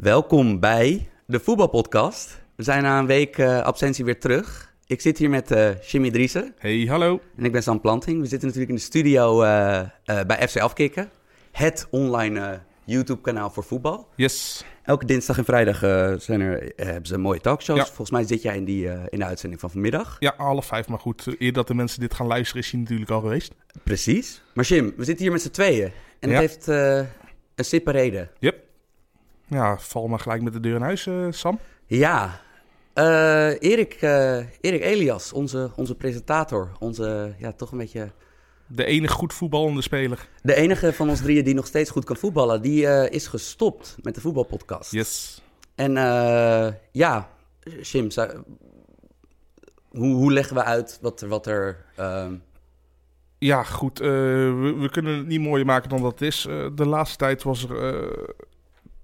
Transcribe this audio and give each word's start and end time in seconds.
Welkom 0.00 0.60
bij 0.60 1.08
de 1.26 1.40
voetbalpodcast. 1.40 2.40
We 2.56 2.62
zijn 2.62 2.82
na 2.82 2.98
een 2.98 3.06
week 3.06 3.38
uh, 3.38 3.60
absentie 3.60 4.04
weer 4.04 4.20
terug. 4.20 4.74
Ik 4.86 5.00
zit 5.00 5.18
hier 5.18 5.30
met 5.30 5.50
uh, 5.50 5.80
Jimmy 5.82 6.10
Driessen. 6.10 6.54
Hey, 6.58 6.86
hallo. 6.88 7.20
En 7.36 7.44
ik 7.44 7.52
ben 7.52 7.62
Sam 7.62 7.80
Planting. 7.80 8.20
We 8.20 8.26
zitten 8.26 8.48
natuurlijk 8.48 8.72
in 8.72 8.78
de 8.78 8.82
studio 8.82 9.42
uh, 9.42 9.80
bij 10.04 10.48
FC 10.48 10.58
Afkikken. 10.58 11.10
Het 11.52 11.86
online 11.90 12.60
YouTube-kanaal 12.84 13.50
voor 13.50 13.64
voetbal. 13.64 14.08
Yes. 14.16 14.64
Elke 14.82 15.06
dinsdag 15.06 15.38
en 15.38 15.44
vrijdag 15.44 15.78
zijn 16.22 16.40
er, 16.40 16.72
hebben 16.76 17.06
ze 17.06 17.18
mooie 17.18 17.40
talkshows. 17.40 17.78
Ja. 17.78 17.86
Volgens 17.86 18.10
mij 18.10 18.24
zit 18.24 18.42
jij 18.42 18.56
in, 18.56 18.64
die, 18.64 18.88
in 19.08 19.18
de 19.18 19.24
uitzending 19.24 19.60
van 19.60 19.70
vanmiddag. 19.70 20.16
Ja, 20.18 20.34
half 20.36 20.66
vijf. 20.66 20.88
Maar 20.88 20.98
goed, 20.98 21.34
eer 21.38 21.52
dat 21.52 21.66
de 21.66 21.74
mensen 21.74 22.00
dit 22.00 22.14
gaan 22.14 22.26
luisteren 22.26 22.62
is 22.62 22.70
hij 22.70 22.80
natuurlijk 22.80 23.10
al 23.10 23.20
geweest. 23.20 23.52
Precies. 23.82 24.42
Maar 24.54 24.64
Jim, 24.64 24.92
we 24.96 25.04
zitten 25.04 25.24
hier 25.24 25.32
met 25.32 25.42
z'n 25.42 25.50
tweeën. 25.50 25.92
En 26.18 26.28
dat 26.28 26.38
heeft 26.38 26.66
een 26.66 27.64
sippe 27.64 27.90
reden. 27.90 28.30
Yep. 28.38 28.68
Ja, 29.50 29.78
val 29.78 30.08
maar 30.08 30.18
gelijk 30.18 30.42
met 30.42 30.52
de 30.52 30.60
deur 30.60 30.74
in 30.74 30.82
huis, 30.82 31.06
uh, 31.06 31.26
Sam. 31.30 31.58
Ja, 31.86 32.40
uh, 32.94 33.62
Erik, 33.62 34.02
uh, 34.02 34.36
Erik 34.36 34.82
Elias, 34.82 35.32
onze, 35.32 35.70
onze 35.76 35.94
presentator. 35.94 36.72
Onze, 36.78 37.34
ja, 37.38 37.52
toch 37.52 37.72
een 37.72 37.78
beetje... 37.78 38.10
De 38.66 38.84
enige 38.84 39.12
goed 39.14 39.34
voetballende 39.34 39.82
speler. 39.82 40.28
De 40.42 40.54
enige 40.54 40.92
van 40.92 41.08
ons 41.08 41.20
drieën 41.20 41.44
die 41.44 41.54
nog 41.54 41.66
steeds 41.66 41.90
goed 41.90 42.04
kan 42.04 42.16
voetballen. 42.16 42.62
Die 42.62 43.08
is 43.10 43.26
gestopt 43.26 43.96
met 44.02 44.14
de 44.14 44.20
voetbalpodcast. 44.20 44.92
Yes. 44.92 45.42
En 45.74 45.92
ja, 46.92 47.28
Jim, 47.82 48.08
hoe, 49.88 50.14
hoe 50.14 50.32
leggen 50.32 50.56
we 50.56 50.64
uit 50.64 50.98
wat 51.00 51.20
er... 51.20 51.28
Wat 51.28 51.46
er 51.46 51.84
ehm, 51.96 52.34
Ja, 53.38 53.62
goed. 53.62 53.98
we, 53.98 54.74
we, 54.78 54.90
kunnen 54.90 55.16
het 55.16 55.26
niet 55.26 55.40
mooier 55.40 55.66
maken 55.66 55.88
dan 55.88 56.02
dat 56.02 56.10
het 56.10 56.22
is. 56.22 56.42
de 56.74 56.86
laatste 56.86 57.16
tijd 57.16 57.42
was 57.42 57.68
er 57.68 58.04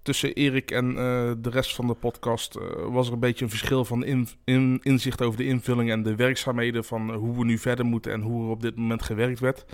tussen 0.07 0.33
Erik 0.33 0.71
en 0.71 0.91
uh, 0.91 0.97
de 1.39 1.51
rest 1.51 1.75
van 1.75 1.87
de 1.87 1.95
podcast 1.95 2.57
uh, 2.57 2.62
was 2.89 3.07
er 3.07 3.12
een 3.12 3.21
beetje 3.21 3.45
een 3.45 3.51
verschil 3.51 3.85
van 3.85 4.05
in, 4.05 4.29
in, 4.45 4.81
inzicht 4.83 5.23
over 5.23 5.39
de 5.39 5.47
invulling 5.47 5.91
en 5.91 6.03
de 6.03 6.15
werkzaamheden 6.15 6.85
van 6.85 7.11
uh, 7.11 7.17
hoe 7.17 7.39
we 7.39 7.45
nu 7.45 7.59
verder 7.59 7.85
moeten 7.85 8.12
en 8.12 8.21
hoe 8.21 8.45
er 8.45 8.51
op 8.51 8.62
dit 8.62 8.77
moment 8.77 9.03
gewerkt 9.03 9.41
werd. 9.41 9.65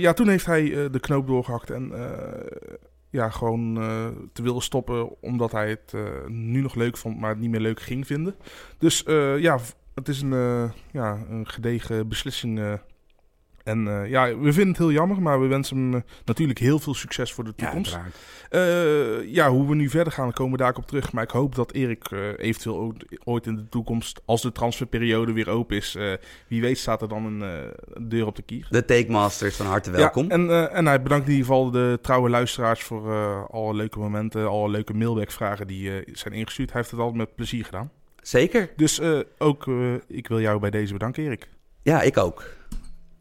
ja, 0.00 0.12
toen 0.12 0.28
heeft 0.28 0.46
hij 0.46 0.90
de 0.90 1.00
knoop 1.00 1.26
doorgehakt 1.26 1.70
en 1.70 1.92
ja, 3.10 3.30
gewoon 3.30 3.74
te 4.32 4.42
willen 4.42 4.62
stoppen 4.62 5.22
omdat 5.22 5.52
hij 5.52 5.68
het 5.68 5.92
nu 6.28 6.60
nog 6.60 6.74
leuk 6.74 6.96
vond, 6.96 7.20
maar 7.20 7.30
het 7.30 7.38
niet 7.38 7.50
meer 7.50 7.60
leuk 7.60 7.80
ging 7.80 8.06
vinden. 8.06 8.34
Dus 8.78 9.02
ja, 9.38 9.58
het 9.94 10.08
is 10.08 10.22
een, 10.22 10.72
ja, 10.90 11.24
een 11.28 11.48
gedegen 11.48 12.08
beslissing 12.08 12.78
en 13.64 13.86
uh, 13.86 14.10
ja, 14.10 14.38
we 14.38 14.52
vinden 14.52 14.68
het 14.68 14.78
heel 14.78 14.92
jammer, 14.92 15.22
maar 15.22 15.40
we 15.40 15.46
wensen 15.46 15.76
hem 15.76 15.94
uh, 15.94 16.00
natuurlijk 16.24 16.58
heel 16.58 16.78
veel 16.78 16.94
succes 16.94 17.32
voor 17.32 17.44
de 17.44 17.54
toekomst. 17.54 17.92
Ja, 17.92 18.04
uh, 18.50 19.32
ja, 19.32 19.50
hoe 19.50 19.68
we 19.68 19.74
nu 19.74 19.88
verder 19.88 20.12
gaan, 20.12 20.32
komen 20.32 20.52
we 20.52 20.64
daar 20.64 20.74
op 20.74 20.86
terug. 20.86 21.12
Maar 21.12 21.22
ik 21.22 21.30
hoop 21.30 21.54
dat 21.54 21.72
Erik 21.72 22.10
eventueel 22.36 22.76
ooit, 22.76 23.04
ooit, 23.24 23.46
in 23.46 23.56
de 23.56 23.68
toekomst, 23.68 24.20
als 24.24 24.42
de 24.42 24.52
transferperiode 24.52 25.32
weer 25.32 25.48
open 25.48 25.76
is, 25.76 25.96
wie 26.48 26.60
weet 26.60 26.78
staat 26.78 27.02
er 27.02 27.08
dan 27.08 27.24
een, 27.24 27.72
deur 28.08 28.26
op 28.26 28.36
de 28.36 28.42
kier. 28.42 28.66
De 28.70 28.84
Takemasters 28.84 29.56
van 29.56 29.66
harte 29.66 29.90
welkom. 29.90 30.24
Ja, 30.24 30.30
en, 30.30 30.70
en 30.70 30.86
hij 30.86 31.02
bedankt 31.02 31.26
in 31.26 31.32
ieder 31.32 31.46
geval 31.46 31.70
de 31.70 31.98
trouwe 32.02 32.30
luisteraars 32.30 32.82
voor 32.82 33.12
alle 33.50 33.74
leuke 33.74 33.98
momenten, 33.98 34.48
alle 34.48 34.68
leuke 34.68 34.94
mailbackvragen 34.94 35.66
die 35.66 35.90
zijn 36.12 36.34
ingestuurd. 36.34 36.72
Hij 36.72 36.80
heeft 36.80 36.92
het 36.92 37.00
altijd 37.00 37.18
met 37.18 37.34
plezier 37.34 37.64
gedaan. 37.64 37.90
Zeker. 38.22 38.70
Dus 38.76 39.00
ook, 39.38 39.66
ik 40.08 40.28
wil 40.28 40.40
jou 40.40 40.60
bij 40.60 40.70
deze 40.70 40.92
bedanken, 40.92 41.24
Erik. 41.24 41.48
Ja, 41.82 42.02
ik 42.02 42.16
ook. 42.16 42.44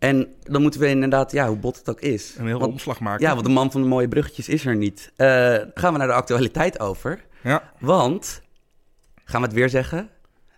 En 0.03 0.35
dan 0.41 0.61
moeten 0.61 0.79
we 0.79 0.87
inderdaad, 0.87 1.31
ja, 1.31 1.47
hoe 1.47 1.57
bot 1.57 1.77
het 1.77 1.89
ook 1.89 2.01
is. 2.01 2.35
Een 2.37 2.47
heel 2.47 2.59
want, 2.59 2.71
omslag 2.71 2.99
maken. 2.99 3.25
Ja, 3.25 3.33
want 3.33 3.45
de 3.45 3.51
man 3.51 3.71
van 3.71 3.81
de 3.81 3.87
mooie 3.87 4.07
bruggetjes 4.07 4.49
is 4.49 4.65
er 4.65 4.75
niet. 4.75 5.11
Uh, 5.17 5.27
gaan 5.73 5.91
we 5.91 5.97
naar 5.97 6.07
de 6.07 6.13
actualiteit 6.13 6.79
over. 6.79 7.25
Ja. 7.43 7.71
Want, 7.79 8.41
gaan 9.23 9.41
we 9.41 9.47
het 9.47 9.55
weer 9.55 9.69
zeggen? 9.69 10.09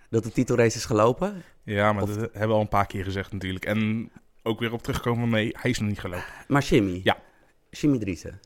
Dat 0.10 0.24
de 0.24 0.32
titelrace 0.32 0.78
is 0.78 0.86
gelopen? 0.86 1.44
Ja, 1.64 1.94
maar 1.94 2.04
of... 2.04 2.10
dat 2.10 2.18
hebben 2.18 2.48
we 2.48 2.54
al 2.54 2.62
een 2.62 2.68
paar 2.68 2.88
keer 2.88 3.04
gezegd 3.04 3.32
natuurlijk. 3.32 3.66
En 3.66 4.12
ook 4.44 4.60
weer 4.60 4.74
op 4.74 4.84
terugkomen 4.84 5.30
mee, 5.30 5.56
hij 5.60 5.72
is 5.72 5.80
nog 5.80 5.90
niet 5.90 6.00
gelopen. 6.00 6.26
Maar 6.48 6.64
Jimmy? 6.64 7.02
Ja. 7.04 7.18
Jimmy 7.70 7.98
Driessen. 7.98 8.40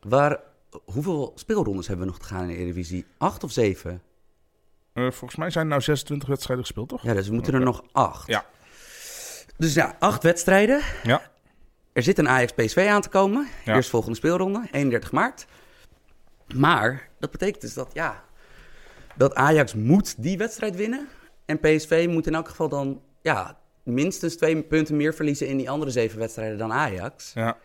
Waar, 0.00 0.40
hoeveel 0.84 1.32
speelrondes 1.34 1.86
hebben 1.86 2.06
we 2.06 2.12
nog 2.12 2.20
te 2.20 2.26
gaan 2.26 2.42
in 2.42 2.48
de 2.48 2.54
Eredivisie? 2.54 3.04
Acht 3.18 3.44
of 3.44 3.52
zeven? 3.52 4.02
Uh, 4.94 5.10
volgens 5.10 5.36
mij 5.36 5.50
zijn 5.50 5.64
er 5.64 5.70
nou 5.70 5.82
26 5.82 6.28
wedstrijden 6.28 6.64
gespeeld, 6.64 6.88
toch? 6.88 7.02
Ja, 7.02 7.14
dus 7.14 7.28
we 7.28 7.34
moeten 7.34 7.54
er 7.54 7.60
nog 7.60 7.84
acht. 7.92 8.26
Ja. 8.26 8.44
Dus 9.56 9.74
ja, 9.74 9.96
acht 9.98 10.22
wedstrijden. 10.22 10.80
Ja. 11.02 11.30
Er 11.92 12.02
zit 12.02 12.18
een 12.18 12.28
Ajax-PSV 12.28 12.86
aan 12.90 13.00
te 13.00 13.08
komen. 13.08 13.46
Ja. 13.64 13.74
Eerst 13.74 13.90
volgende 13.90 14.16
speelronde, 14.16 14.68
31 14.70 15.12
maart. 15.12 15.46
Maar 16.54 17.08
dat 17.18 17.30
betekent 17.30 17.60
dus 17.60 17.74
dat, 17.74 17.90
ja, 17.92 18.24
dat 19.16 19.34
Ajax 19.34 19.74
moet 19.74 20.22
die 20.22 20.38
wedstrijd 20.38 20.76
winnen. 20.76 21.08
En 21.44 21.60
PSV 21.60 22.06
moet 22.10 22.26
in 22.26 22.34
elk 22.34 22.48
geval 22.48 22.68
dan 22.68 23.02
ja, 23.22 23.58
minstens 23.82 24.36
twee 24.36 24.62
punten 24.62 24.96
meer 24.96 25.14
verliezen 25.14 25.48
in 25.48 25.56
die 25.56 25.70
andere 25.70 25.90
zeven 25.90 26.18
wedstrijden 26.18 26.58
dan 26.58 26.72
Ajax. 26.72 27.32
Ja. 27.32 27.58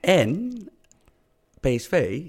En 0.00 0.52
PSV 1.60 2.22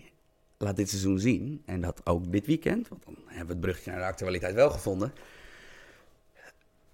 laat 0.58 0.76
dit 0.76 0.90
seizoen 0.90 1.20
zien, 1.20 1.62
en 1.66 1.82
dat 1.82 2.02
ook 2.04 2.32
dit 2.32 2.46
weekend, 2.46 2.88
want 2.88 3.04
dan 3.06 3.16
hebben 3.26 3.48
we 3.48 3.52
het 3.52 3.62
brugje 3.62 3.92
naar 3.92 4.00
de 4.00 4.06
actualiteit 4.06 4.56
wel 4.56 4.70
gevonden 4.70 5.14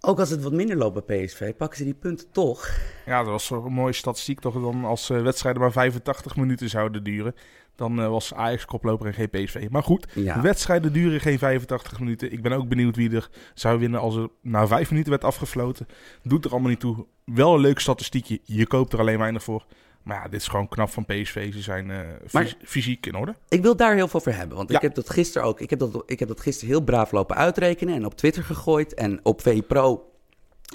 ook 0.06 0.20
als 0.20 0.30
het 0.30 0.44
wat 0.44 0.52
minder 0.52 0.78
loopt 0.78 1.06
bij 1.06 1.26
PSV, 1.26 1.56
pakken 1.56 1.78
ze 1.78 1.84
die 1.84 1.94
punten 1.94 2.32
toch. 2.32 2.70
Ja, 3.06 3.24
dat 3.24 3.32
was 3.32 3.50
een 3.50 3.74
mooie 3.74 3.94
statistiek 3.94 4.40
toch. 4.40 4.54
Dan 4.54 4.86
als 4.86 5.10
uh, 5.10 5.22
wedstrijden 5.22 5.62
maar 5.62 5.72
85 5.72 6.36
minuten 6.36 6.70
zouden 6.70 7.04
duren, 7.04 7.36
dan 7.76 8.00
uh, 8.00 8.08
was 8.10 8.34
Ajax 8.34 8.66
koploper 8.66 9.08
en 9.08 9.14
geen 9.14 9.30
PSV. 9.30 9.68
Maar 9.70 9.84
goed, 9.84 10.08
ja. 10.14 10.42
wedstrijden 10.42 10.94
duren 10.94 11.20
geen 11.20 11.38
85 11.38 12.00
minuten. 12.00 12.32
Ik 12.32 12.42
ben 12.42 12.52
ook 12.52 12.68
benieuwd 12.68 12.96
wie 12.96 13.16
er 13.16 13.30
zou 13.54 13.80
winnen 13.80 14.00
als 14.00 14.16
er 14.16 14.30
na 14.42 14.68
5 14.68 14.90
minuten 14.90 15.12
werd 15.12 15.24
afgefloten. 15.24 15.88
Doet 16.24 16.46
er 16.46 16.52
allemaal 16.52 16.70
niet 16.70 16.80
toe. 16.80 17.06
Wel 17.26 17.54
een 17.54 17.60
leuk 17.60 17.80
statistiekje. 17.80 18.40
Je 18.44 18.68
koopt 18.68 18.94
er 18.94 19.00
alleen 19.00 19.18
weinig 19.18 19.44
voor. 19.44 19.66
Maar 20.06 20.18
ja, 20.18 20.28
dit 20.28 20.42
is 20.42 20.48
gewoon 20.48 20.68
knap 20.68 20.90
van 20.90 21.06
PSV. 21.06 21.54
Ze 21.54 21.62
zijn 21.62 21.90
uh, 21.90 22.00
maar, 22.32 22.56
fysiek 22.64 23.06
in 23.06 23.16
orde. 23.16 23.36
Ik 23.50 23.62
wil 23.62 23.76
daar 23.76 23.96
heel 23.96 24.08
veel 24.08 24.20
voor 24.20 24.32
hebben. 24.32 24.58
Want 24.58 24.70
ja. 24.70 24.76
ik 24.76 24.82
heb 24.82 24.96
dat 24.96 25.10
gisteren 25.10 25.48
ook. 25.48 25.60
Ik 25.60 25.70
heb 25.70 25.80
dat, 25.80 26.04
ik 26.06 26.20
heb 26.20 26.28
dat 26.28 26.42
gisteren 26.42 26.70
heel 26.70 26.84
braaf 26.84 27.12
lopen 27.12 27.36
uitrekenen. 27.36 27.96
En 27.96 28.06
op 28.06 28.16
Twitter 28.16 28.44
gegooid. 28.44 28.94
En 28.94 29.20
op 29.24 29.42
VI 29.42 29.62
Pro 29.62 30.10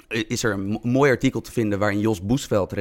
is 0.07 0.43
er 0.43 0.53
een 0.53 0.79
mooi 0.83 1.11
artikel 1.11 1.41
te 1.41 1.51
vinden. 1.51 1.79
waarin 1.79 1.99
Jos 1.99 2.21
Boesveld, 2.21 2.73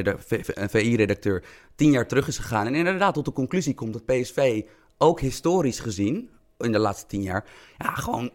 VI-redacteur, 0.70 1.44
tien 1.74 1.90
jaar 1.90 2.06
terug 2.06 2.28
is 2.28 2.38
gegaan. 2.38 2.66
En 2.66 2.74
inderdaad 2.74 3.14
tot 3.14 3.24
de 3.24 3.32
conclusie 3.32 3.74
komt 3.74 3.92
dat 3.92 4.04
PSV 4.04 4.62
ook 4.98 5.20
historisch 5.20 5.80
gezien. 5.80 6.30
in 6.58 6.72
de 6.72 6.78
laatste 6.78 7.06
tien 7.06 7.22
jaar. 7.22 7.44
ja, 7.78 7.94
gewoon 7.94 8.30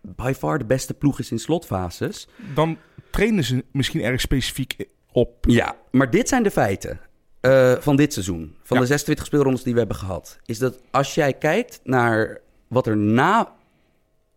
by 0.00 0.32
far 0.36 0.58
de 0.58 0.64
beste 0.64 0.94
ploeg 0.94 1.18
is 1.18 1.30
in 1.30 1.38
slotfases. 1.38 2.28
Dan 2.54 2.78
trainen 3.10 3.44
ze 3.44 3.64
misschien 3.72 4.02
erg 4.02 4.20
specifiek 4.20 4.76
op. 5.12 5.36
Ja, 5.40 5.76
maar 5.90 6.10
dit 6.10 6.28
zijn 6.28 6.42
de 6.42 6.50
feiten. 6.50 7.00
Uh, 7.42 7.74
van 7.78 7.96
dit 7.96 8.12
seizoen, 8.12 8.56
van 8.62 8.76
ja. 8.76 8.82
de 8.82 8.88
26 8.88 9.26
speelrondes 9.26 9.62
die 9.62 9.72
we 9.72 9.78
hebben 9.78 9.96
gehad, 9.96 10.38
is 10.44 10.58
dat 10.58 10.78
als 10.90 11.14
jij 11.14 11.32
kijkt 11.32 11.80
naar 11.84 12.40
wat 12.68 12.86
er 12.86 12.96
na 12.96 13.52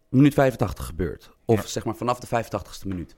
minuut 0.10 0.34
85 0.34 0.86
gebeurt, 0.86 1.30
of 1.46 1.62
ja. 1.62 1.68
zeg 1.68 1.86
maar 1.86 1.96
vanaf 1.96 2.20
de 2.20 2.44
85ste 2.44 2.88
minuut, 2.88 3.16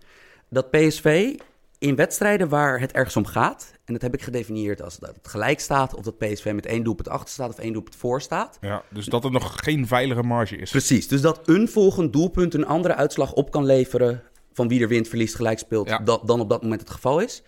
dat 0.49 0.71
PSV 0.71 1.35
in 1.79 1.95
wedstrijden 1.95 2.49
waar 2.49 2.79
het 2.79 2.91
ergens 2.91 3.15
om 3.15 3.25
gaat, 3.25 3.73
en 3.85 3.93
dat 3.93 4.01
heb 4.01 4.13
ik 4.13 4.21
gedefinieerd 4.21 4.81
als 4.81 4.97
dat 4.97 5.15
het 5.15 5.27
gelijk 5.27 5.59
staat, 5.59 5.95
of 5.95 6.03
dat 6.03 6.17
PSV 6.17 6.51
met 6.55 6.65
één 6.65 6.83
doelpunt 6.83 7.09
achter 7.09 7.29
staat 7.29 7.49
of 7.49 7.57
één 7.57 7.73
doelpunt 7.73 7.95
voor 7.95 8.21
staat. 8.21 8.57
Ja, 8.61 8.83
dus 8.89 9.05
dat 9.05 9.23
er 9.23 9.31
nog 9.31 9.55
geen 9.55 9.87
veilige 9.87 10.23
marge 10.23 10.55
is. 10.55 10.71
Precies, 10.71 11.07
dus 11.07 11.21
dat 11.21 11.47
een 11.47 11.67
volgend 11.67 12.13
doelpunt 12.13 12.53
een 12.53 12.65
andere 12.65 12.95
uitslag 12.95 13.33
op 13.33 13.51
kan 13.51 13.65
leveren 13.65 14.23
van 14.53 14.67
wie 14.67 14.81
er 14.81 14.87
wint, 14.87 15.07
verliest, 15.07 15.35
gelijk 15.35 15.59
speelt, 15.59 15.89
ja. 15.89 15.97
dat, 15.97 16.27
dan 16.27 16.39
op 16.39 16.49
dat 16.49 16.61
moment 16.61 16.81
het 16.81 16.89
geval 16.89 17.19
is. 17.19 17.43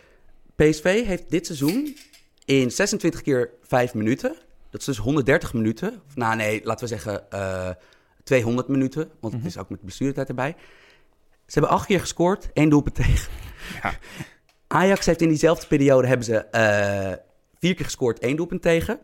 PSV 0.56 1.06
heeft 1.06 1.30
dit 1.30 1.46
seizoen 1.46 1.96
in 2.50 2.72
26 2.72 3.22
keer 3.22 3.50
5 3.62 3.94
minuten. 3.94 4.36
Dat 4.70 4.80
is 4.80 4.86
dus 4.86 4.98
130 4.98 5.54
minuten. 5.54 6.02
Of, 6.08 6.16
nou 6.16 6.36
nee, 6.36 6.62
laten 6.64 6.88
we 6.88 6.96
zeggen 6.96 7.26
uh, 7.34 7.70
200 8.24 8.68
minuten. 8.68 9.02
Want 9.02 9.22
mm 9.22 9.30
-hmm. 9.30 9.40
het 9.40 9.56
is 9.56 9.58
ook 9.58 9.70
met 9.70 9.82
blessuretijd 9.82 10.30
erbij. 10.30 10.56
Ze 11.30 11.60
hebben 11.60 11.72
acht 11.72 11.86
keer 11.86 12.00
gescoord, 12.00 12.50
één 12.54 12.70
doelpunt 12.70 12.96
tegen. 12.96 13.32
Ja. 13.84 13.94
Ajax 14.68 15.06
heeft 15.06 15.22
in 15.22 15.28
diezelfde 15.28 15.68
periode 15.68 16.08
hebben 16.08 16.26
ze 16.26 16.34
uh, 16.34 17.24
vier 17.60 17.76
keer 17.76 17.86
gescoord, 17.86 18.20
één 18.20 18.36
doelpunt 18.36 18.62
tegen. 18.62 19.00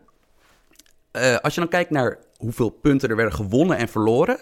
Uh, 1.12 1.36
als 1.36 1.54
je 1.54 1.60
dan 1.60 1.68
kijkt 1.68 1.90
naar 1.90 2.18
hoeveel 2.36 2.70
punten 2.70 3.08
er 3.08 3.16
werden 3.16 3.34
gewonnen 3.34 3.76
en 3.76 3.88
verloren. 3.88 4.38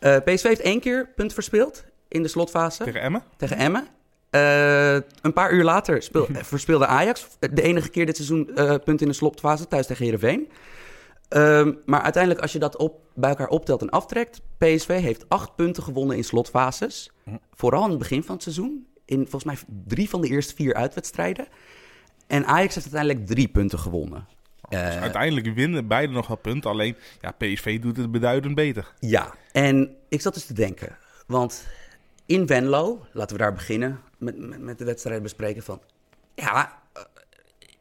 Uh, 0.00 0.16
PSV 0.24 0.42
heeft 0.42 0.60
één 0.60 0.80
keer 0.80 1.08
punt 1.14 1.32
verspeeld 1.32 1.84
in 2.08 2.22
de 2.22 2.28
slotfase. 2.28 2.84
Tegen 2.84 3.00
Emmen? 3.00 3.22
Tegen 3.36 3.56
Emmen. 3.56 3.88
Uh, 4.30 4.92
een 4.94 5.32
paar 5.32 5.52
uur 5.52 5.64
later 5.64 6.02
speel, 6.02 6.26
verspeelde 6.32 6.86
Ajax 6.86 7.28
de 7.38 7.62
enige 7.62 7.88
keer 7.88 8.06
dit 8.06 8.16
seizoen 8.16 8.50
uh, 8.50 8.54
punten 8.54 8.98
in 8.98 9.08
de 9.08 9.12
slotfase 9.12 9.68
thuis 9.68 9.86
tegen 9.86 10.04
Heerenveen. 10.04 10.48
Uh, 11.36 11.68
maar 11.84 12.02
uiteindelijk 12.02 12.42
als 12.42 12.52
je 12.52 12.58
dat 12.58 12.76
op, 12.76 13.00
bij 13.14 13.30
elkaar 13.30 13.48
optelt 13.48 13.82
en 13.82 13.90
aftrekt... 13.90 14.40
PSV 14.58 15.00
heeft 15.00 15.28
acht 15.28 15.54
punten 15.56 15.82
gewonnen 15.82 16.16
in 16.16 16.24
slotfases. 16.24 17.10
Hm. 17.24 17.36
Vooral 17.54 17.84
in 17.84 17.90
het 17.90 17.98
begin 17.98 18.22
van 18.22 18.34
het 18.34 18.42
seizoen. 18.42 18.86
In 19.04 19.20
volgens 19.20 19.44
mij 19.44 19.56
drie 19.86 20.08
van 20.08 20.20
de 20.20 20.28
eerste 20.28 20.54
vier 20.54 20.74
uitwedstrijden. 20.74 21.46
En 22.26 22.46
Ajax 22.46 22.74
heeft 22.74 22.94
uiteindelijk 22.94 23.26
drie 23.26 23.48
punten 23.48 23.78
gewonnen. 23.78 24.26
Dus 24.68 24.78
uiteindelijk 24.78 25.54
winnen 25.54 25.86
beide 25.86 26.12
nog 26.12 26.26
wel 26.26 26.36
punten. 26.36 26.70
Alleen, 26.70 26.96
ja, 27.20 27.30
PSV 27.30 27.80
doet 27.80 27.96
het 27.96 28.10
beduidend 28.10 28.54
beter. 28.54 28.92
Ja, 28.98 29.34
en 29.52 29.96
ik 30.08 30.20
zat 30.20 30.34
dus 30.34 30.46
te 30.46 30.54
denken. 30.54 30.96
Want 31.26 31.66
in 32.26 32.46
Venlo, 32.46 33.06
laten 33.12 33.36
we 33.36 33.42
daar 33.42 33.52
beginnen 33.52 34.00
met, 34.20 34.38
met, 34.38 34.60
met 34.60 34.78
de 34.78 34.84
wedstrijd 34.84 35.22
bespreken 35.22 35.62
van... 35.62 35.82
Ja, 36.34 36.82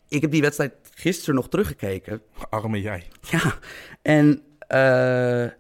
ik 0.08 0.22
heb 0.22 0.32
die 0.32 0.42
wedstrijd 0.42 0.74
gisteren 0.94 1.36
nog 1.36 1.50
teruggekeken. 1.50 2.22
Arme 2.50 2.82
jij. 2.82 3.08
Ja, 3.22 3.60
en 4.02 4.28
uh, 4.70 5.52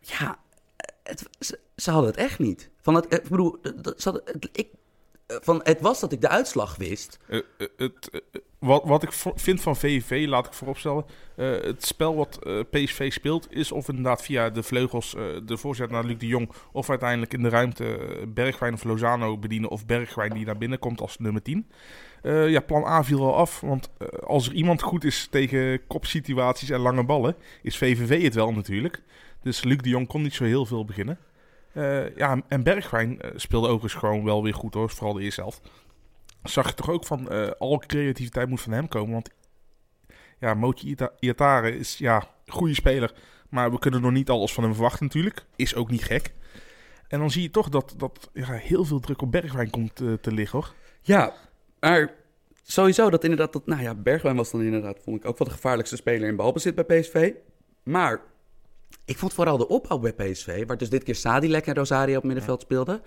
ja, 0.00 0.38
het, 1.02 1.28
ze, 1.76 1.90
hadden 1.90 2.10
het 2.10 2.20
echt 2.20 2.38
niet. 2.38 2.70
Van 2.80 2.94
het, 2.94 3.14
ik 3.14 3.28
bedoel, 3.28 3.58
ze 3.96 4.10
hadden, 4.10 4.22
het, 4.24 4.48
ik, 4.52 4.68
van 5.26 5.60
het 5.62 5.80
was 5.80 6.00
dat 6.00 6.12
ik 6.12 6.20
de 6.20 6.28
uitslag 6.28 6.76
wist. 6.76 7.18
Uh, 7.28 7.42
het, 7.76 8.22
wat, 8.58 8.84
wat 8.84 9.02
ik 9.02 9.12
vind 9.34 9.60
van 9.60 9.76
VVV, 9.76 10.26
laat 10.28 10.46
ik 10.46 10.52
vooropstellen. 10.52 11.04
Uh, 11.36 11.50
het 11.62 11.84
spel 11.84 12.16
wat 12.16 12.38
uh, 12.42 12.60
PSV 12.70 13.12
speelt 13.12 13.46
is 13.50 13.72
of 13.72 13.88
inderdaad 13.88 14.22
via 14.22 14.50
de 14.50 14.62
vleugels 14.62 15.16
de 15.44 15.56
voorzet 15.56 15.90
naar 15.90 16.04
Luc 16.04 16.18
de 16.18 16.26
Jong... 16.26 16.50
of 16.72 16.90
uiteindelijk 16.90 17.32
in 17.32 17.42
de 17.42 17.48
ruimte 17.48 17.98
Bergwijn 18.28 18.74
of 18.74 18.84
Lozano 18.84 19.38
bedienen... 19.38 19.70
of 19.70 19.86
Bergwijn 19.86 20.32
die 20.32 20.46
naar 20.46 20.58
binnen 20.58 20.78
komt 20.78 21.00
als 21.00 21.18
nummer 21.18 21.42
10. 21.42 21.66
ja, 22.22 22.60
plan 22.60 22.84
A 22.84 23.04
viel 23.04 23.24
al 23.24 23.36
af, 23.36 23.60
want 23.60 23.90
als 24.26 24.48
er 24.48 24.54
iemand 24.54 24.82
goed 24.82 25.04
is 25.04 25.26
tegen 25.30 25.86
kopsituaties 25.86 26.70
en 26.70 26.80
lange 26.80 27.04
ballen... 27.04 27.36
is 27.62 27.76
VVV 27.76 28.22
het 28.22 28.34
wel 28.34 28.52
natuurlijk. 28.52 29.02
Dus 29.42 29.64
Luc 29.64 29.78
de 29.78 29.88
Jong 29.88 30.06
kon 30.06 30.22
niet 30.22 30.34
zo 30.34 30.44
heel 30.44 30.66
veel 30.66 30.84
beginnen. 30.84 31.18
Ja, 32.16 32.40
en 32.48 32.62
Bergwijn 32.62 33.18
speelde 33.34 33.68
overigens 33.68 34.00
gewoon 34.00 34.24
wel 34.24 34.42
weer 34.42 34.54
goed 34.54 34.74
hoor, 34.74 34.90
vooral 34.90 35.14
de 35.14 35.22
eerste 35.22 35.40
helft. 35.40 35.60
Zag 36.42 36.68
je 36.68 36.74
toch 36.74 36.90
ook 36.90 37.06
van, 37.06 37.32
uh, 37.32 37.50
al 37.58 37.78
creativiteit 37.78 38.48
moet 38.48 38.60
van 38.60 38.72
hem 38.72 38.88
komen. 38.88 39.12
Want 39.12 39.30
ja, 40.38 40.54
Mochi 40.54 40.96
Iatare 41.18 41.78
is 41.78 41.98
ja, 41.98 42.28
goede 42.46 42.74
speler. 42.74 43.14
Maar 43.48 43.70
we 43.70 43.78
kunnen 43.78 44.00
nog 44.00 44.12
niet 44.12 44.30
alles 44.30 44.52
van 44.52 44.64
hem 44.64 44.72
verwachten 44.72 45.06
natuurlijk. 45.06 45.44
Is 45.56 45.74
ook 45.74 45.90
niet 45.90 46.04
gek. 46.04 46.32
En 47.08 47.18
dan 47.18 47.30
zie 47.30 47.42
je 47.42 47.50
toch 47.50 47.68
dat, 47.68 47.94
dat 47.96 48.30
ja, 48.32 48.52
heel 48.52 48.84
veel 48.84 49.00
druk 49.00 49.22
op 49.22 49.32
Bergwijn 49.32 49.70
komt 49.70 49.94
te 49.96 50.32
liggen 50.32 50.58
hoor. 50.58 50.74
Ja, 51.00 51.32
maar 51.80 52.14
sowieso 52.62 53.10
dat 53.10 53.22
inderdaad... 53.22 53.52
Dat, 53.52 53.66
nou 53.66 53.82
ja, 53.82 53.94
Bergwijn 53.94 54.36
was 54.36 54.50
dan 54.50 54.62
inderdaad, 54.62 54.98
vond 55.02 55.16
ik 55.16 55.24
ook 55.28 55.38
wel 55.38 55.48
de 55.48 55.54
gevaarlijkste 55.54 55.96
speler 55.96 56.28
in 56.28 56.36
balbezit 56.36 56.74
bij 56.74 57.00
PSV. 57.00 57.32
Maar 57.82 58.20
ik 59.04 59.18
vond 59.18 59.32
vooral 59.32 59.58
de 59.58 59.68
opbouw 59.68 59.98
bij 59.98 60.12
PSV, 60.12 60.66
waar 60.66 60.76
dus 60.76 60.90
dit 60.90 61.02
keer 61.02 61.14
Sadilek 61.14 61.66
en 61.66 61.74
Rosario 61.74 62.16
op 62.16 62.24
middenveld 62.24 62.60
speelden. 62.60 63.02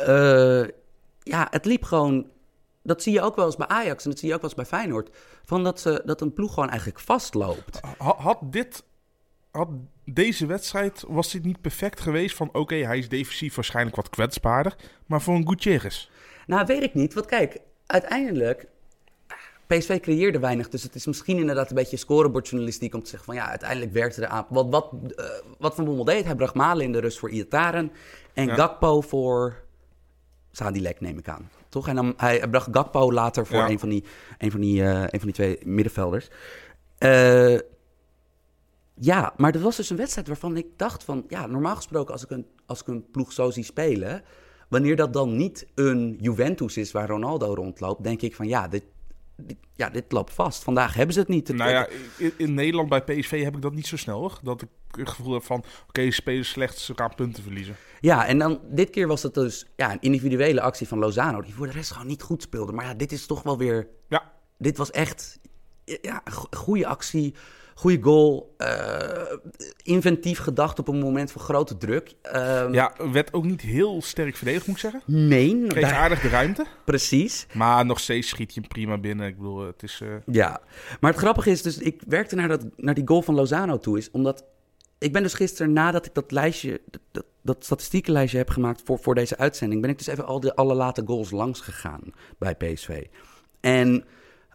Uh, 0.00 0.64
ja, 1.22 1.46
het 1.50 1.64
liep 1.64 1.82
gewoon. 1.82 2.26
Dat 2.90 3.02
zie 3.02 3.12
je 3.12 3.20
ook 3.20 3.36
wel 3.36 3.46
eens 3.46 3.56
bij 3.56 3.66
Ajax 3.66 4.04
en 4.04 4.10
dat 4.10 4.18
zie 4.18 4.28
je 4.28 4.34
ook 4.34 4.40
wel 4.40 4.50
eens 4.50 4.68
bij 4.68 4.78
Feyenoord. 4.78 5.10
Van 5.44 5.64
dat, 5.64 5.80
ze, 5.80 6.02
dat 6.04 6.20
een 6.20 6.32
ploeg 6.32 6.54
gewoon 6.54 6.68
eigenlijk 6.68 7.00
vastloopt. 7.00 7.80
Had, 7.98 8.38
dit. 8.42 8.84
Had 9.50 9.68
deze 10.04 10.46
wedstrijd. 10.46 11.04
Was 11.08 11.30
dit 11.30 11.44
niet 11.44 11.60
perfect 11.60 12.00
geweest? 12.00 12.36
Van 12.36 12.48
oké, 12.52 12.74
hij 12.74 12.98
is 12.98 13.08
defensief 13.08 13.54
waarschijnlijk 13.54 13.96
wat 13.96 14.08
kwetsbaarder. 14.08 14.76
Maar 15.06 15.22
voor 15.22 15.34
een 15.34 15.48
Gutierrez. 15.48 16.08
Nou, 16.46 16.66
weet 16.66 16.82
ik 16.82 16.94
niet. 16.94 17.14
Want 17.14 17.26
kijk, 17.26 17.60
uiteindelijk 17.86 18.66
PSV 19.66 20.00
creëerde 20.00 20.38
weinig, 20.38 20.68
dus 20.68 20.82
het 20.82 20.94
is 20.94 21.06
misschien 21.06 21.38
inderdaad 21.38 21.68
een 21.68 21.76
beetje 21.76 21.96
scorebordjournalistiek 21.96 22.94
om 22.94 23.02
te 23.02 23.08
zeggen 23.08 23.26
van 23.26 23.34
ja, 23.34 23.48
uiteindelijk 23.48 23.92
werkte 23.92 24.20
de 24.20 24.28
aan. 24.28 24.46
Wat, 24.48 24.66
wat, 24.70 24.92
uh, 24.92 25.24
wat 25.58 25.74
Van 25.74 25.84
Bommel 25.84 26.04
deed, 26.04 26.24
hij 26.24 26.34
bracht 26.34 26.54
Malen 26.54 26.84
in 26.84 26.92
de 26.92 27.00
rust 27.00 27.18
voor 27.18 27.30
Iataren 27.30 27.92
en 28.34 28.48
Gakpo 28.48 29.00
voor 29.00 29.62
Sadilek, 30.50 31.00
neem 31.00 31.18
ik 31.18 31.28
aan. 31.28 31.59
Toch? 31.70 31.88
En 31.88 31.94
dan, 31.94 32.14
hij, 32.16 32.48
bracht 32.48 32.68
Gakpo 32.72 33.12
later 33.12 33.46
voor 33.46 33.68
een, 33.68 33.78
van 33.78 33.88
die, 33.88 34.04
een, 34.38 34.50
van 34.50 34.60
die, 34.60 34.82
uh, 34.82 35.02
een 35.02 35.20
van 35.20 35.28
die 35.28 35.32
twee 35.32 35.58
middenvelders. 35.64 36.28
Uh, 36.98 37.58
ja, 38.94 39.32
maar 39.36 39.52
dat 39.52 39.62
was 39.62 39.76
dus 39.76 39.90
een 39.90 39.96
wedstrijd 39.96 40.26
waarvan 40.26 40.56
ik 40.56 40.66
dacht 40.76 41.04
van... 41.04 41.24
Ja, 41.28 41.46
normaal 41.46 41.76
gesproken 41.76 42.12
als 42.12 42.24
ik 42.24 42.30
een, 42.30 42.46
als 42.66 42.80
ik 42.80 42.86
een 42.86 43.10
ploeg 43.10 43.32
zo 43.32 43.50
zie 43.50 43.64
spelen... 43.64 44.22
Wanneer 44.68 44.96
dat 44.96 45.12
dan 45.12 45.36
niet 45.36 45.66
een 45.74 46.18
Juventus 46.20 46.76
is 46.76 46.92
waar 46.92 47.08
Ronaldo 47.08 47.54
rondloopt... 47.54 48.02
denk 48.02 48.22
ik 48.22 48.34
van 48.34 48.48
ja, 48.48 48.68
dit, 48.68 48.82
ja, 49.74 49.90
dit 49.90 50.12
loopt 50.12 50.32
vast. 50.34 50.62
Vandaag 50.62 50.94
hebben 50.94 51.14
ze 51.14 51.20
het 51.20 51.28
niet. 51.28 51.52
Nou 51.52 51.70
ja, 51.70 51.88
in, 52.16 52.32
in, 52.36 52.54
Nederland 52.54 52.88
bij 52.88 53.02
PSV 53.02 53.42
heb 53.42 53.56
ik 53.56 53.62
dat 53.62 53.74
niet 53.74 53.86
zo 53.86 53.96
snel 53.96 54.18
hoor. 54.18 54.38
Dat 54.42 54.62
ik 54.62 54.68
het 54.90 55.08
gevoel 55.08 55.32
heb 55.32 55.44
van, 55.44 55.58
oké, 55.58 55.68
okay, 55.88 56.10
spelers 56.10 56.48
slecht, 56.48 56.78
ze 56.78 56.92
gaan 56.96 57.14
punten 57.14 57.42
verliezen. 57.42 57.76
Ja, 58.00 58.26
en 58.26 58.38
dan 58.38 58.60
dit 58.70 58.90
keer 58.90 59.06
was 59.06 59.22
het 59.22 59.34
dus 59.34 59.66
ja, 59.76 59.92
een 59.92 60.00
individuele 60.00 60.60
actie 60.60 60.88
van 60.88 60.98
Lozano, 60.98 61.40
die 61.40 61.54
voor 61.54 61.66
de 61.66 61.72
rest 61.72 61.90
gewoon 61.90 62.06
niet 62.06 62.22
goed 62.22 62.42
speelde. 62.42 62.72
Maar 62.72 62.84
ja, 62.84 62.94
dit 62.94 63.12
is 63.12 63.26
toch 63.26 63.42
wel 63.42 63.58
weer... 63.58 63.88
Ja. 64.08 64.32
Dit 64.58 64.76
was 64.76 64.90
echt 64.90 65.40
ja, 66.02 66.22
goede 66.50 66.86
actie. 66.86 67.34
Goede 67.74 68.02
goal. 68.02 68.54
Uh, 68.58 69.22
inventief 69.82 70.38
gedacht 70.38 70.78
op 70.78 70.88
een 70.88 70.98
moment 70.98 71.32
van 71.32 71.40
grote 71.40 71.76
druk. 71.76 72.14
Uh, 72.34 72.66
ja, 72.72 72.92
werd 73.12 73.32
ook 73.32 73.44
niet 73.44 73.60
heel 73.60 74.02
sterk 74.02 74.36
verdedigd, 74.36 74.66
moet 74.66 74.76
ik 74.76 74.82
zeggen. 74.82 75.02
Nee. 75.06 75.66
Kreeg 75.66 75.88
daar... 75.88 75.98
aardig 75.98 76.20
de 76.20 76.28
ruimte. 76.28 76.66
Precies. 76.84 77.46
Maar 77.52 77.86
nog 77.86 78.00
steeds 78.00 78.28
schiet 78.28 78.54
je 78.54 78.60
hem 78.60 78.68
prima 78.68 78.98
binnen. 78.98 79.26
Ik 79.26 79.36
bedoel, 79.36 79.66
het 79.66 79.82
is... 79.82 80.00
Uh... 80.02 80.14
Ja, 80.26 80.60
maar 81.00 81.10
het 81.10 81.20
grappige 81.20 81.50
is 81.50 81.62
dus, 81.62 81.78
ik 81.78 82.02
werkte 82.06 82.34
naar, 82.34 82.48
dat, 82.48 82.64
naar 82.76 82.94
die 82.94 83.06
goal 83.06 83.22
van 83.22 83.34
Lozano 83.34 83.78
toe, 83.78 83.98
is 83.98 84.10
omdat... 84.10 84.44
Ik 84.98 85.12
ben 85.12 85.22
dus 85.22 85.34
gisteren, 85.34 85.72
nadat 85.72 86.06
ik 86.06 86.14
dat 86.14 86.30
lijstje, 86.30 86.80
dat, 87.10 87.24
dat 87.42 87.64
statistiekenlijstje 87.64 88.38
heb 88.38 88.50
gemaakt 88.50 88.82
voor, 88.84 88.98
voor 88.98 89.14
deze 89.14 89.38
uitzending, 89.38 89.80
ben 89.80 89.90
ik 89.90 89.98
dus 89.98 90.06
even 90.06 90.26
al 90.26 90.40
de 90.40 90.54
alle 90.54 90.74
late 90.74 91.02
goals 91.06 91.30
langs 91.30 91.60
gegaan 91.60 92.02
bij 92.38 92.54
PSV. 92.54 93.06
En 93.60 94.04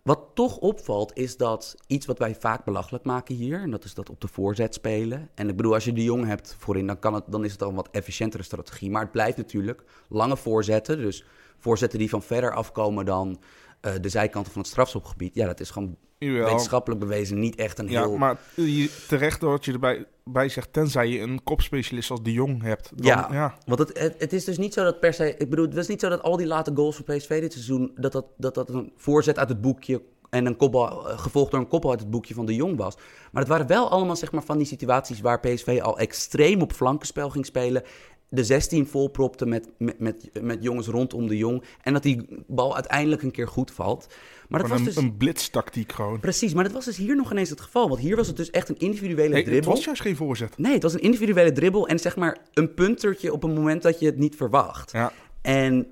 wat 0.05 0.19
toch 0.33 0.57
opvalt 0.57 1.17
is 1.17 1.37
dat 1.37 1.75
iets 1.87 2.05
wat 2.05 2.17
wij 2.17 2.35
vaak 2.35 2.65
belachelijk 2.65 3.03
maken 3.03 3.35
hier, 3.35 3.61
en 3.61 3.71
dat 3.71 3.83
is 3.83 3.93
dat 3.93 4.09
op 4.09 4.21
de 4.21 4.27
voorzet 4.27 4.73
spelen. 4.73 5.29
En 5.35 5.49
ik 5.49 5.55
bedoel, 5.55 5.73
als 5.73 5.85
je 5.85 5.93
de 5.93 6.03
jong 6.03 6.25
hebt 6.25 6.55
voorin, 6.59 6.87
dan, 6.87 6.99
kan 6.99 7.13
het, 7.13 7.23
dan 7.27 7.45
is 7.45 7.51
het 7.51 7.61
al 7.61 7.69
een 7.69 7.75
wat 7.75 7.89
efficiëntere 7.91 8.43
strategie. 8.43 8.91
Maar 8.91 9.01
het 9.01 9.11
blijft 9.11 9.37
natuurlijk 9.37 9.83
lange 10.07 10.37
voorzetten. 10.37 10.97
Dus 10.97 11.25
voorzetten 11.57 11.99
die 11.99 12.09
van 12.09 12.21
verder 12.21 12.53
afkomen 12.53 13.05
dan 13.05 13.39
uh, 13.85 13.93
de 14.01 14.09
zijkanten 14.09 14.51
van 14.51 14.61
het 14.61 14.71
strafschopgebied. 14.71 15.35
Ja, 15.35 15.45
dat 15.45 15.59
is 15.59 15.69
gewoon 15.69 15.97
Jawel. 16.17 16.45
wetenschappelijk 16.45 17.01
bewezen 17.01 17.39
niet 17.39 17.55
echt 17.55 17.79
een 17.79 17.89
ja, 17.89 18.01
heel... 18.01 18.17
maar 18.17 18.39
je, 18.55 18.89
terecht 19.07 19.39
dat 19.39 19.65
je 19.65 19.73
erbij 19.73 20.05
bij 20.23 20.49
zegt, 20.49 20.73
tenzij 20.73 21.07
je 21.07 21.19
een 21.19 21.43
kopspecialist 21.43 22.11
als 22.11 22.21
de 22.23 22.31
Jong 22.31 22.61
hebt. 22.61 22.91
Dan, 22.95 23.05
ja, 23.05 23.27
ja, 23.31 23.57
want 23.65 23.79
het, 23.79 24.15
het, 24.17 24.33
is 24.33 24.45
dus 24.45 24.57
niet 24.57 24.73
zo 24.73 24.83
dat 24.83 24.99
per 24.99 25.13
se... 25.13 25.37
Ik 25.37 25.49
bedoel, 25.49 25.65
het 25.65 25.75
was 25.75 25.87
niet 25.87 25.99
zo 25.99 26.09
dat 26.09 26.21
al 26.21 26.37
die 26.37 26.47
late 26.47 26.71
goals 26.75 26.95
voor 26.95 27.05
PSV 27.05 27.39
dit 27.41 27.53
seizoen... 27.53 27.91
dat 27.95 28.11
dat, 28.11 28.25
dat, 28.37 28.53
dat 28.53 28.69
een 28.69 28.93
voorzet 28.97 29.39
uit 29.39 29.49
het 29.49 29.61
boekje 29.61 30.01
en 30.29 30.45
een 30.45 30.57
kopbal, 30.57 31.09
eh, 31.09 31.19
gevolgd 31.19 31.51
door 31.51 31.59
een 31.59 31.67
koppel 31.67 31.89
uit 31.89 31.99
het 31.99 32.09
boekje 32.09 32.33
van 32.33 32.45
de 32.45 32.55
Jong 32.55 32.77
was. 32.77 32.95
Maar 33.31 33.41
het 33.41 33.51
waren 33.51 33.67
wel 33.67 33.89
allemaal 33.89 34.15
zeg 34.15 34.31
maar, 34.31 34.43
van 34.43 34.57
die 34.57 34.67
situaties 34.67 35.21
waar 35.21 35.39
PSV 35.39 35.79
al 35.81 35.99
extreem 35.99 36.61
op 36.61 36.73
flankenspel 36.73 37.29
ging 37.29 37.45
spelen 37.45 37.83
de 38.29 38.43
16 38.43 38.87
volpropte 38.87 39.45
met, 39.45 39.69
met, 39.77 39.99
met, 39.99 40.29
met 40.41 40.63
jongens 40.63 40.87
rondom 40.87 41.27
de 41.27 41.37
jong. 41.37 41.63
En 41.81 41.93
dat 41.93 42.03
die 42.03 42.43
bal 42.47 42.75
uiteindelijk 42.75 43.21
een 43.21 43.31
keer 43.31 43.47
goed 43.47 43.71
valt. 43.71 44.07
Maar 44.49 44.59
dat 44.59 44.69
was 44.69 44.79
een, 44.79 44.85
dus... 44.85 44.95
een 44.95 45.17
blitstactiek 45.17 45.91
gewoon. 45.91 46.19
Precies, 46.19 46.53
maar 46.53 46.63
dat 46.63 46.73
was 46.73 46.85
dus 46.85 46.97
hier 46.97 47.15
nog 47.15 47.31
ineens 47.31 47.49
het 47.49 47.61
geval. 47.61 47.87
Want 47.87 47.99
hier 47.99 48.15
was 48.15 48.27
het 48.27 48.37
dus 48.37 48.49
echt 48.49 48.69
een 48.69 48.77
individuele 48.77 49.33
nee, 49.33 49.43
dribbel. 49.43 49.69
Het 49.69 49.75
was 49.75 49.85
juist 49.85 50.01
geen 50.01 50.15
voorzet. 50.15 50.57
Nee, 50.57 50.73
het 50.73 50.83
was 50.83 50.93
een 50.93 50.99
individuele 50.99 51.51
dribbel 51.51 51.87
en 51.87 51.99
zeg 51.99 52.15
maar 52.15 52.37
een 52.53 52.73
puntertje 52.73 53.33
op 53.33 53.43
een 53.43 53.53
moment 53.53 53.81
dat 53.81 53.99
je 53.99 54.05
het 54.05 54.17
niet 54.17 54.35
verwacht. 54.35 54.91
Ja. 54.91 55.11
En 55.41 55.87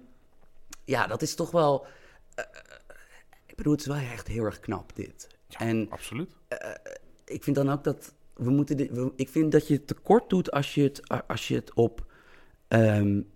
ja, 0.86 1.08
dat 1.08 1.22
is 1.22 1.36
toch 1.36 1.52
wel... 1.52 1.86
Uh, 2.40 2.46
ik 3.46 3.56
bedoel, 3.56 3.72
het 3.72 3.82
is 3.82 3.88
wel 3.88 3.96
echt 3.96 4.28
heel 4.28 4.44
erg 4.44 4.60
knap 4.60 4.96
dit. 4.96 5.28
Ja, 5.48 5.60
en, 5.60 5.88
absoluut. 5.90 6.32
Uh, 6.50 6.70
ik 7.26 7.44
vind 7.44 7.56
dan 7.56 7.72
ook 7.72 7.84
dat 7.84 8.14
we 8.34 8.50
moeten... 8.50 8.78
Dit, 8.78 8.92
we, 8.92 9.12
ik 9.16 9.30
vind 9.30 9.52
dat 9.52 9.68
je 9.68 9.74
het 9.74 9.88
tekort 9.88 10.30
doet 10.30 10.52
als 10.52 10.74
je 10.74 10.84
het, 10.84 11.28
als 11.28 11.48
je 11.48 11.56
het 11.56 11.74
op 11.74 12.12
um, 12.74 13.30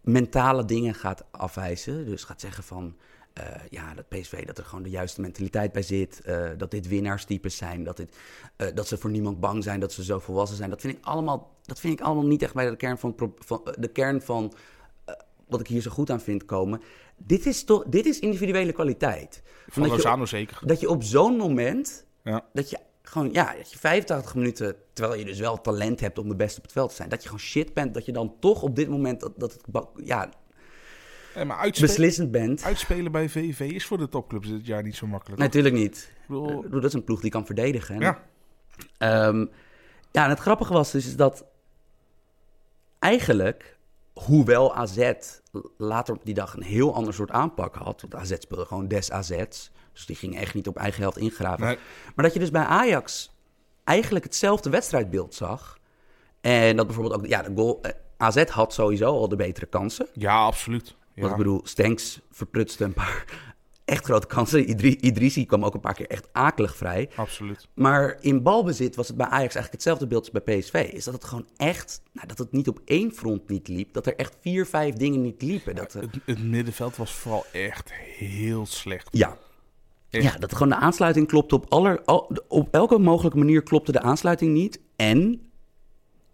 mentale 0.00 0.64
dingen 0.64 0.94
gaat 0.94 1.24
afwijzen. 1.30 2.06
Dus 2.06 2.24
gaat 2.24 2.40
zeggen 2.40 2.64
van, 2.64 2.96
uh, 3.38 3.44
ja, 3.70 3.94
dat 3.94 4.08
PSV, 4.08 4.46
dat 4.46 4.58
er 4.58 4.64
gewoon 4.64 4.82
de 4.82 4.90
juiste 4.90 5.20
mentaliteit 5.20 5.72
bij 5.72 5.82
zit. 5.82 6.20
Uh, 6.26 6.48
dat 6.56 6.70
dit 6.70 6.88
winnaarstypes 6.88 7.56
zijn. 7.56 7.84
Dat, 7.84 7.96
dit, 7.96 8.16
uh, 8.56 8.68
dat 8.74 8.88
ze 8.88 8.98
voor 8.98 9.10
niemand 9.10 9.40
bang 9.40 9.62
zijn. 9.62 9.80
Dat 9.80 9.92
ze 9.92 10.04
zo 10.04 10.18
volwassen 10.18 10.56
zijn. 10.56 10.70
Dat 10.70 10.80
vind 10.80 10.96
ik 10.96 11.04
allemaal, 11.04 11.56
dat 11.62 11.80
vind 11.80 12.00
ik 12.00 12.06
allemaal 12.06 12.26
niet 12.26 12.42
echt 12.42 12.54
bij 12.54 12.70
de 12.70 12.76
kern 12.76 12.98
van, 12.98 13.14
van 13.38 13.62
de 13.78 13.88
kern 13.88 14.22
van 14.22 14.52
wat 15.48 15.60
ik 15.60 15.66
hier 15.66 15.80
zo 15.80 15.90
goed 15.90 16.10
aan 16.10 16.20
vind 16.20 16.44
komen. 16.44 16.80
Dit 17.16 17.46
is, 17.46 17.64
toch, 17.64 17.84
dit 17.86 18.06
is 18.06 18.18
individuele 18.18 18.72
kwaliteit. 18.72 19.42
Van 19.68 19.86
Lozano 19.86 20.26
zeker. 20.26 20.58
Dat 20.64 20.80
je 20.80 20.88
op 20.88 21.02
zo'n 21.02 21.36
moment, 21.36 22.06
ja. 22.22 22.44
dat 22.52 22.70
je 22.70 22.78
gewoon, 23.08 23.32
ja, 23.32 23.54
dat 23.56 23.72
je 23.72 23.78
85 23.78 24.34
minuten, 24.34 24.76
terwijl 24.92 25.18
je 25.18 25.24
dus 25.24 25.38
wel 25.38 25.60
talent 25.60 26.00
hebt 26.00 26.18
om 26.18 26.28
de 26.28 26.36
beste 26.36 26.58
op 26.58 26.62
het 26.62 26.72
veld 26.72 26.88
te 26.88 26.94
zijn, 26.94 27.08
dat 27.08 27.22
je 27.22 27.28
gewoon 27.28 27.44
shit 27.44 27.74
bent, 27.74 27.94
dat 27.94 28.04
je 28.04 28.12
dan 28.12 28.34
toch 28.40 28.62
op 28.62 28.76
dit 28.76 28.88
moment, 28.88 29.20
dat, 29.20 29.32
dat 29.36 29.52
het, 29.52 29.62
ja, 30.04 30.28
ja, 31.34 31.44
maar 31.44 31.56
uitspelen, 31.56 31.90
beslissend 31.90 32.30
bent. 32.30 32.64
Uitspelen 32.64 33.12
bij 33.12 33.28
VV 33.28 33.60
is 33.60 33.86
voor 33.86 33.98
de 33.98 34.08
topclubs 34.08 34.48
dit 34.48 34.66
jaar 34.66 34.82
niet 34.82 34.96
zo 34.96 35.06
makkelijk. 35.06 35.40
Natuurlijk 35.40 35.74
niet. 35.74 36.12
Bedoel, 36.26 36.70
dat 36.70 36.84
is 36.84 36.92
een 36.92 37.04
ploeg 37.04 37.20
die 37.20 37.30
kan 37.30 37.46
verdedigen. 37.46 38.00
Ja. 38.00 38.22
Um, 39.28 39.50
ja, 40.10 40.24
en 40.24 40.30
het 40.30 40.38
grappige 40.38 40.72
was 40.72 40.90
dus 40.90 41.06
is 41.06 41.16
dat 41.16 41.44
eigenlijk 42.98 43.78
hoewel 44.12 44.74
AZ 44.74 45.12
later 45.76 46.14
op 46.14 46.24
die 46.24 46.34
dag 46.34 46.54
een 46.54 46.62
heel 46.62 46.94
ander 46.94 47.14
soort 47.14 47.30
aanpak 47.30 47.74
had. 47.74 48.00
Want 48.00 48.14
AZ 48.14 48.34
speelde 48.38 48.64
gewoon 48.64 48.88
des 48.88 49.10
AZ's. 49.10 49.70
Dus 49.96 50.06
die 50.06 50.16
ging 50.16 50.38
echt 50.38 50.54
niet 50.54 50.66
op 50.68 50.76
eigen 50.76 51.02
helft 51.02 51.16
ingraven. 51.18 51.66
Nee. 51.66 51.78
Maar 52.14 52.24
dat 52.24 52.34
je 52.34 52.40
dus 52.40 52.50
bij 52.50 52.64
Ajax 52.64 53.34
eigenlijk 53.84 54.24
hetzelfde 54.24 54.70
wedstrijdbeeld 54.70 55.34
zag. 55.34 55.78
En 56.40 56.76
dat 56.76 56.86
bijvoorbeeld 56.86 57.14
ook... 57.20 57.26
Ja, 57.26 57.42
de 57.42 57.52
goal, 57.54 57.78
eh, 57.82 57.90
AZ 58.16 58.44
had 58.44 58.72
sowieso 58.74 59.06
al 59.06 59.28
de 59.28 59.36
betere 59.36 59.66
kansen. 59.66 60.06
Ja, 60.12 60.36
absoluut. 60.36 60.86
Ja. 61.14 61.20
Want 61.20 61.30
ik 61.32 61.38
bedoel, 61.38 61.60
Stenks 61.64 62.20
verprutste 62.30 62.84
een 62.84 62.92
paar 62.92 63.24
echt 63.84 64.04
grote 64.04 64.26
kansen. 64.26 64.70
Idri 64.70 64.96
Idrissi 65.00 65.46
kwam 65.46 65.64
ook 65.64 65.74
een 65.74 65.80
paar 65.80 65.94
keer 65.94 66.06
echt 66.10 66.28
akelig 66.32 66.76
vrij. 66.76 67.10
Absoluut. 67.16 67.68
Maar 67.74 68.16
in 68.20 68.42
balbezit 68.42 68.96
was 68.96 69.08
het 69.08 69.16
bij 69.16 69.26
Ajax 69.26 69.42
eigenlijk 69.42 69.72
hetzelfde 69.72 70.06
beeld 70.06 70.30
als 70.32 70.42
bij 70.44 70.58
PSV. 70.58 70.90
Is 70.92 71.04
dat 71.04 71.14
het 71.14 71.24
gewoon 71.24 71.46
echt, 71.56 72.02
nou, 72.12 72.26
dat 72.26 72.38
het 72.38 72.52
niet 72.52 72.68
op 72.68 72.80
één 72.84 73.12
front 73.12 73.48
niet 73.48 73.68
liep. 73.68 73.92
Dat 73.92 74.06
er 74.06 74.16
echt 74.16 74.36
vier, 74.40 74.66
vijf 74.66 74.94
dingen 74.94 75.22
niet 75.22 75.42
liepen. 75.42 75.74
Dat, 75.74 75.94
eh, 75.94 76.02
Het, 76.02 76.10
het 76.24 76.42
middenveld 76.44 76.96
was 76.96 77.12
vooral 77.12 77.44
echt 77.52 77.92
heel 77.92 78.66
slecht. 78.66 79.08
ja. 79.10 79.36
Ja, 80.22 80.36
dat 80.38 80.52
gewoon 80.52 80.68
de 80.68 80.74
aansluiting 80.74 81.26
klopte 81.26 81.54
op, 81.54 81.66
aller, 81.68 82.02
al- 82.04 82.30
op 82.48 82.68
elke 82.74 82.98
mogelijke 82.98 83.38
manier 83.38 83.62
klopte 83.62 83.92
de 83.92 84.00
aansluiting 84.00 84.52
niet. 84.52 84.80
En 84.96 85.40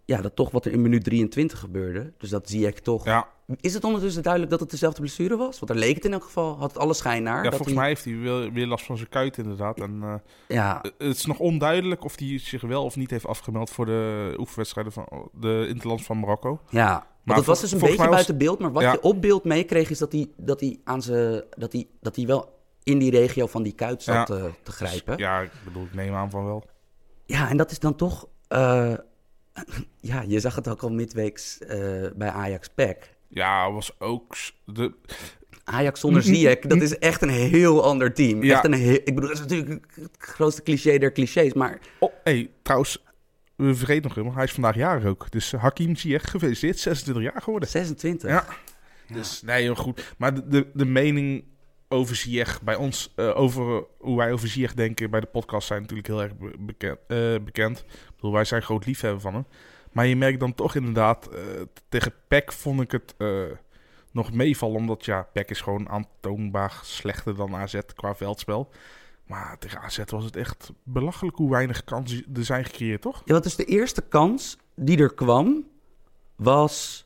ja, 0.05 0.21
dat 0.21 0.35
toch 0.35 0.51
wat 0.51 0.65
er 0.65 0.71
in 0.71 0.81
minuut 0.81 1.03
23 1.03 1.59
gebeurde. 1.59 2.13
Dus 2.17 2.29
dat 2.29 2.49
zie 2.49 2.67
ik 2.67 2.79
toch. 2.79 3.05
Ja, 3.05 3.27
Is 3.59 3.73
het 3.73 3.83
ondertussen 3.83 4.21
duidelijk 4.23 4.51
dat 4.51 4.61
het 4.61 4.71
dezelfde 4.71 4.99
blessure 5.01 5.35
was? 5.37 5.59
Want 5.59 5.71
daar 5.71 5.81
leek 5.81 5.95
het 5.95 6.05
in 6.05 6.13
elk 6.13 6.23
geval, 6.23 6.57
had 6.57 6.71
het 6.73 6.81
alle 6.81 6.93
schijn 6.93 7.23
naar. 7.23 7.35
ja 7.37 7.49
dat 7.49 7.55
volgens 7.55 7.69
hij- 7.69 7.77
mij 7.79 7.87
heeft 7.87 8.05
hij 8.05 8.17
weer, 8.17 8.51
weer 8.53 8.67
last 8.67 8.85
van 8.85 8.97
zijn 8.97 9.09
kuit 9.09 9.37
inderdaad. 9.37 9.79
En, 9.79 9.99
eh, 10.03 10.13
Ja, 10.47 10.81
het 10.97 11.17
is 11.17 11.25
nog 11.25 11.39
onduidelijk 11.39 12.03
of 12.03 12.19
hij 12.19 12.37
zich 12.39 12.61
wel 12.61 12.83
of 12.83 12.95
niet 12.95 13.09
heeft 13.09 13.25
afgemeld 13.27 13.69
voor 13.69 13.85
de 13.85 14.33
oefenwedstrijden 14.37 14.93
van 14.93 15.29
de 15.33 15.65
Interlands 15.69 16.03
van 16.03 16.19
Marokko. 16.19 16.59
Ja, 16.69 17.07
Maar 17.23 17.35
het 17.37 17.45
was 17.45 17.61
dus 17.61 17.71
een 17.71 17.79
beetje 17.79 17.97
was- 17.97 18.09
buiten 18.09 18.37
beeld. 18.37 18.59
Maar 18.59 18.71
wat 18.71 18.83
Ja. 18.83 18.91
je 18.91 19.01
op 19.01 19.21
beeld 19.21 19.43
meekreeg 19.43 19.89
is 19.89 19.97
dat 19.97 20.11
hij, 20.11 20.27
dat 20.37 20.59
hij, 20.59 20.79
aan 20.83 21.01
zijn, 21.01 21.43
dat 21.57 21.71
hij, 21.73 21.87
dat 22.01 22.15
hij 22.15 22.25
wel 22.25 22.61
in 22.83 22.97
die 22.99 23.11
regio 23.11 23.47
van 23.47 23.63
die 23.63 23.73
kuit 23.73 24.03
zat 24.03 24.15
Ja. 24.15 24.23
te, 24.23 24.49
te 24.63 24.71
grijpen. 24.71 25.17
Ja. 25.17 25.37
Ja, 25.39 25.45
ik 25.45 25.51
bedoel, 25.63 25.83
ik 25.83 25.93
neem 25.93 26.13
aan 26.13 26.29
van 26.29 26.45
wel. 26.45 26.63
en 27.25 27.57
dat 27.57 27.71
is 27.71 27.79
dan 27.79 27.95
toch... 27.95 28.27
eh, 28.47 28.93
ja, 29.99 30.21
je 30.27 30.39
zag 30.39 30.55
het 30.55 30.67
ook 30.67 30.81
al 30.83 30.89
midweeks 30.91 31.57
eh, 31.59 32.05
bij 32.15 32.29
Ajax 32.29 32.67
PEC. 32.75 33.11
Ja, 33.27 33.71
was 33.71 33.99
ook 33.99 34.35
de, 34.65 34.93
Ajax 35.63 35.99
zonder 35.99 36.23
Ziyech, 36.23 36.59
dat 36.59 36.81
is 36.81 36.97
echt 36.97 37.21
een 37.21 37.29
heel 37.29 37.83
ander 37.83 38.13
team. 38.13 38.43
Ja. 38.43 38.53
Echt 38.53 38.65
een 38.65 38.73
heel, 38.73 38.93
ik 38.93 39.05
bedoel, 39.05 39.21
dat 39.21 39.31
is 39.31 39.39
natuurlijk 39.39 39.85
het 39.95 40.15
grootste 40.17 40.63
cliché 40.63 40.97
der 40.97 41.11
clichés. 41.11 41.53
Maar 41.53 41.79
Oh, 41.99 42.13
hey, 42.23 42.49
trouwens, 42.61 43.03
we 43.55 43.75
vergeten 43.75 44.03
nog 44.03 44.13
helemaal, 44.15 44.35
hij 44.35 44.43
is 44.45 44.51
vandaag 44.51 44.75
jarig 44.75 45.05
ook. 45.05 45.31
Dus 45.31 45.51
Hakim 45.51 45.95
Ziyech, 45.95 46.29
gefeliciteerd, 46.31 46.79
26 46.79 47.23
jaar 47.23 47.41
geworden. 47.41 47.69
26. 47.69 48.29
Ja. 48.29 48.45
Dus 49.13 49.41
nee, 49.41 49.61
heel 49.61 49.75
goed. 49.75 50.13
Maar 50.17 50.33
de, 50.33 50.47
de, 50.47 50.67
de 50.73 50.85
mening 50.85 51.43
over 51.93 52.15
Ziyech 52.15 52.61
bij 52.61 52.75
ons, 52.75 53.11
eh, 53.15 53.37
over 53.39 53.83
hoe 53.97 54.17
wij 54.17 54.31
over 54.31 54.47
Ziyech 54.47 54.73
denken 54.73 55.09
bij 55.09 55.19
de 55.19 55.25
podcast, 55.25 55.67
zijn 55.67 55.81
natuurlijk 55.81 56.07
heel 56.07 56.21
erg 56.21 56.37
be- 56.37 56.53
bekend. 56.59 56.99
eh, 57.07 57.35
bekend. 57.43 57.79
Ik 57.79 58.15
bedoel, 58.15 58.31
wij 58.31 58.45
zijn 58.45 58.61
groot 58.61 58.85
liefhebber 58.85 59.21
van 59.21 59.33
hem. 59.33 59.45
Maar 59.91 60.05
je 60.05 60.15
merkt 60.15 60.39
dan 60.39 60.53
toch 60.53 60.75
inderdaad, 60.75 61.27
eh, 61.27 61.41
tegen 61.89 62.13
PEC 62.27 62.51
vond 62.51 62.81
ik 62.81 62.91
het 62.91 63.15
nog 64.11 64.31
meevallen. 64.31 64.75
Omdat 64.75 65.05
ja, 65.05 65.21
PEC 65.33 65.49
is 65.49 65.61
gewoon 65.61 65.89
aantoonbaar 65.89 66.79
slechter 66.83 67.35
dan 67.35 67.55
AZ 67.55 67.79
qua 67.95 68.15
veldspel. 68.15 68.69
Maar 69.27 69.57
tegen 69.59 69.79
AZ 69.81 70.03
was 70.05 70.23
het 70.23 70.35
echt 70.35 70.71
belachelijk 70.83 71.37
hoe 71.37 71.49
weinig 71.51 71.83
kansen 71.83 72.25
er 72.35 72.45
zijn 72.45 72.65
gecreëerd, 72.65 73.01
toch? 73.01 73.21
Ja, 73.25 73.31
want 73.31 73.43
dus 73.43 73.55
de 73.55 73.65
eerste 73.65 74.01
kans 74.01 74.57
die 74.75 74.97
er 74.97 75.13
kwam 75.13 75.67
was 76.35 77.05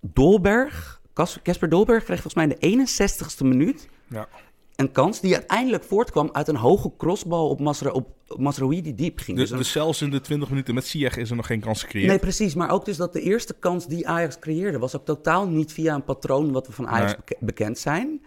Dolberg. 0.00 0.97
Casper 1.42 1.68
Dolberg 1.68 2.04
kreeg 2.04 2.20
volgens 2.22 2.34
mij 2.34 2.56
in 2.58 2.76
de 2.76 2.86
61ste 2.86 3.46
minuut 3.46 3.88
Ja. 4.08 4.28
een 4.76 4.92
kans 4.92 5.20
die 5.20 5.34
uiteindelijk 5.34 5.84
voortkwam 5.84 6.28
uit 6.32 6.48
een 6.48 6.56
hoge 6.56 6.92
crossbal 6.98 7.48
op, 7.48 7.60
Masra 7.60 7.90
op 7.90 8.16
Masraoui 8.36 8.94
diep 8.94 9.18
ging. 9.18 9.36
Dus, 9.38 9.48
Dus 9.48 9.58
dus 9.58 9.72
zelfs 9.72 10.02
in 10.02 10.10
de 10.10 10.20
20 10.20 10.48
minuten 10.48 10.74
met 10.74 10.86
Ziyech 10.86 11.16
is 11.16 11.30
er 11.30 11.36
nog 11.36 11.46
geen 11.46 11.60
kans 11.60 11.82
gecreëerd. 11.82 12.08
Nee, 12.08 12.18
precies. 12.18 12.54
Maar 12.54 12.70
ook 12.70 12.84
dus 12.84 12.96
dat 12.96 13.12
de 13.12 13.20
eerste 13.20 13.54
kans 13.58 13.86
die 13.86 14.08
Ajax 14.08 14.38
creëerde... 14.38 14.78
was 14.78 14.96
ook 14.96 15.04
totaal 15.04 15.48
niet 15.48 15.72
via 15.72 15.94
een 15.94 16.04
patroon 16.04 16.52
wat 16.52 16.66
we 16.66 16.72
van 16.72 16.88
Ajax 16.88 17.12
Nee. 17.12 17.38
bekend 17.40 17.78
zijn. 17.78 18.22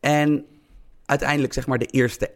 En 0.00 0.44
uiteindelijk 1.04 1.52
zeg 1.52 1.66
maar 1.66 1.78
de 1.78 1.86
eerste 1.86 2.30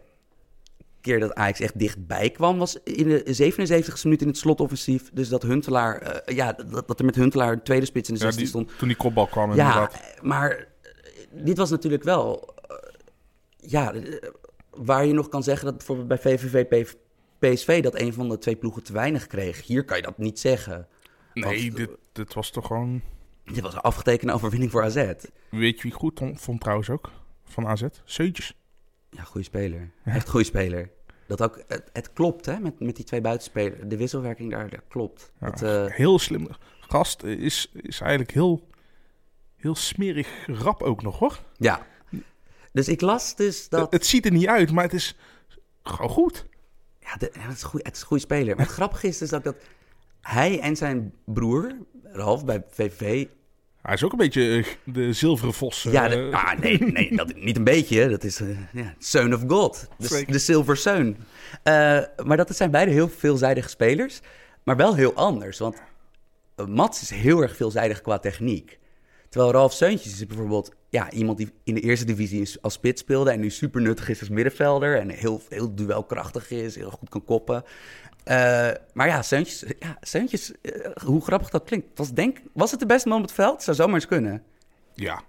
keer 1.05 1.19
dat 1.19 1.33
Ajax 1.33 1.59
echt 1.59 1.79
dichtbij 1.79 2.29
kwam... 2.29 2.57
was 2.57 2.77
in 2.83 3.07
de 3.09 3.53
77e 3.53 4.01
minuut 4.03 4.21
in 4.21 4.27
het 4.27 4.37
slotoffensief. 4.37 5.09
Dus 5.13 5.29
dat 5.29 5.41
Huntelaar... 5.43 5.97
eh, 6.01 6.35
ja, 6.35 6.53
dat, 6.53 6.87
dat 6.87 6.99
er 6.99 7.05
met 7.05 7.15
Huntelaar 7.15 7.51
een 7.51 7.63
tweede 7.63 7.85
spits 7.85 8.09
in 8.09 8.15
de 8.15 8.19
Ja, 8.19 8.31
16 8.31 8.43
die- 8.43 8.53
stond. 8.63 8.77
toen 8.79 8.87
die 8.87 8.97
kopbal 8.97 9.27
kwam 9.27 9.53
Ja, 9.53 9.67
inderdaad. 9.67 10.21
maar 10.21 10.49
eh, 10.51 10.91
dit 11.31 11.57
was 11.57 11.69
natuurlijk 11.69 12.03
wel... 12.03 12.53
eh, 12.67 12.75
ja, 13.57 13.93
waar 14.69 15.05
je 15.05 15.13
nog 15.13 15.29
kan 15.29 15.43
zeggen 15.43 15.65
dat 15.65 15.77
bijvoorbeeld 15.77 16.07
bij 16.07 16.17
VVV 16.19 16.85
PSV... 17.39 17.83
dat 17.83 17.99
een 17.99 18.13
van 18.13 18.29
de 18.29 18.37
twee 18.37 18.55
ploegen 18.55 18.83
te 18.83 18.93
weinig 18.93 19.27
kreeg. 19.27 19.67
Hier 19.67 19.83
kan 19.85 19.97
je 19.97 20.03
dat 20.03 20.17
niet 20.17 20.39
zeggen. 20.39 20.87
Nee, 21.33 21.43
Want- 21.43 21.75
dit, 21.75 21.89
dit 22.11 22.33
was 22.33 22.51
toch 22.51 22.67
gewoon... 22.67 23.01
Dit 23.45 23.59
was 23.61 23.73
een 23.73 23.79
afgetekende 23.81 24.33
overwinning 24.33 24.71
voor 24.71 24.83
AZ. 24.83 24.95
Weet 25.49 25.75
je 25.75 25.81
wie 25.81 25.91
goed 25.91 26.19
vond, 26.19 26.41
vond 26.41 26.61
trouwens 26.61 26.89
ook? 26.89 27.11
Van 27.43 27.67
AZ? 27.67 27.83
Seuntjes. 28.05 28.53
Ja, 29.15 29.23
goede 29.23 29.45
speler. 29.45 29.89
Echt 30.05 30.29
goede 30.29 30.45
speler. 30.45 30.89
Dat 31.27 31.41
ook, 31.41 31.63
het, 31.67 31.89
het 31.93 32.13
klopt, 32.13 32.45
hè, 32.45 32.59
met, 32.59 32.79
met 32.79 32.95
die 32.95 33.05
twee 33.05 33.21
buitenspelers. 33.21 33.79
De 33.87 33.97
wisselwerking 33.97 34.51
daar, 34.51 34.69
dat 34.69 34.81
klopt. 34.87 35.31
Ja, 35.39 35.49
Dat, 35.49 35.61
eh, 35.61 35.85
Heel 35.85 36.19
slim. 36.19 36.47
Gast 36.79 37.23
is, 37.23 37.71
is 37.73 37.99
eigenlijk 37.99 38.31
heel, 38.31 38.67
heel 39.55 39.75
smerig 39.75 40.27
rap 40.47 40.81
ook 40.83 41.01
nog, 41.01 41.19
hoor. 41.19 41.39
ja. 41.57 41.85
Dus 42.71 42.87
ik 42.87 43.01
las 43.01 43.35
dus 43.35 43.69
dat... 43.69 43.91
Het 43.91 44.05
ziet 44.05 44.25
er 44.25 44.31
niet 44.31 44.47
uit, 44.47 44.71
maar 44.71 44.83
het 44.83 44.93
is 44.93 45.17
gewoon 45.83 46.09
goed. 46.09 46.45
Ja, 46.99 47.15
de- 47.15 47.31
het, 47.39 47.55
is 47.55 47.63
goeie- 47.63 47.85
het 47.85 47.95
is 47.95 48.01
een 48.01 48.07
goede 48.07 48.23
speler. 48.23 48.55
Maar 48.55 48.65
het 48.65 48.73
grappige 48.73 49.07
is 49.07 49.17
dus 49.17 49.29
dat, 49.29 49.43
dat 49.43 49.55
hij 50.21 50.59
en 50.59 50.75
zijn 50.75 51.13
broer, 51.25 51.75
Ralf, 52.03 52.45
bij 52.45 52.63
VVV... 52.69 53.27
Hij 53.85 53.93
is 53.93 54.03
ook 54.03 54.11
een 54.11 54.17
beetje 54.17 54.57
eh, 54.57 54.93
de 54.93 55.13
zilveren 55.13 55.53
vos. 55.53 55.83
ja, 55.83 56.07
de- 56.07 56.29
eh, 56.31 56.45
ah, 56.45 56.59
nee, 56.59 56.77
nee 56.79 57.15
dat, 57.15 57.35
niet 57.35 57.57
een 57.57 57.63
beetje. 57.63 58.09
Dat 58.09 58.23
is 58.23 58.41
ja, 58.71 58.93
Son 58.99 59.33
of 59.33 59.43
God. 59.47 59.87
De, 59.97 60.25
de 60.27 60.39
Silver 60.39 60.77
Son. 60.77 61.17
Eh, 61.63 61.99
maar 62.25 62.37
dat 62.37 62.55
zijn 62.55 62.71
beide 62.71 62.91
heel 62.91 63.09
veelzijdige 63.09 63.69
spelers. 63.69 64.19
Maar 64.63 64.75
wel 64.75 64.95
heel 64.95 65.13
anders. 65.13 65.57
Want 65.59 65.81
Mats 66.67 67.01
is 67.01 67.09
heel 67.09 67.41
erg 67.41 67.55
veelzijdig 67.55 68.01
qua 68.01 68.19
techniek. 68.19 68.79
Terwijl 69.29 69.53
Ralf 69.53 69.73
Seuntjes 69.73 70.13
is 70.13 70.25
bijvoorbeeld 70.25 70.71
ja, 70.89 71.11
iemand 71.11 71.37
die 71.37 71.51
in 71.63 71.73
de 71.73 71.81
eerste 71.81 72.05
divisie 72.05 72.49
als 72.61 72.73
spits 72.73 73.01
speelde... 73.01 73.31
en 73.31 73.39
nu 73.39 73.49
super 73.49 73.81
nuttig 73.81 74.09
is 74.09 74.19
als 74.19 74.29
middenvelder... 74.29 74.99
en 74.99 75.09
heel, 75.09 75.41
heel 75.49 75.75
duelkrachtig 75.75 76.51
is, 76.51 76.75
heel 76.75 76.91
goed 76.91 77.09
kan 77.09 77.23
koppen. 77.23 77.63
Eh, 78.25 78.69
maar 78.93 79.07
ja, 79.07 79.21
Seuntjes, 79.21 79.63
ja, 79.79 79.97
Seuntjes 80.01 80.51
eh, 80.61 80.71
hoe 81.03 81.21
grappig 81.21 81.49
dat 81.49 81.63
klinkt. 81.63 81.97
Was, 81.97 82.11
denk, 82.13 82.37
was 82.53 82.71
het 82.71 82.79
de 82.79 82.85
beste 82.85 83.07
man 83.07 83.17
op 83.17 83.23
het 83.23 83.33
veld? 83.33 83.63
Zou 83.63 83.75
zomaar 83.77 83.95
eens 83.95 84.07
kunnen. 84.07 84.43
ja, 84.93 85.21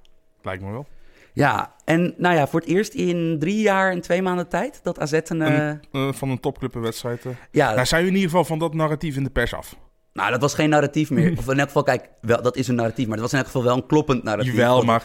lijkt 0.43 0.63
me 0.63 0.71
wel. 0.71 0.87
Ja, 1.33 1.75
en 1.85 2.15
nou 2.17 2.35
ja, 2.35 2.47
voor 2.47 2.61
het 2.61 2.69
eerst 2.69 2.95
in 2.95 3.37
drie 3.39 3.61
jaar 3.61 3.91
en 3.91 4.01
twee 4.01 4.23
maanden 4.23 4.49
tijd 4.49 4.81
dat 4.83 4.99
AZ 4.99 5.13
een... 5.13 5.43
eh, 5.93 6.13
van 6.13 6.29
een 6.31 6.41
topclub 6.41 6.75
een 6.75 6.81
wedstrijd. 6.83 7.25
ja, 7.51 7.75
Nou, 7.75 7.87
zijn 7.87 8.03
we 8.03 8.09
in 8.09 8.15
ieder 8.15 8.31
geval 8.31 8.45
van 8.45 8.59
dat 8.59 8.75
narratief 8.75 9.17
in 9.17 9.25
de 9.25 9.31
pers 9.31 9.55
af. 9.55 9.77
nou, 10.13 10.31
dat 10.31 10.41
was 10.41 10.55
geen 10.55 10.69
narratief 10.69 11.11
meer. 11.11 11.35
Of 11.39 11.49
in 11.49 11.59
elk 11.59 11.67
geval, 11.67 11.83
kijk, 11.83 12.09
wel, 12.21 12.43
dat 12.43 12.57
is 12.57 12.69
een 12.69 12.75
narratief, 12.75 13.05
maar 13.07 13.15
het 13.19 13.23
was 13.23 13.33
in 13.33 13.39
elk 13.39 13.47
geval 13.47 13.65
wel 13.65 13.77
een 13.77 13.87
kloppend 13.87 14.23
narratief. 14.23 14.53
Jawel, 14.53 14.83
maar 14.83 15.05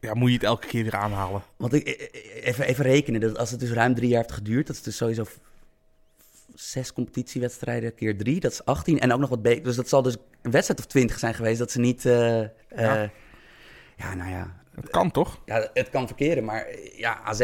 ja, 0.00 0.14
moet 0.14 0.28
je 0.28 0.34
het 0.34 0.44
elke 0.44 0.66
keer 0.66 0.82
weer 0.82 0.96
aanhalen. 0.96 1.42
Want 1.56 1.72
ik, 1.72 2.10
even, 2.42 2.64
even 2.66 2.84
rekenen, 2.84 3.20
dat 3.20 3.38
als 3.38 3.50
het 3.50 3.60
dus 3.60 3.70
ruim 3.72 3.94
drie 3.94 4.08
jaar 4.08 4.22
heeft 4.22 4.34
geduurd, 4.34 4.66
dat 4.66 4.76
is 4.76 4.82
dus 4.82 4.96
sowieso 4.96 5.24
zes 6.54 6.92
competitiewedstrijden 6.92 7.94
keer 7.94 8.16
drie, 8.18 8.40
dat 8.40 8.52
is 8.52 8.64
18 8.64 9.00
en 9.00 9.12
ook 9.12 9.20
nog 9.20 9.28
wat 9.28 9.42
be- 9.42 9.60
Dus 9.60 9.76
dat 9.76 9.88
zal 9.88 10.02
dus 10.02 10.16
een 10.42 10.50
wedstrijd 10.50 10.80
of 10.80 10.86
twintig 10.86 11.18
zijn 11.18 11.34
geweest 11.34 11.58
dat 11.58 11.70
ze 11.70 11.80
niet. 11.80 12.04
eh, 12.06 12.40
eh, 12.40 12.48
Ja. 12.76 13.10
ja. 13.96 14.14
nou 14.14 14.30
ja. 14.30 14.62
Het 14.74 14.90
kan 14.90 15.10
toch? 15.10 15.40
ja, 15.44 15.68
het 15.72 15.90
kan 15.90 16.06
verkeren, 16.06 16.44
maar 16.44 16.66
ja, 16.96 17.20
AZ. 17.24 17.38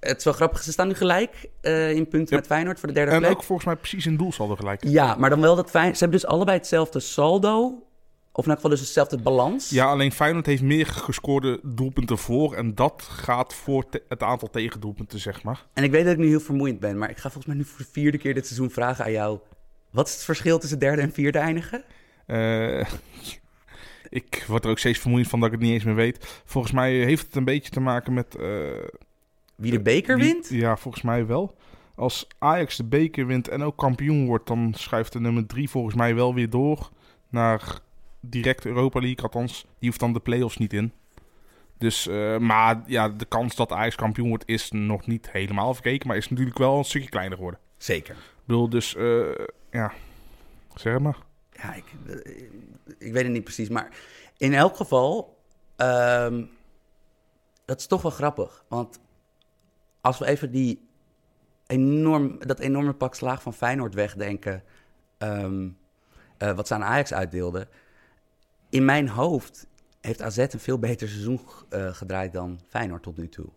Het 0.00 0.18
is 0.18 0.24
wel 0.24 0.32
grappig, 0.32 0.62
ze 0.62 0.72
staan 0.72 0.88
nu 0.88 0.94
gelijk 0.94 1.48
eh, 1.60 1.90
in 1.92 2.08
punten 2.08 2.36
met 2.36 2.46
Feyenoord 2.46 2.78
voor 2.78 2.88
de 2.88 2.94
derde 2.94 3.10
En 3.12 3.18
plek. 3.18 3.30
ook 3.30 3.42
volgens 3.42 3.66
mij 3.66 3.76
precies 3.76 4.06
in 4.06 4.16
doelsaldo 4.16 4.56
gelijk. 4.56 4.84
Ja, 4.84 5.14
maar 5.14 5.30
dan 5.30 5.40
wel 5.40 5.56
dat 5.56 5.70
Feyenoord. 5.70 5.96
Ze 5.98 6.04
hebben 6.04 6.20
dus 6.20 6.30
allebei 6.30 6.56
hetzelfde 6.58 7.00
saldo. 7.00 7.82
Of 8.32 8.44
in 8.44 8.50
elk 8.50 8.60
geval 8.60 8.70
dus 8.76 8.80
hetzelfde 8.80 9.18
balans. 9.18 9.70
Ja, 9.70 9.86
alleen 9.90 10.12
Feyenoord 10.12 10.46
heeft 10.46 10.62
meer 10.62 10.86
gescoorde 10.86 11.60
doelpunten 11.62 12.18
voor. 12.18 12.54
En 12.54 12.74
dat 12.74 13.02
gaat 13.10 13.54
voor 13.54 13.88
te- 13.88 14.02
het 14.08 14.22
aantal 14.22 14.50
tegendoelpunten, 14.50 15.18
zeg 15.18 15.42
maar. 15.42 15.66
En 15.72 15.84
ik 15.84 15.90
weet 15.90 16.04
dat 16.04 16.12
ik 16.12 16.18
nu 16.18 16.26
heel 16.28 16.40
vermoeiend 16.40 16.80
ben, 16.80 16.98
maar 16.98 17.10
ik 17.10 17.16
ga 17.16 17.22
volgens 17.30 17.46
mij 17.46 17.56
nu 17.56 17.64
voor 17.64 17.78
de 17.78 17.90
vierde 17.92 18.18
keer 18.18 18.34
dit 18.34 18.46
seizoen 18.46 18.70
vragen 18.70 19.04
aan 19.04 19.12
jou. 19.12 19.38
Wat 19.90 20.06
is 20.08 20.14
het 20.14 20.22
verschil 20.24 20.58
tussen 20.58 20.78
derde 20.78 21.02
en 21.02 21.12
vierde 21.12 21.38
eindigen? 21.38 21.84
Eh, 22.26 22.80
ik 24.08 24.44
word 24.48 24.64
er 24.64 24.70
ook 24.70 24.78
steeds 24.78 24.98
vermoeiend 24.98 25.28
van 25.30 25.40
dat 25.40 25.48
ik 25.52 25.54
het 25.54 25.64
niet 25.64 25.72
eens 25.74 25.84
meer 25.84 25.94
weet. 25.94 26.42
Volgens 26.44 26.72
mij 26.72 26.92
heeft 26.92 27.26
het 27.26 27.36
een 27.36 27.44
beetje 27.44 27.70
te 27.70 27.80
maken 27.80 28.12
met... 28.14 28.34
eh, 28.36 28.46
Wie 29.54 29.70
de 29.70 29.80
beker 29.80 30.16
wie- 30.16 30.24
wint? 30.32 30.48
Ja, 30.48 30.76
volgens 30.76 31.02
mij 31.04 31.26
wel. 31.26 31.56
Als 31.94 32.26
Ajax 32.38 32.76
de 32.76 32.84
beker 32.84 33.26
wint 33.26 33.48
en 33.48 33.62
ook 33.62 33.76
kampioen 33.76 34.26
wordt... 34.26 34.46
dan 34.46 34.72
schuift 34.76 35.12
de 35.12 35.20
nummer 35.20 35.46
drie 35.46 35.70
volgens 35.70 35.94
mij 35.94 36.14
wel 36.14 36.34
weer 36.34 36.50
door 36.50 36.90
naar 37.28 37.78
direct 38.20 38.66
Europa 38.66 39.00
League. 39.00 39.22
Althans, 39.22 39.66
die 39.78 39.88
hoeft 39.88 40.00
dan 40.00 40.12
de 40.12 40.20
play-offs 40.20 40.56
niet 40.56 40.72
in. 40.72 40.92
Dus, 41.78 42.06
uh, 42.06 42.38
maar 42.38 42.82
ja, 42.86 43.08
de 43.08 43.24
kans 43.24 43.56
dat 43.56 43.72
Ajax 43.72 43.94
kampioen 43.94 44.28
wordt 44.28 44.48
is 44.48 44.70
nog 44.70 45.06
niet 45.06 45.30
helemaal 45.30 45.74
verkeken. 45.74 46.08
Maar 46.08 46.16
is 46.16 46.28
natuurlijk 46.28 46.58
wel 46.58 46.78
een 46.78 46.84
stukje 46.84 47.08
kleiner 47.08 47.36
geworden. 47.36 47.60
Zeker. 47.76 48.14
Ik 48.14 48.46
bedoel, 48.46 48.68
dus 48.68 48.94
uh, 48.94 49.34
ja, 49.70 49.92
zeg 50.74 50.98
maar. 50.98 51.16
Ja, 51.52 51.74
ik, 51.74 51.84
ik 52.98 53.12
weet 53.12 53.22
het 53.22 53.32
niet 53.32 53.44
precies. 53.44 53.68
Maar 53.68 53.88
in 54.36 54.54
elk 54.54 54.76
geval, 54.76 55.38
um, 55.76 56.50
dat 57.64 57.78
is 57.78 57.86
toch 57.86 58.02
wel 58.02 58.10
grappig. 58.10 58.64
Want 58.68 59.00
als 60.00 60.18
we 60.18 60.26
even 60.26 60.50
die 60.50 60.88
enorm, 61.66 62.38
dat 62.38 62.58
enorme 62.58 62.92
pak 62.92 63.14
slaag 63.14 63.42
van 63.42 63.54
Feyenoord 63.54 63.94
wegdenken... 63.94 64.62
Um, 65.18 65.78
uh, 66.38 66.52
wat 66.52 66.66
ze 66.66 66.74
aan 66.74 66.84
Ajax 66.84 67.12
uitdeelden... 67.12 67.68
In 68.70 68.84
mijn 68.84 69.08
hoofd 69.08 69.66
heeft 70.00 70.22
AZ 70.22 70.38
een 70.38 70.60
veel 70.60 70.78
beter 70.78 71.08
seizoen 71.08 71.40
uh, 71.70 71.94
gedraaid 71.94 72.32
dan 72.32 72.60
Feyenoord 72.68 73.02
tot 73.02 73.16
nu 73.16 73.28
toe. 73.28 73.48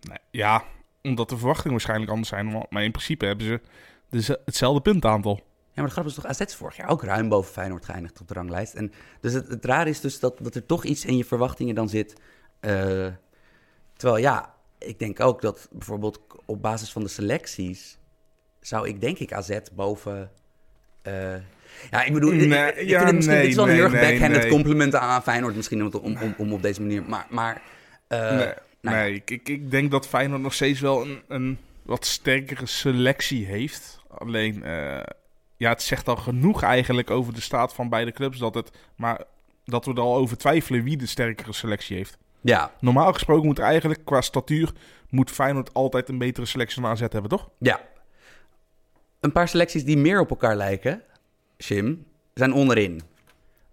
Nee, 0.00 0.18
ja, 0.30 0.64
omdat 1.02 1.28
de 1.28 1.36
verwachtingen 1.36 1.70
waarschijnlijk 1.70 2.10
anders 2.10 2.28
zijn. 2.28 2.66
Maar 2.68 2.84
in 2.84 2.90
principe 2.90 3.26
hebben 3.26 3.46
ze 3.46 3.60
dus 4.08 4.28
hetzelfde 4.28 4.80
puntaantal. 4.80 5.34
Ja, 5.72 5.72
maar 5.74 5.86
de 5.86 5.90
grap 5.90 6.06
is 6.06 6.14
toch, 6.14 6.26
AZ 6.26 6.40
is 6.40 6.54
vorig 6.54 6.76
jaar 6.76 6.88
ook 6.88 7.02
ruim 7.02 7.28
boven 7.28 7.52
Feyenoord 7.52 7.84
geëindigd 7.84 8.20
op 8.20 8.28
de 8.28 8.34
ranglijst. 8.34 8.74
En 8.74 8.92
dus 9.20 9.32
het, 9.32 9.48
het 9.48 9.64
raar 9.64 9.86
is 9.86 10.00
dus 10.00 10.20
dat, 10.20 10.38
dat 10.38 10.54
er 10.54 10.66
toch 10.66 10.84
iets 10.84 11.04
in 11.04 11.16
je 11.16 11.24
verwachtingen 11.24 11.74
dan 11.74 11.88
zit. 11.88 12.12
Uh, 12.60 13.06
terwijl 13.92 14.22
ja, 14.22 14.54
ik 14.78 14.98
denk 14.98 15.20
ook 15.20 15.40
dat 15.42 15.68
bijvoorbeeld 15.72 16.20
op 16.44 16.62
basis 16.62 16.92
van 16.92 17.02
de 17.02 17.08
selecties... 17.08 17.98
zou 18.60 18.88
ik 18.88 19.00
denk 19.00 19.18
ik 19.18 19.32
AZ 19.32 19.58
boven... 19.72 20.30
Uh, 21.02 21.34
ja, 21.90 22.04
ik 22.04 22.12
bedoel, 22.12 22.32
nee, 22.32 22.68
ik, 22.68 22.76
ik 22.76 22.88
ja, 22.88 22.98
vind 22.98 23.06
het 23.06 23.14
misschien 23.14 23.34
nee, 23.34 23.42
dit 23.42 23.50
is 23.50 23.56
wel 23.56 23.68
een 23.68 23.74
heel 23.74 23.84
erg 23.84 23.92
backhanded 23.92 24.40
nee. 24.40 24.50
compliment 24.50 24.94
aan 24.94 25.22
Feyenoord 25.22 25.56
misschien 25.56 25.84
om, 25.84 26.16
om, 26.20 26.34
om, 26.36 26.52
op 26.52 26.62
deze 26.62 26.80
manier. 26.80 27.02
Maar, 27.02 27.26
maar 27.30 27.62
uh, 28.08 28.36
nee, 28.36 28.52
nou, 28.80 29.10
ik, 29.10 29.30
ik 29.48 29.70
denk 29.70 29.90
dat 29.90 30.08
Feyenoord 30.08 30.42
nog 30.42 30.54
steeds 30.54 30.80
wel 30.80 31.02
een, 31.02 31.22
een 31.28 31.58
wat 31.82 32.06
sterkere 32.06 32.66
selectie 32.66 33.46
heeft. 33.46 34.00
Alleen, 34.08 34.62
uh, 34.64 35.00
ja, 35.56 35.68
het 35.68 35.82
zegt 35.82 36.08
al 36.08 36.16
genoeg 36.16 36.62
eigenlijk 36.62 37.10
over 37.10 37.34
de 37.34 37.40
staat 37.40 37.74
van 37.74 37.88
beide 37.88 38.12
clubs 38.12 38.38
dat 38.38 38.54
het, 38.54 38.70
maar 38.96 39.20
dat 39.64 39.84
we 39.84 39.92
er 39.92 40.00
al 40.00 40.16
over 40.16 40.36
twijfelen 40.36 40.84
wie 40.84 40.96
de 40.96 41.06
sterkere 41.06 41.52
selectie 41.52 41.96
heeft. 41.96 42.18
Ja. 42.40 42.72
Normaal 42.80 43.12
gesproken 43.12 43.46
moet 43.46 43.58
eigenlijk 43.58 44.04
qua 44.04 44.20
statuur 44.20 44.72
moet 45.10 45.30
Feyenoord 45.30 45.74
altijd 45.74 46.08
een 46.08 46.18
betere 46.18 46.46
selectie 46.46 46.82
dan 46.82 46.90
AZ 46.90 47.00
hebben, 47.00 47.28
toch? 47.28 47.50
Ja. 47.58 47.80
Een 49.20 49.32
paar 49.32 49.48
selecties 49.48 49.84
die 49.84 49.96
meer 49.96 50.20
op 50.20 50.30
elkaar 50.30 50.56
lijken. 50.56 51.02
Sim, 51.62 52.06
zijn 52.34 52.52
onderin. 52.52 53.02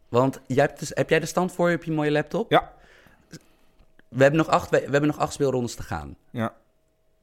Want 0.10 0.40
jij 0.48 0.66
hebt 0.66 0.80
dus, 0.80 0.92
heb 0.94 1.10
jij 1.10 1.20
de 1.20 1.26
stand 1.26 1.52
voor 1.52 1.70
je 1.70 1.76
op 1.76 1.84
je 1.84 1.92
mooie 1.92 2.12
laptop? 2.12 2.52
Ja. 2.52 2.74
We 4.08 4.22
hebben 4.22 4.40
nog 4.40 4.48
acht, 4.48 4.70
we, 4.70 4.78
hebben 4.78 5.08
nog 5.08 5.18
acht 5.18 5.34
speelrondes 5.34 5.76
te 5.76 5.84
gaan. 5.84 6.16
Ja. 6.32 6.54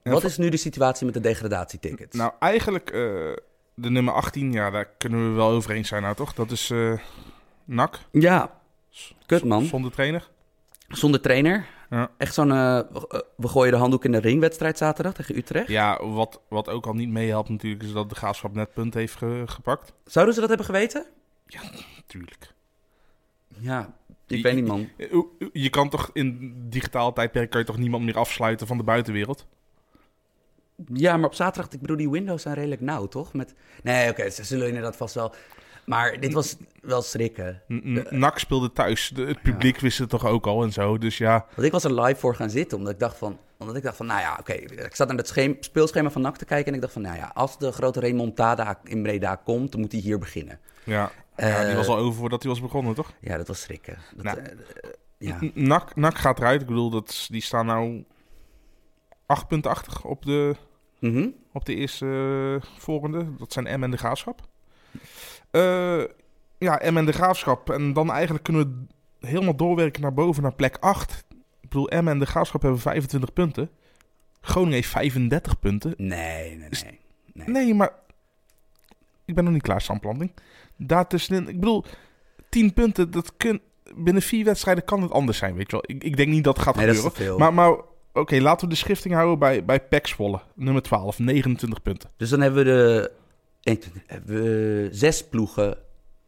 Wat 0.02 0.24
is 0.24 0.36
nu 0.36 0.48
de 0.48 0.56
situatie 0.56 1.04
met 1.04 1.14
de 1.14 1.20
degradatietickets? 1.20 2.16
Nou, 2.16 2.32
eigenlijk 2.38 2.90
uh, 2.92 3.32
de 3.74 3.90
nummer 3.90 4.14
18, 4.14 4.52
ja, 4.52 4.70
daar 4.70 4.88
kunnen 4.98 5.30
we 5.30 5.34
wel 5.36 5.48
over 5.48 5.70
eens 5.70 5.88
zijn 5.88 6.02
nou, 6.02 6.14
toch? 6.14 6.34
Dat 6.34 6.50
is 6.50 6.70
uh, 6.70 6.98
NAC. 7.64 7.98
Ja, 8.10 8.60
kut 9.26 9.44
man. 9.44 9.64
Zonder 9.64 9.90
trainer. 9.90 10.28
Zonder 10.88 11.20
trainer. 11.20 11.66
Ja. 11.94 12.10
Echt 12.18 12.34
zo'n 12.34 12.48
uh, 12.48 12.80
we 13.36 13.48
gooien 13.48 13.72
de 13.72 13.78
handdoek 13.78 14.04
in 14.04 14.12
de 14.12 14.18
ringwedstrijd 14.18 14.78
zaterdag 14.78 15.14
tegen 15.14 15.36
Utrecht. 15.36 15.68
Ja, 15.68 16.06
wat, 16.06 16.40
wat 16.48 16.68
ook 16.68 16.86
al 16.86 16.92
niet 16.92 17.08
meehelpt 17.08 17.48
natuurlijk 17.48 17.82
is 17.82 17.92
dat 17.92 18.08
de 18.08 18.14
Graafschap 18.14 18.54
net 18.54 18.72
punt 18.72 18.94
heeft 18.94 19.16
ge, 19.16 19.42
gepakt. 19.46 19.92
Zouden 20.04 20.34
ze 20.34 20.40
dat 20.40 20.48
hebben 20.48 20.66
geweten? 20.66 21.06
Ja, 21.46 21.60
natuurlijk. 21.96 22.54
Ja, 23.58 23.94
ik 24.26 24.42
weet 24.42 24.54
niet 24.54 24.66
man. 24.66 24.88
Je, 24.96 25.50
je 25.52 25.70
kan 25.70 25.88
toch 25.88 26.10
in 26.12 26.54
digitaal 26.68 27.12
tijdperk 27.12 27.50
kan 27.50 27.60
je 27.60 27.66
toch 27.66 27.78
niemand 27.78 28.04
meer 28.04 28.18
afsluiten 28.18 28.66
van 28.66 28.76
de 28.76 28.82
buitenwereld? 28.82 29.46
Ja, 30.92 31.16
maar 31.16 31.28
op 31.28 31.34
zaterdag, 31.34 31.72
ik 31.72 31.80
bedoel, 31.80 31.96
die 31.96 32.10
Windows 32.10 32.42
zijn 32.42 32.54
redelijk 32.54 32.80
nauw, 32.80 33.06
toch? 33.06 33.32
Met... 33.32 33.54
Nee, 33.82 34.10
oké, 34.10 34.20
okay, 34.20 34.30
ze 34.30 34.44
zullen 34.44 34.68
inderdaad 34.68 34.96
vast 34.96 35.14
wel... 35.14 35.34
Maar 35.86 36.20
dit 36.20 36.32
was 36.32 36.56
wel 36.82 37.02
schrikken. 37.02 37.62
NAC 38.10 38.38
speelde 38.38 38.72
thuis. 38.72 39.12
het 39.14 39.42
publiek 39.42 39.78
wist 39.78 39.98
het 39.98 40.08
toch 40.08 40.26
ook 40.26 40.46
al 40.46 40.62
en 40.62 40.72
zo. 40.72 40.98
Dus 40.98 41.18
ja. 41.18 41.46
Want 41.54 41.66
ik 41.66 41.72
was 41.72 41.84
er 41.84 42.00
live 42.00 42.20
voor 42.20 42.34
gaan 42.34 42.50
zitten. 42.50 42.78
Omdat 42.78 42.92
ik 42.92 42.98
dacht 42.98 43.16
van. 43.16 43.38
Omdat 43.58 43.76
ik 43.76 43.82
dacht 43.82 43.96
van, 43.96 44.06
nou 44.06 44.20
ja, 44.20 44.36
oké. 44.40 44.52
ik 44.52 44.94
zat 44.94 45.08
naar 45.08 45.16
het 45.16 45.56
speelschema 45.60 46.10
van 46.10 46.22
NAC 46.22 46.36
te 46.36 46.44
kijken. 46.44 46.66
En 46.66 46.74
ik 46.74 46.80
dacht 46.80 46.92
van, 46.92 47.02
nou 47.02 47.16
ja, 47.16 47.30
als 47.34 47.58
de 47.58 47.72
grote 47.72 48.00
remontada 48.00 48.80
in 48.84 49.02
Breda 49.02 49.34
komt, 49.34 49.72
dan 49.72 49.80
moet 49.80 49.92
hij 49.92 50.00
hier 50.00 50.18
beginnen. 50.18 50.58
Ja, 50.84 51.10
ja 51.36 51.66
die 51.66 51.74
was 51.74 51.88
al 51.88 51.96
over 51.96 52.18
voordat 52.18 52.42
hij 52.42 52.52
was 52.52 52.60
begonnen, 52.60 52.94
toch? 52.94 53.12
Ja, 53.20 53.36
dat 53.36 53.48
was 53.48 53.60
schrikken. 53.60 53.98
Dat, 54.14 54.24
nou, 54.24 54.38
uh, 54.38 54.46
ja. 55.18 55.38
NAC, 55.54 55.96
NAC 55.96 56.18
gaat 56.18 56.38
eruit. 56.38 56.60
Ik 56.60 56.66
bedoel, 56.66 56.90
dat, 56.90 57.26
die 57.30 57.42
staan 57.42 57.66
nou 57.66 58.04
8,80 59.26 60.02
op 60.02 60.24
de, 60.24 60.54
mm 61.00 61.12
-hmm. 61.12 61.34
op 61.52 61.64
de 61.64 61.74
eerste 61.74 62.06
uh, 62.06 62.70
volgende. 62.78 63.26
Dat 63.38 63.52
zijn 63.52 63.80
M 63.80 63.82
en 63.82 63.90
de 63.90 63.96
Graafschap. 63.96 64.40
Uh, 65.50 66.04
ja, 66.58 66.80
M 66.90 66.96
en 66.96 67.04
de 67.04 67.12
Graafschap. 67.12 67.70
En 67.70 67.92
dan 67.92 68.10
eigenlijk 68.10 68.44
kunnen 68.44 68.88
we 69.20 69.26
helemaal 69.26 69.56
doorwerken 69.56 70.02
naar 70.02 70.14
boven, 70.14 70.42
naar 70.42 70.54
plek 70.54 70.76
8. 70.80 71.24
Ik 71.60 71.68
bedoel, 71.68 72.02
M 72.02 72.08
en 72.08 72.18
de 72.18 72.26
Graafschap 72.26 72.62
hebben 72.62 72.80
25 72.80 73.32
punten. 73.32 73.70
Groningen 74.40 74.74
heeft 74.74 74.88
35 74.88 75.58
punten. 75.58 75.94
Nee, 75.96 76.56
nee, 76.56 76.68
nee. 76.70 77.00
Nee, 77.32 77.48
nee 77.48 77.74
maar 77.74 77.92
ik 79.24 79.34
ben 79.34 79.44
nog 79.44 79.52
niet 79.52 79.62
klaar, 79.62 79.80
Samplanting. 79.80 80.32
Daartussenin, 80.76 81.48
ik 81.48 81.60
bedoel, 81.60 81.84
10 82.48 82.72
punten, 82.72 83.10
dat 83.10 83.36
kun, 83.36 83.60
binnen 83.96 84.22
vier 84.22 84.44
wedstrijden 84.44 84.84
kan 84.84 85.02
het 85.02 85.10
anders 85.10 85.38
zijn, 85.38 85.54
weet 85.54 85.70
je 85.70 85.72
wel. 85.72 85.96
Ik, 85.96 86.04
ik 86.04 86.16
denk 86.16 86.28
niet 86.28 86.44
dat 86.44 86.56
het 86.56 86.64
gaat 86.64 86.74
nee, 86.76 86.84
gebeuren. 86.84 87.10
Dat 87.10 87.20
is 87.20 87.26
te 87.26 87.30
veel. 87.30 87.38
Maar, 87.38 87.54
maar 87.54 87.76
oké, 88.12 88.40
laten 88.40 88.68
we 88.68 88.74
de 88.74 88.80
schifting 88.80 89.14
houden 89.14 89.38
bij, 89.38 89.64
bij 89.64 89.80
Pek 89.80 90.06
Zwolle, 90.06 90.40
nummer 90.54 90.82
12, 90.82 91.18
29 91.18 91.82
punten. 91.82 92.10
Dus 92.16 92.30
dan 92.30 92.40
hebben 92.40 92.64
we 92.64 92.70
de 92.70 93.10
we 94.24 94.88
zes 94.90 95.28
ploegen. 95.28 95.70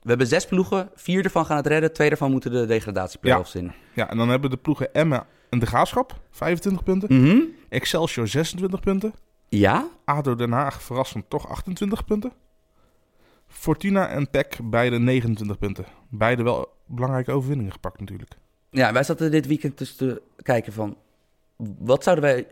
We 0.03 0.09
hebben 0.09 0.27
zes 0.27 0.47
ploegen. 0.47 0.91
Vier 0.95 1.25
ervan 1.25 1.47
gaan 1.47 1.57
het 1.57 1.67
redden. 1.67 1.93
Twee 1.93 2.11
ervan 2.11 2.31
moeten 2.31 2.53
de 2.53 2.67
degradatieplayoffs 2.67 3.53
ja. 3.53 3.61
in. 3.61 3.73
Ja, 3.95 4.11
en 4.11 4.17
dan 4.17 4.29
hebben 4.29 4.51
de 4.51 4.57
ploegen 4.57 4.95
Emma 4.95 5.27
en 5.49 5.59
de 5.59 5.67
Graafschap. 5.67 6.21
25 6.31 6.83
punten. 6.83 7.15
Mm 7.15 7.25
-hmm. 7.25 7.55
Excelsior 7.69 8.29
26 8.29 8.81
punten. 8.81 9.15
Ja. 9.49 9.89
ADO 10.05 10.35
Den 10.35 10.53
Haag 10.53 10.83
verrassend 10.83 11.31
toch 11.31 11.49
28 11.49 12.05
punten. 12.05 12.33
Fortuna 13.49 14.09
en 14.09 14.31
PEC 14.31 14.59
beide 14.63 14.99
29 14.99 15.59
punten. 15.59 15.85
Beide 16.09 16.43
wel 16.43 16.69
belangrijke 16.87 17.33
overwinningen 17.33 17.73
gepakt 17.73 18.01
natuurlijk. 18.01 18.33
Ja, 18.71 18.93
wij 18.93 19.03
zaten 19.03 19.31
dit 19.31 19.47
weekend 19.47 19.79
dus 19.79 19.97
te 19.97 20.23
kijken 20.43 20.73
van... 20.73 20.97
Wat 21.79 22.03
zouden 22.03 22.25
wij 22.25 22.47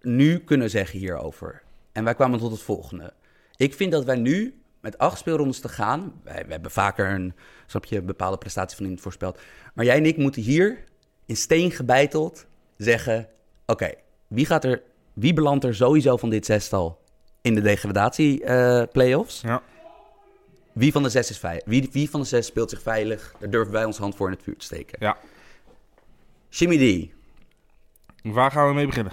nu 0.00 0.38
kunnen 0.38 0.70
zeggen 0.70 0.98
hierover? 0.98 1.62
En 1.92 2.04
wij 2.04 2.14
kwamen 2.14 2.38
tot 2.38 2.50
het 2.50 2.62
volgende. 2.62 3.12
Ik 3.56 3.74
vind 3.74 3.92
dat 3.92 4.04
wij 4.04 4.16
nu 4.16 4.62
met 4.80 4.98
acht 4.98 5.18
speelrondes 5.18 5.60
te 5.60 5.68
gaan. 5.68 6.20
Wij, 6.22 6.44
we 6.46 6.52
hebben 6.52 6.70
vaker 6.70 7.10
een, 7.10 7.34
snap 7.66 7.84
je, 7.84 8.02
bepaalde 8.02 8.38
prestatie 8.38 8.76
van 8.76 8.84
iemand 8.84 9.02
voorspeld. 9.02 9.40
Maar 9.74 9.84
jij 9.84 9.96
en 9.96 10.06
ik 10.06 10.16
moeten 10.16 10.42
hier 10.42 10.84
in 11.26 11.36
steen 11.36 11.70
gebeiteld 11.70 12.46
zeggen: 12.76 13.28
oké, 13.66 13.92
wie 14.26 14.46
gaat 14.46 14.64
er, 14.64 14.82
wie 15.12 15.34
belandt 15.34 15.64
er 15.64 15.74
sowieso 15.74 16.16
van 16.16 16.30
dit 16.30 16.46
zestal 16.46 17.00
in 17.42 17.54
de 17.54 17.60
degradatie 17.60 18.42
uh, 18.42 18.82
playoffs? 18.92 19.40
Ja. 19.40 19.62
Wie 20.72 20.92
van 20.92 21.02
de 21.02 21.08
zes 21.08 21.30
is 21.30 21.38
veilig? 21.38 21.64
Wie, 21.64 21.88
wie 21.92 22.10
van 22.10 22.20
de 22.20 22.26
zes 22.26 22.46
speelt 22.46 22.70
zich 22.70 22.82
veilig? 22.82 23.34
Daar 23.38 23.50
durven 23.50 23.72
wij 23.72 23.84
ons 23.84 23.98
hand 23.98 24.16
voor 24.16 24.26
in 24.26 24.32
het 24.32 24.42
vuur 24.42 24.56
te 24.56 24.64
steken. 24.64 24.98
Ja. 25.00 25.16
Jimmy 26.48 27.06
D. 27.06 27.12
Waar 28.22 28.50
gaan 28.50 28.68
we 28.68 28.74
mee 28.74 28.86
beginnen? 28.86 29.12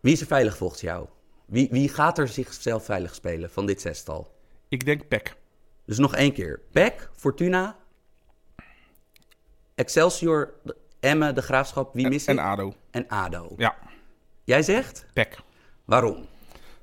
Wie 0.00 0.12
is 0.12 0.20
er 0.20 0.26
veilig 0.26 0.56
volgens 0.56 0.80
jou? 0.80 1.06
Wie, 1.46 1.68
wie 1.70 1.88
gaat 1.88 2.18
er 2.18 2.28
zichzelf 2.28 2.84
veilig 2.84 3.14
spelen 3.14 3.50
van 3.50 3.66
dit 3.66 3.80
zestal? 3.80 4.34
Ik 4.68 4.84
denk 4.84 5.08
Peck. 5.08 5.36
Dus 5.84 5.98
nog 5.98 6.14
één 6.14 6.32
keer. 6.32 6.60
Peck, 6.72 7.10
Fortuna, 7.16 7.76
Excelsior, 9.74 10.52
Emmen, 11.00 11.34
de 11.34 11.42
Graafschap, 11.42 11.94
wie 11.94 12.08
mis 12.08 12.24
En 12.24 12.38
ADO. 12.38 12.74
En 12.90 13.08
ADO. 13.08 13.54
Ja. 13.56 13.76
Jij 14.44 14.62
zegt? 14.62 15.06
Peck. 15.12 15.38
Waarom? 15.84 16.26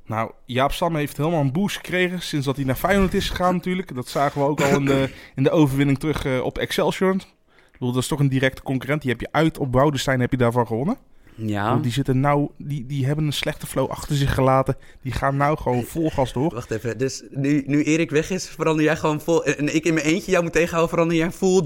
Nou, 0.06 0.32
Jaap 0.46 0.72
Stam 0.72 0.96
heeft 0.96 1.18
helemaal 1.18 1.42
een 1.42 1.52
boost 1.52 1.76
gekregen 1.76 2.22
sinds 2.22 2.46
dat 2.46 2.56
hij 2.56 2.66
naar 2.66 2.76
Feyenoord 2.76 3.14
is 3.14 3.30
gegaan 3.30 3.54
natuurlijk. 3.54 3.96
Dat 3.96 4.08
zagen 4.08 4.42
we 4.42 4.48
ook 4.48 4.62
al 4.62 4.76
in 4.76 4.86
de, 4.86 5.10
in 5.36 5.44
de 5.44 5.52
overwinning 5.52 6.00
terug 6.00 6.26
uh, 6.26 6.44
op 6.44 6.58
Excelsior. 6.58 7.14
Ik 7.14 7.72
bedoel, 7.72 7.92
dat 7.92 8.02
is 8.02 8.08
toch 8.08 8.20
een 8.20 8.30
directe 8.30 8.62
concurrent. 8.64 9.02
Die 9.02 9.12
heb 9.12 9.20
je 9.20 9.32
uit 9.32 9.58
op 9.58 9.72
Boudestein 9.72 10.20
heb 10.20 10.32
je 10.32 10.38
daarvan 10.38 10.68
gewonnen. 10.68 10.98
Ja. 11.36 11.76
Die, 11.76 11.92
zitten 11.92 12.20
nou, 12.20 12.50
die, 12.58 12.86
die 12.86 13.06
hebben 13.06 13.26
een 13.26 13.34
slechte 13.34 13.68
flow 13.68 13.90
achter 13.90 14.16
zich 14.16 14.34
gelaten. 14.34 14.76
Die 15.02 15.12
gaan 15.12 15.38
nou 15.38 15.58
gewoon 15.58 15.84
vol 15.84 16.10
gas 16.10 16.34
door. 16.34 16.54
Wacht 16.54 16.72
even. 16.72 16.98
Dus 16.98 17.24
nu, 17.30 17.64
nu 17.66 17.84
Erik 17.84 18.10
weg 18.10 18.30
is, 18.30 18.50
verander 18.50 18.84
jij 18.84 18.96
gewoon 18.96 19.22
vol. 19.22 19.46
En 19.46 19.76
ik 19.76 19.86
in 19.86 19.94
mijn 19.94 20.06
eentje 20.06 20.32
jou 20.32 20.44
moet 20.44 20.54
tegenhouden, 20.54 20.90
verander 20.90 21.18
jij 21.18 21.32
vol 21.32 21.64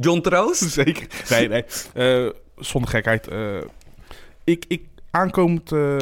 John 0.00 0.20
Troost? 0.20 0.70
Zeker. 0.82 1.06
Nee, 1.30 1.48
nee. 1.48 1.64
Uh, 1.94 2.30
zonder 2.56 2.90
gekheid. 2.90 3.32
Uh, 3.32 3.60
ik, 4.44 4.64
ik 4.68 4.82
aankomend 5.10 5.72
uh, 5.72 5.96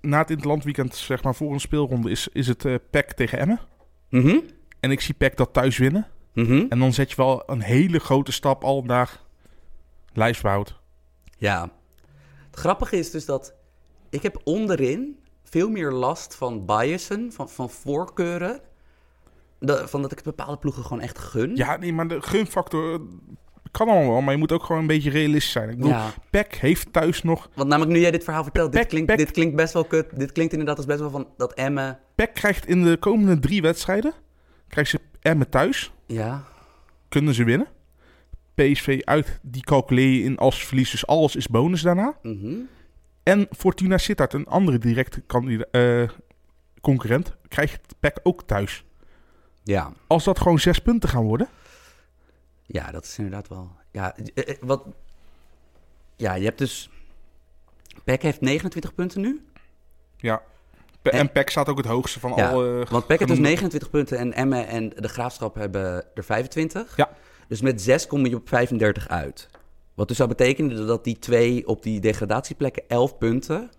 na 0.00 0.18
het 0.18 0.30
interlandweekend, 0.30 0.94
zeg 0.94 1.22
maar 1.22 1.34
voor 1.34 1.52
een 1.52 1.60
speelronde, 1.60 2.10
is, 2.10 2.28
is 2.32 2.46
het 2.46 2.66
PEC 2.90 3.12
tegen 3.12 3.38
Emmen. 3.38 3.60
Mm 4.10 4.20
-hmm. 4.20 4.42
En 4.80 4.90
ik 4.90 5.00
zie 5.00 5.14
PEC 5.14 5.36
dat 5.36 5.52
thuis 5.52 5.78
winnen. 5.78 6.06
Mhm. 6.34 6.66
En 6.68 6.78
dan 6.78 6.92
zet 6.92 7.10
je 7.10 7.16
wel 7.16 7.42
een 7.46 7.60
hele 7.60 7.98
grote 7.98 8.32
stap 8.32 8.64
al 8.64 8.82
naar 8.82 9.20
lijfsbehoud. 10.12 10.80
Ja. 11.38 11.70
Het 12.54 12.62
grappige 12.62 12.96
is 12.96 13.10
dus 13.10 13.24
dat 13.24 13.54
ik 14.10 14.22
heb 14.22 14.40
onderin 14.44 15.18
veel 15.44 15.68
meer 15.68 15.90
last 15.90 16.34
van 16.34 16.66
biasen, 16.66 17.32
van, 17.32 17.48
van 17.48 17.70
voorkeuren. 17.70 18.60
van 19.60 20.02
dat 20.02 20.12
ik 20.12 20.22
bepaalde 20.22 20.56
ploegen 20.56 20.82
gewoon 20.82 21.00
echt 21.00 21.18
gun. 21.18 21.56
Ja, 21.56 21.76
nee, 21.76 21.92
maar 21.92 22.08
de 22.08 22.22
gunfactor 22.22 23.00
kan 23.70 23.88
allemaal 23.88 24.10
wel, 24.10 24.20
maar 24.20 24.32
je 24.32 24.38
moet 24.38 24.52
ook 24.52 24.62
gewoon 24.62 24.80
een 24.80 24.86
beetje 24.86 25.10
realistisch 25.10 25.52
zijn. 25.52 25.68
Ik 25.68 25.76
bedoel, 25.76 25.90
ja. 25.90 26.10
Peck 26.30 26.54
heeft 26.54 26.92
thuis 26.92 27.22
nog... 27.22 27.48
Want 27.54 27.68
namelijk 27.68 27.96
nu 27.96 28.00
jij 28.00 28.10
dit 28.10 28.24
verhaal 28.24 28.42
vertelt, 28.42 28.72
dit, 28.72 28.86
klinkt, 28.86 29.16
dit 29.16 29.30
klinkt 29.30 29.56
best 29.56 29.72
wel 29.72 29.84
kut. 29.84 30.18
Dit 30.18 30.32
klinkt 30.32 30.52
inderdaad 30.52 30.76
als 30.76 30.86
best 30.86 31.00
wel 31.00 31.10
van 31.10 31.28
dat 31.36 31.52
Emme... 31.52 31.98
Peck 32.14 32.34
krijgt 32.34 32.66
in 32.66 32.84
de 32.84 32.96
komende 32.96 33.38
drie 33.38 33.62
wedstrijden, 33.62 34.12
krijgt 34.68 34.90
ze 34.90 35.00
Emme 35.20 35.48
thuis. 35.48 35.92
Ja. 36.06 36.44
Kunnen 37.08 37.34
ze 37.34 37.44
winnen. 37.44 37.66
PSV 38.54 39.00
uit, 39.04 39.38
die 39.42 39.62
calculeer 39.62 40.08
je 40.08 40.22
in 40.22 40.36
als 40.36 40.66
verlies, 40.66 40.90
dus 40.90 41.06
alles 41.06 41.36
is 41.36 41.48
bonus 41.48 41.82
daarna. 41.82 42.18
Mm 42.22 42.68
En 43.22 43.48
Fortuna 43.56 43.98
Sittard, 43.98 44.32
een 44.32 44.46
andere 44.46 44.78
directe 44.78 45.22
uh, 45.72 46.08
concurrent, 46.80 47.36
krijgt 47.48 47.94
Peck 48.00 48.20
ook 48.22 48.42
thuis. 48.42 48.84
Ja. 49.62 49.92
Als 50.06 50.24
dat 50.24 50.38
gewoon 50.38 50.58
zes 50.58 50.78
punten 50.78 51.08
gaan 51.08 51.24
worden... 51.24 51.48
Ja, 52.66 52.90
dat 52.90 53.04
is 53.04 53.18
inderdaad 53.18 53.48
wel. 53.48 53.70
Ja, 53.90 54.16
eh, 54.16 54.48
eh, 54.48 54.56
wat. 54.60 54.86
Ja, 56.16 56.34
je 56.34 56.44
hebt 56.44 56.58
dus. 56.58 56.90
Peck 58.04 58.22
heeft 58.22 58.40
29 58.40 58.94
punten 58.94 59.20
nu. 59.20 59.44
Ja. 60.16 60.42
En, 61.02 61.32
Peck 61.32 61.50
staat 61.50 61.68
ook 61.68 61.76
het 61.76 61.86
hoogste 61.86 62.20
van 62.20 62.32
ja, 62.36 62.50
al. 62.50 62.66
Uh, 62.66 62.86
want 62.86 63.06
Peck 63.06 63.18
heeft 63.18 63.30
dus 63.30 63.40
29 63.40 63.90
punten 63.90 64.18
en 64.18 64.32
Emme 64.32 64.60
en 64.60 64.88
de 64.88 65.08
Graafschap 65.08 65.54
hebben 65.54 66.04
er 66.14 66.24
25. 66.24 66.96
Ja. 66.96 67.10
Dus 67.48 67.60
met 67.60 67.82
6 67.82 68.06
kom 68.06 68.26
je 68.26 68.36
op 68.36 68.48
35 68.48 69.08
uit. 69.08 69.48
Wat 69.94 70.08
dus 70.08 70.16
zou 70.16 70.28
betekenen 70.28 70.86
dat 70.86 71.04
die 71.04 71.18
twee 71.18 71.66
op 71.66 71.82
die 71.82 72.00
degradatieplekken 72.00 72.82
11 72.88 73.18
punten 73.18 73.70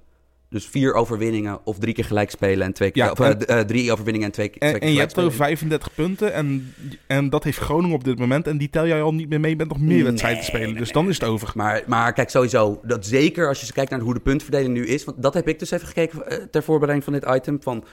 dus 0.49 0.65
vier 0.65 0.93
overwinningen 0.93 1.59
of 1.63 1.79
drie 1.79 1.93
keer 1.93 2.05
gelijk 2.05 2.29
spelen 2.29 2.65
en 2.65 2.73
twee 2.73 2.91
keer. 2.91 3.11
of, 3.11 3.19
uh, 3.19 3.59
drie 3.59 3.91
overwinningen 3.91 4.27
en 4.27 4.33
twee, 4.33 4.49
twee 4.49 4.71
keer. 4.71 4.81
En, 4.81 4.93
je 4.93 4.99
hebt 4.99 5.17
er 5.17 5.31
35 5.31 5.93
punten 5.93 6.33
en, 6.33 6.73
en 7.07 7.29
dat 7.29 7.43
heeft 7.43 7.57
Groningen 7.57 7.95
op 7.95 8.03
dit 8.03 8.19
moment. 8.19 8.47
En 8.47 8.57
die 8.57 8.69
tel 8.69 8.87
jij 8.87 9.01
al 9.01 9.13
niet 9.13 9.29
meer 9.29 9.39
mee 9.39 9.55
met 9.55 9.67
nog 9.67 9.79
meer 9.79 10.03
wedstrijden 10.03 10.39
te 10.39 10.45
spelen. 10.45 10.75
dus 10.75 10.91
dan 10.91 11.09
is 11.09 11.19
het 11.19 11.29
over. 11.29 11.51
Maar, 11.55 11.83
maar 11.87 12.13
kijk, 12.13 12.29
sowieso. 12.29 12.79
Dat 12.83 13.05
zeker 13.05 13.47
als 13.47 13.61
je 13.61 13.73
kijkt 13.73 13.91
naar 13.91 13.99
hoe 13.99 14.13
de 14.13 14.19
puntverdeling 14.19 14.73
nu 14.73 14.85
is. 14.85 15.03
Want 15.03 15.21
dat 15.21 15.33
heb 15.33 15.47
ik 15.47 15.59
dus 15.59 15.71
even 15.71 15.87
gekeken 15.87 16.23
uh, 16.27 16.37
ter 16.51 16.63
voorbereiding 16.63 17.03
van 17.03 17.13
dit 17.13 17.35
item. 17.35 17.57
Van 17.61 17.83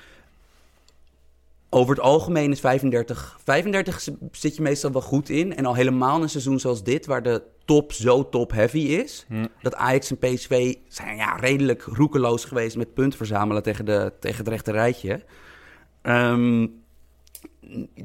over 1.75 1.95
het 1.95 2.05
algemeen 2.05 2.51
is 2.51 2.61
35. 2.61 3.39
35 3.45 4.09
zit 4.33 4.57
je 4.57 4.63
meestal 4.63 4.93
wel 4.93 5.03
goed 5.03 5.29
in. 5.29 5.57
En 5.57 5.65
al 5.65 5.75
helemaal 5.75 6.23
een 6.23 6.29
seizoen 6.29 6.61
zoals 6.61 6.83
dit, 6.83 7.07
waar 7.07 7.23
de 7.23 7.43
top 7.65 7.93
zo 7.93 8.29
top-heavy 8.29 8.79
is. 8.79 9.25
Hm. 9.29 9.47
Dat 9.63 9.75
Ajax 9.75 10.11
en 10.11 10.19
PSV 10.19 10.75
zijn 10.89 11.17
ja, 11.17 11.37
redelijk 11.37 11.83
roekeloos 11.83 12.45
geweest 12.45 12.77
met 12.77 12.95
punten 12.95 13.19
verzamelen 13.19 13.63
tegen, 13.63 13.85
de, 13.85 14.13
tegen 14.21 14.39
het 14.39 14.49
rechte 14.49 14.71
rijtje. 14.71 15.25
Ehm, 16.03 16.67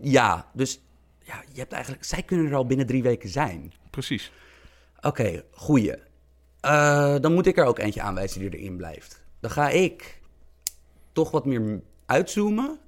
ja, 0.01 0.49
dus 0.53 0.81
ja, 1.23 1.43
je 1.53 1.59
hebt 1.59 1.73
eigenlijk, 1.73 2.03
zij 2.03 2.23
kunnen 2.23 2.47
er 2.47 2.55
al 2.55 2.65
binnen 2.65 2.87
drie 2.87 3.03
weken 3.03 3.29
zijn. 3.29 3.73
Precies. 3.89 4.31
Oké, 4.97 5.07
okay, 5.07 5.43
goeie. 5.51 5.95
Uh, 6.65 7.15
dan 7.21 7.33
moet 7.33 7.47
ik 7.47 7.57
er 7.57 7.65
ook 7.65 7.79
eentje 7.79 8.01
aanwijzen 8.01 8.39
die 8.39 8.57
erin 8.57 8.77
blijft. 8.77 9.23
Dan 9.39 9.51
ga 9.51 9.69
ik 9.69 10.19
toch 11.11 11.31
wat 11.31 11.45
meer 11.45 11.81
uitzoomen 12.05 12.79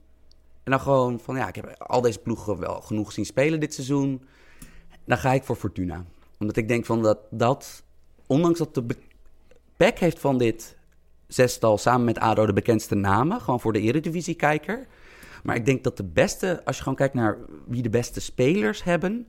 en 0.63 0.71
dan 0.71 0.79
gewoon 0.79 1.19
van, 1.19 1.35
ja, 1.35 1.47
ik 1.47 1.55
heb 1.55 1.75
al 1.77 2.01
deze 2.01 2.19
ploegen 2.19 2.59
wel 2.59 2.81
genoeg 2.81 3.11
zien 3.11 3.25
spelen 3.25 3.59
dit 3.59 3.73
seizoen. 3.73 4.23
Dan 5.05 5.17
ga 5.17 5.33
ik 5.33 5.43
voor 5.43 5.55
Fortuna. 5.55 6.05
Omdat 6.39 6.55
ik 6.55 6.67
denk 6.67 6.85
van 6.85 7.01
dat, 7.01 7.19
dat 7.31 7.83
ondanks 8.27 8.59
dat 8.59 8.73
de 8.73 8.85
Peck 9.77 9.99
heeft 9.99 10.19
van 10.19 10.37
dit 10.37 10.77
zestal 11.27 11.77
samen 11.77 12.05
met 12.05 12.19
ADO 12.19 12.45
de 12.45 12.53
bekendste 12.53 12.95
namen. 12.95 13.41
Gewoon 13.41 13.59
voor 13.59 13.73
de 13.73 13.81
eredivisie-kijker. 13.81 14.87
Maar 15.43 15.55
ik 15.55 15.65
denk 15.65 15.83
dat 15.83 15.97
de 15.97 16.03
beste, 16.03 16.65
als 16.65 16.75
je 16.75 16.81
gewoon 16.81 16.97
kijkt 16.97 17.13
naar 17.13 17.37
wie 17.65 17.81
de 17.81 17.89
beste 17.89 18.21
spelers 18.21 18.83
hebben... 18.83 19.27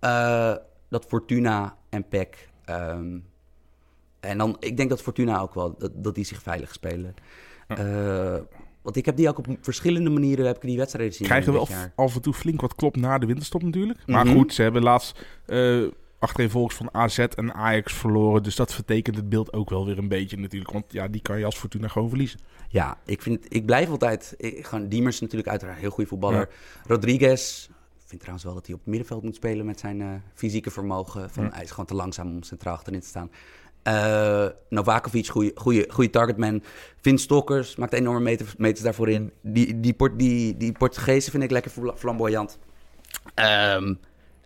Uh, 0.00 0.54
dat 0.88 1.04
Fortuna 1.04 1.76
en 1.88 2.08
Peck... 2.08 2.48
Um, 2.70 3.26
en 4.20 4.38
dan, 4.38 4.56
ik 4.60 4.76
denk 4.76 4.88
dat 4.88 5.02
Fortuna 5.02 5.40
ook 5.40 5.54
wel, 5.54 5.74
dat, 5.78 5.90
dat 5.94 6.14
die 6.14 6.24
zich 6.24 6.42
veilig 6.42 6.72
spelen. 6.72 7.14
Uh, 7.68 8.36
want 8.88 9.00
ik 9.00 9.06
heb 9.06 9.16
die 9.16 9.28
ook 9.28 9.38
op 9.38 9.46
verschillende 9.60 10.10
manieren 10.10 10.46
heb 10.46 10.56
ik 10.56 10.62
die 10.62 10.76
wedstrijden 10.76 11.14
zien. 11.14 11.26
Krijgen 11.26 11.52
we 11.52 11.90
af 11.94 12.14
en 12.14 12.20
toe 12.20 12.34
flink 12.34 12.60
wat 12.60 12.74
klop 12.74 12.96
na 12.96 13.18
de 13.18 13.26
winterstop 13.26 13.62
natuurlijk. 13.62 14.06
Maar 14.06 14.24
mhm. 14.24 14.36
goed, 14.36 14.54
ze 14.54 14.62
hebben 14.62 14.82
laatst 14.82 15.24
uh, 15.46 15.86
achtereenvolgens 16.18 16.74
van 16.74 16.88
AZ 16.92 17.18
en 17.18 17.54
Ajax 17.54 17.92
verloren. 17.92 18.42
Dus 18.42 18.56
dat 18.56 18.74
vertekent 18.74 19.16
het 19.16 19.28
beeld 19.28 19.52
ook 19.52 19.70
wel 19.70 19.86
weer 19.86 19.98
een 19.98 20.08
beetje 20.08 20.36
natuurlijk. 20.36 20.72
Want 20.72 20.84
ja, 20.88 21.08
die 21.08 21.20
kan 21.20 21.38
je 21.38 21.44
als 21.44 21.56
Fortuna 21.56 21.88
gewoon 21.88 22.08
verliezen. 22.08 22.40
Ja, 22.68 22.98
ik, 23.04 23.22
vind, 23.22 23.46
ik 23.48 23.66
blijf 23.66 23.90
altijd... 23.90 24.34
Ik, 24.36 24.66
gewoon, 24.66 24.88
Diemers 24.88 25.20
natuurlijk 25.20 25.48
uiteraard 25.48 25.76
een 25.76 25.82
heel 25.82 25.92
goede 25.92 26.10
voetballer. 26.10 26.48
Rodriguez, 26.86 27.68
ik 27.96 28.04
vind 28.06 28.20
trouwens 28.20 28.44
wel 28.44 28.54
dat 28.54 28.66
hij 28.66 28.74
op 28.74 28.80
het 28.80 28.88
middenveld 28.88 29.22
moet 29.22 29.34
spelen 29.34 29.66
met 29.66 29.80
zijn 29.80 30.00
uh, 30.00 30.08
fysieke 30.34 30.70
vermogen. 30.70 31.30
Van, 31.30 31.52
Hij 31.52 31.62
is 31.62 31.70
gewoon 31.70 31.86
te 31.86 31.94
langzaam 31.94 32.28
om 32.28 32.42
centraal 32.42 32.74
achterin 32.74 33.00
te 33.00 33.06
staan. 33.06 33.30
Uh, 33.88 34.46
Novakovic, 34.68 35.26
goede 35.88 36.10
targetman. 36.10 36.62
Vin 37.00 37.18
Stokkers 37.18 37.76
maakt 37.76 37.92
enorme 37.92 38.20
meters, 38.20 38.56
meters 38.56 38.82
daarvoor 38.82 39.08
in. 39.08 39.32
Die, 39.42 39.80
die, 39.80 39.92
port, 39.92 40.18
die, 40.18 40.56
die 40.56 40.72
Portugezen 40.72 41.30
vind 41.30 41.42
ik 41.42 41.50
lekker 41.50 41.72
flamboyant. 41.96 42.58
Um, 43.34 43.98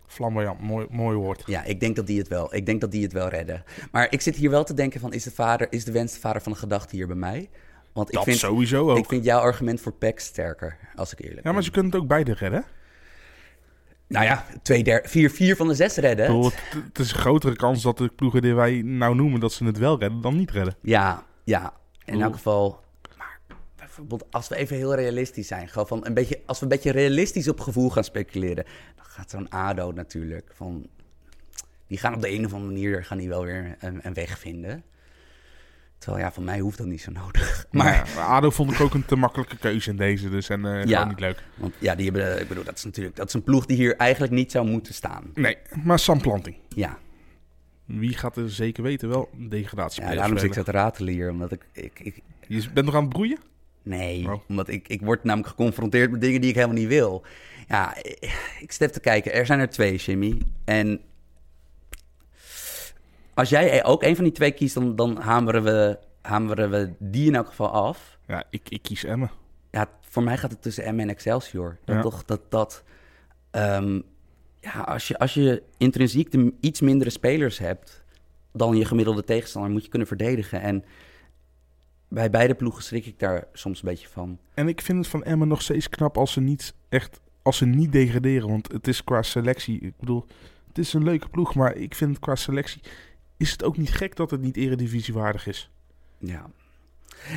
flamboyant, 0.07 0.61
mooi, 0.61 0.87
mooi 0.89 1.17
woord. 1.17 1.43
Ja, 1.45 1.63
ik 1.63 1.79
denk 1.79 1.95
dat 1.95 2.07
die 2.07 2.19
het 2.19 2.27
wel. 2.27 2.55
Ik 2.55 2.65
denk 2.65 2.81
dat 2.81 2.91
die 2.91 3.03
het 3.03 3.13
wel 3.13 3.27
redden. 3.27 3.63
Maar 3.91 4.07
ik 4.09 4.21
zit 4.21 4.35
hier 4.35 4.49
wel 4.49 4.63
te 4.63 4.73
denken 4.73 4.99
van, 4.99 5.13
is 5.13 5.23
de, 5.23 5.31
vader, 5.31 5.67
is 5.69 5.85
de 5.85 5.91
wens 5.91 6.13
de 6.13 6.19
vader 6.19 6.41
van 6.41 6.51
de 6.51 6.57
gedachte 6.57 6.95
hier 6.95 7.07
bij 7.07 7.15
mij? 7.15 7.49
Want 7.93 8.07
ik 8.07 8.13
dat 8.13 8.23
vind, 8.23 8.37
sowieso 8.37 8.89
ook. 8.89 8.97
Ik 8.97 9.05
vind 9.05 9.23
jouw 9.23 9.39
argument 9.39 9.81
voor 9.81 9.93
PEC 9.93 10.19
sterker, 10.19 10.77
als 10.95 11.11
ik 11.11 11.19
eerlijk 11.19 11.35
ben. 11.35 11.45
Ja, 11.45 11.53
maar 11.53 11.63
ze 11.63 11.71
kunnen 11.71 11.91
het 11.91 12.01
ook 12.01 12.07
beide 12.07 12.33
redden. 12.33 12.65
Nou 14.13 14.25
ja, 14.25 14.45
twee 14.61 14.83
der, 14.83 15.01
vier, 15.05 15.31
vier 15.31 15.55
van 15.55 15.67
de 15.67 15.73
zes 15.73 15.95
redden. 15.95 16.41
het, 16.43 16.53
het, 16.69 16.99
is 16.99 17.11
een 17.11 17.19
grotere 17.19 17.55
kans 17.55 17.81
dat 17.81 17.97
de 17.97 18.07
ploegen 18.07 18.41
die 18.41 18.53
wij 18.53 18.81
nou 18.81 19.15
noemen... 19.15 19.39
dat 19.39 19.53
ze 19.53 19.65
het 19.65 19.77
wel 19.77 19.99
redden 19.99 20.21
dan 20.21 20.37
niet 20.37 20.51
redden. 20.51 20.75
Ja, 20.81 21.25
ja. 21.43 21.73
In 22.05 22.21
elk 22.21 22.33
geval... 22.33 22.83
Maar 23.17 23.39
bijvoorbeeld 23.75 24.25
als 24.31 24.47
we 24.47 24.55
even 24.55 24.75
heel 24.75 24.95
realistisch 24.95 25.47
zijn... 25.47 25.69
Gewoon 25.69 25.87
van 25.87 26.05
een 26.05 26.13
beetje, 26.13 26.41
als 26.45 26.57
we 26.59 26.63
een 26.63 26.71
beetje 26.71 26.91
realistisch 26.91 27.47
op 27.47 27.59
gevoel 27.59 27.89
gaan 27.89 28.03
speculeren... 28.03 28.65
dan 28.95 29.05
gaat 29.05 29.29
zo'n 29.29 29.49
ADO 29.49 29.91
natuurlijk 29.91 30.51
van... 30.53 30.87
Die 31.87 31.97
gaan 31.97 32.13
op 32.13 32.21
de 32.21 32.31
een 32.31 32.45
of 32.45 32.53
andere 32.53 32.71
manier 32.73 33.05
gaan 33.05 33.17
die 33.17 33.29
wel 33.29 33.43
weer 33.43 33.75
een, 33.79 33.99
een 34.01 34.13
weg 34.13 34.39
vinden. 34.39 34.83
Terwijl 36.03 36.23
ja, 36.23 36.31
van 36.31 36.43
mij 36.43 36.59
hoeft 36.59 36.77
dat 36.77 36.87
niet 36.87 37.01
zo 37.01 37.11
nodig. 37.11 37.65
Maar, 37.71 38.11
ja, 38.15 38.25
ADO 38.25 38.49
vond 38.49 38.71
ik 38.71 38.79
ook 38.79 38.93
een 38.93 39.05
te 39.05 39.15
makkelijke 39.15 39.57
keuze 39.57 39.89
in 39.89 39.97
deze. 39.97 40.29
Dus 40.29 40.49
en 40.49 40.65
uh, 40.65 40.83
ja, 40.83 41.05
niet 41.05 41.19
leuk. 41.19 41.43
Want 41.55 41.73
ja, 41.77 41.95
die 41.95 42.05
hebben, 42.11 42.41
ik 42.41 42.47
bedoel, 42.47 42.63
dat 42.63 42.77
is 42.77 42.83
natuurlijk 42.83 43.15
dat 43.15 43.27
is 43.27 43.33
een 43.33 43.43
ploeg 43.43 43.65
die 43.65 43.77
hier 43.77 43.95
eigenlijk 43.95 44.33
niet 44.33 44.51
zou 44.51 44.67
moeten 44.67 44.93
staan. 44.93 45.31
Nee, 45.33 45.57
maar 45.83 45.99
Sam 45.99 46.21
Planting. 46.21 46.55
Ja. 46.69 46.97
Wie 47.85 48.17
gaat 48.17 48.37
er 48.37 48.49
zeker 48.49 48.83
weten 48.83 49.09
wel 49.09 49.29
een 49.39 49.49
degradatie 49.49 50.03
Ja, 50.03 50.15
daarom 50.15 50.37
zit 50.37 50.47
ik 50.47 50.53
zo 50.53 50.63
te 50.63 50.71
ratelen 50.71 51.13
hier. 51.13 51.29
Omdat 51.29 51.51
ik, 51.51 51.65
ik, 51.71 51.99
ik, 51.99 52.21
Je 52.47 52.69
bent 52.73 52.85
nog 52.85 52.95
aan 52.95 53.03
het 53.03 53.13
broeien? 53.13 53.37
Nee, 53.83 54.31
oh. 54.31 54.41
omdat 54.47 54.67
ik, 54.67 54.87
ik 54.87 55.01
word 55.01 55.23
namelijk 55.23 55.49
geconfronteerd 55.49 56.11
met 56.11 56.21
dingen 56.21 56.41
die 56.41 56.49
ik 56.49 56.55
helemaal 56.55 56.77
niet 56.77 56.87
wil. 56.87 57.25
Ja, 57.67 57.95
ik 58.59 58.75
even 58.77 58.91
te 58.91 58.99
kijken. 58.99 59.33
Er 59.33 59.45
zijn 59.45 59.59
er 59.59 59.69
twee, 59.69 59.95
Jimmy. 59.95 60.37
En 60.65 61.01
als 63.33 63.49
jij 63.49 63.83
ook 63.83 64.03
een 64.03 64.15
van 64.15 64.23
die 64.23 64.33
twee 64.33 64.51
kiest, 64.51 64.73
dan, 64.73 64.95
dan 64.95 65.17
hameren, 65.17 65.63
we, 65.63 65.97
hameren 66.21 66.69
we 66.69 66.93
die 66.99 67.27
in 67.27 67.35
elk 67.35 67.47
geval 67.47 67.69
af. 67.69 68.17
Ja, 68.27 68.43
ik, 68.49 68.69
ik 68.69 68.81
kies 68.81 69.03
Emmen. 69.03 69.31
Ja, 69.71 69.89
voor 70.01 70.23
mij 70.23 70.37
gaat 70.37 70.51
het 70.51 70.61
tussen 70.61 70.83
Emmen 70.83 71.03
en 71.03 71.09
Excelsior. 71.09 71.77
Dat 71.85 72.01
toch 72.01 72.25
dat 72.25 72.41
dat... 72.49 72.83
Ehm, 73.51 73.99
ja, 74.59 74.79
als 74.79 75.07
je, 75.07 75.19
als 75.19 75.33
je 75.33 75.63
intrinsiek 75.77 76.31
de 76.31 76.53
iets 76.59 76.81
mindere 76.81 77.09
spelers 77.09 77.57
hebt 77.57 78.03
dan 78.51 78.77
je 78.77 78.85
gemiddelde 78.85 79.23
tegenstander, 79.23 79.71
moet 79.71 79.83
je 79.83 79.89
kunnen 79.89 80.07
verdedigen. 80.07 80.61
En 80.61 80.83
bij 82.07 82.29
beide 82.29 82.55
ploegen 82.55 82.83
schrik 82.83 83.05
ik 83.05 83.19
daar 83.19 83.47
soms 83.53 83.81
een 83.81 83.89
beetje 83.89 84.07
van. 84.07 84.39
En 84.53 84.67
ik 84.67 84.81
vind 84.81 84.97
het 84.97 85.07
van 85.07 85.23
Emmen 85.23 85.47
nog 85.47 85.61
steeds 85.61 85.89
knap 85.89 86.17
als 86.17 86.31
ze 86.31 86.41
niet 86.41 86.73
echt, 86.89 87.19
als 87.41 87.57
ze 87.57 87.65
niet 87.65 87.91
degraderen. 87.91 88.49
Want 88.49 88.71
het 88.71 88.87
is 88.87 89.03
qua 89.03 89.21
selectie, 89.21 89.79
ik 89.79 89.93
bedoel, 89.99 90.25
het 90.67 90.77
is 90.77 90.93
een 90.93 91.03
leuke 91.03 91.29
ploeg, 91.29 91.55
maar 91.55 91.75
ik 91.75 91.95
vind 91.95 92.19
qua 92.19 92.35
selectie 92.35 92.81
is 93.43 93.51
het 93.51 93.63
ook 93.63 93.77
niet 93.77 93.91
gek 93.91 94.15
dat 94.15 94.31
het 94.31 94.41
niet 94.41 94.57
eredivisiewaardig 94.57 95.47
is. 95.47 95.69
Ja. 96.17 96.49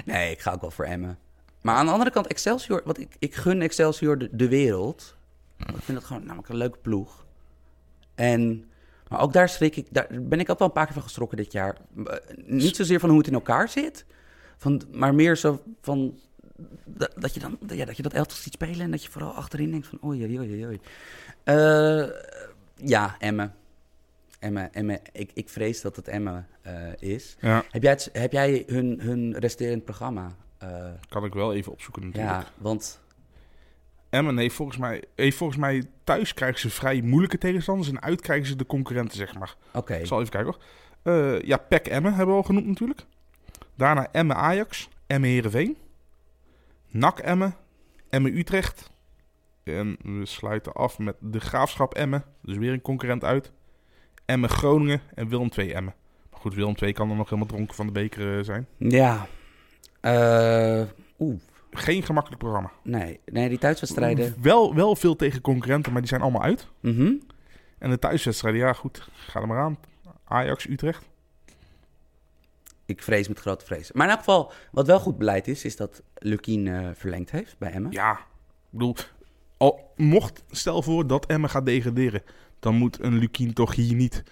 Nee, 0.05 0.31
ik 0.31 0.41
ga 0.41 0.53
ook 0.53 0.61
wel 0.61 0.71
voor 0.71 0.85
Emmen. 0.85 1.19
Maar 1.61 1.75
aan 1.75 1.87
de 1.87 1.93
andere 1.93 2.11
kant, 2.11 2.27
Excelsior, 2.27 2.83
wat 2.85 2.99
ik, 2.99 3.17
ik 3.19 3.35
gun 3.35 3.63
Excelsior 3.63 4.29
de, 4.37 4.49
wereld. 4.49 5.17
Ik 5.59 5.83
vind 5.83 5.99
het 5.99 6.07
gewoon 6.07 6.25
namelijk 6.25 6.49
een 6.49 6.57
leuke 6.57 6.79
ploeg. 6.79 7.27
En, 8.15 8.71
maar 9.09 9.21
ook 9.21 9.33
daar 9.33 9.49
schrik 9.49 9.77
ik, 9.77 9.87
daar 9.91 10.07
ben 10.11 10.41
ik 10.41 10.51
ook 10.51 10.59
wel 10.59 10.69
een 10.69 10.75
paar 10.75 10.85
keer 10.85 10.95
van 10.95 11.03
geschrokken 11.03 11.37
dit 11.37 11.53
jaar. 11.53 11.77
Niet 12.37 12.77
zozeer 12.77 13.01
van 13.01 13.09
hoe 13.09 13.19
het 13.19 13.27
in 13.27 13.35
elkaar 13.35 13.69
zit, 13.69 14.05
van, 14.57 14.83
maar 14.93 15.15
meer 15.15 15.37
zo 15.37 15.63
van 15.81 16.19
dat, 16.85 17.13
dat 17.19 17.35
je 17.35 17.41
dan 17.41 17.59
ja, 17.67 17.85
dat 17.85 17.97
je 17.97 18.03
dat 18.03 18.13
elftal 18.13 18.37
ziet 18.37 18.53
spelen 18.53 18.81
en 18.81 18.91
dat 18.91 19.03
je 19.03 19.11
vooral 19.11 19.33
achterin 19.33 19.71
denkt 19.71 19.87
van 19.87 19.99
oei, 20.05 20.23
oei, 20.25 20.39
oei, 20.39 20.67
oei. 20.67 20.81
Uh, 21.45 22.09
ja, 22.75 23.17
Emmen. 23.19 23.55
Emmen, 24.39 24.75
Emmen. 24.75 25.01
Ik, 25.13 25.31
ik 25.35 25.49
vrees 25.49 25.81
dat 25.81 25.97
het 25.97 26.09
Emmen 26.09 26.47
uh, 26.67 26.73
is. 26.99 27.37
Ja. 27.41 27.65
Heb 27.71 27.83
jij, 27.83 27.93
het, 27.93 28.11
heb 28.13 28.33
jij 28.33 28.65
hun, 28.67 29.01
hun 29.01 29.39
resterend 29.39 29.85
programma? 29.85 30.37
Uh, 30.63 30.91
kan 31.09 31.25
ik 31.25 31.35
wel 31.35 31.55
even 31.55 31.73
opzoeken 31.73 32.03
natuurlijk. 32.03 32.33
Ja, 32.33 32.47
want... 32.59 33.05
Emmen 34.11 34.39
heeft 34.39 34.55
volgens 34.55 34.79
mij, 34.79 35.05
heeft 35.15 35.37
volgens 35.37 35.59
mij 35.59 35.85
thuis 36.05 36.35
krijgen 36.35 36.61
ze 36.61 36.71
vrij 36.71 37.01
moeilijke 37.01 37.39
tegenstanders 37.39 37.89
en 37.89 38.03
uit 38.03 38.21
krijgen 38.21 38.47
ze 38.47 38.57
de 38.57 38.67
concurrenten, 38.67 39.17
zeg 39.17 39.39
maar. 39.39 39.57
Oké. 39.69 39.79
Okay. 39.79 40.01
Ik 40.01 40.07
zal 40.07 40.21
even 40.21 40.33
kijken 40.33 40.53
hoor. 40.53 40.63
Uh, 41.15 41.41
ja, 41.41 41.57
PEC 41.57 41.87
Emmen 41.87 42.15
hebben 42.15 42.35
we 42.35 42.41
al 42.41 42.47
genoemd 42.47 42.67
natuurlijk. 42.67 43.05
Daarna 43.75 44.09
Emmen 44.13 44.37
Ajax, 44.37 44.89
Emmen 45.07 45.31
Heerenveen. 45.31 45.77
NAC 46.89 47.19
Emmen, 47.19 47.55
Emmen 48.09 48.37
Utrecht. 48.39 48.91
En 49.65 49.97
we 50.03 50.27
sluiten 50.27 50.73
af 50.73 50.99
met 50.99 51.17
de 51.21 51.41
Graafschap 51.41 51.95
Emmen. 51.95 52.25
Dus 52.43 52.57
weer 52.57 52.73
een 52.73 52.83
concurrent 52.83 53.25
uit. 53.25 53.53
Emmen 54.27 54.49
Groningen 54.49 55.01
en 55.15 55.29
Willem 55.29 55.51
2 55.51 55.75
Emmen. 55.75 55.95
Maar 56.31 56.41
goed, 56.41 56.55
Willem 56.55 56.75
2 56.75 56.93
kan 56.93 57.09
dan 57.09 57.17
nog 57.17 57.29
helemaal 57.29 57.49
dronken 57.49 57.75
van 57.75 57.87
de 57.87 57.93
beker 57.93 58.45
zijn. 58.45 58.67
Ja. 58.77 59.27
Uh, 60.03 60.83
Oeh. 61.19 61.41
Geen 61.71 62.03
gemakkelijk 62.03 62.43
programma. 62.43 62.73
Nee, 62.83 63.21
nee 63.25 63.49
die 63.49 63.59
thuiswedstrijden... 63.59 64.35
Wel, 64.43 64.75
wel 64.75 64.97
veel 64.97 65.17
tegen 65.17 65.41
concurrenten, 65.41 65.93
maar 65.93 66.01
die 66.01 66.11
zijn 66.11 66.21
allemaal 66.21 66.43
uit. 66.43 66.69
Mm 66.81 66.97
-hmm. 66.97 67.21
En 67.79 67.91
de 67.91 67.99
thuiswedstrijden, 67.99 68.61
ja 68.61 68.73
goed, 68.73 69.09
ga 69.13 69.41
er 69.41 69.47
maar 69.47 69.61
aan. 69.61 69.79
Ajax, 70.25 70.69
Utrecht. 70.69 71.09
Ik 72.85 73.03
vrees 73.03 73.29
met 73.29 73.39
grote 73.39 73.65
vrees. 73.65 73.93
Maar 73.93 74.05
in 74.05 74.11
elk 74.11 74.19
geval, 74.19 74.53
wat 74.73 74.87
wel 74.87 75.01
goed 75.01 75.19
beleid 75.19 75.49
is, 75.49 75.65
is 75.65 75.77
dat 75.77 76.03
Lukien 76.15 76.67
uh, 76.67 76.89
verlengd 76.95 77.31
heeft 77.31 77.59
bij 77.59 77.73
Emmen. 77.73 77.93
Ja, 77.93 78.13
ik 78.13 78.19
bedoel, 78.71 78.95
al 79.57 79.93
mocht, 79.97 80.45
stel 80.51 80.83
voor 80.83 81.07
dat 81.07 81.27
Emmen 81.27 81.51
gaat 81.51 81.67
degraderen, 81.67 82.23
dan 82.59 82.75
moet 82.75 83.03
een 83.03 83.19
Lukien 83.19 83.53
toch 83.53 83.75
hier 83.75 83.95
niet 83.95 84.23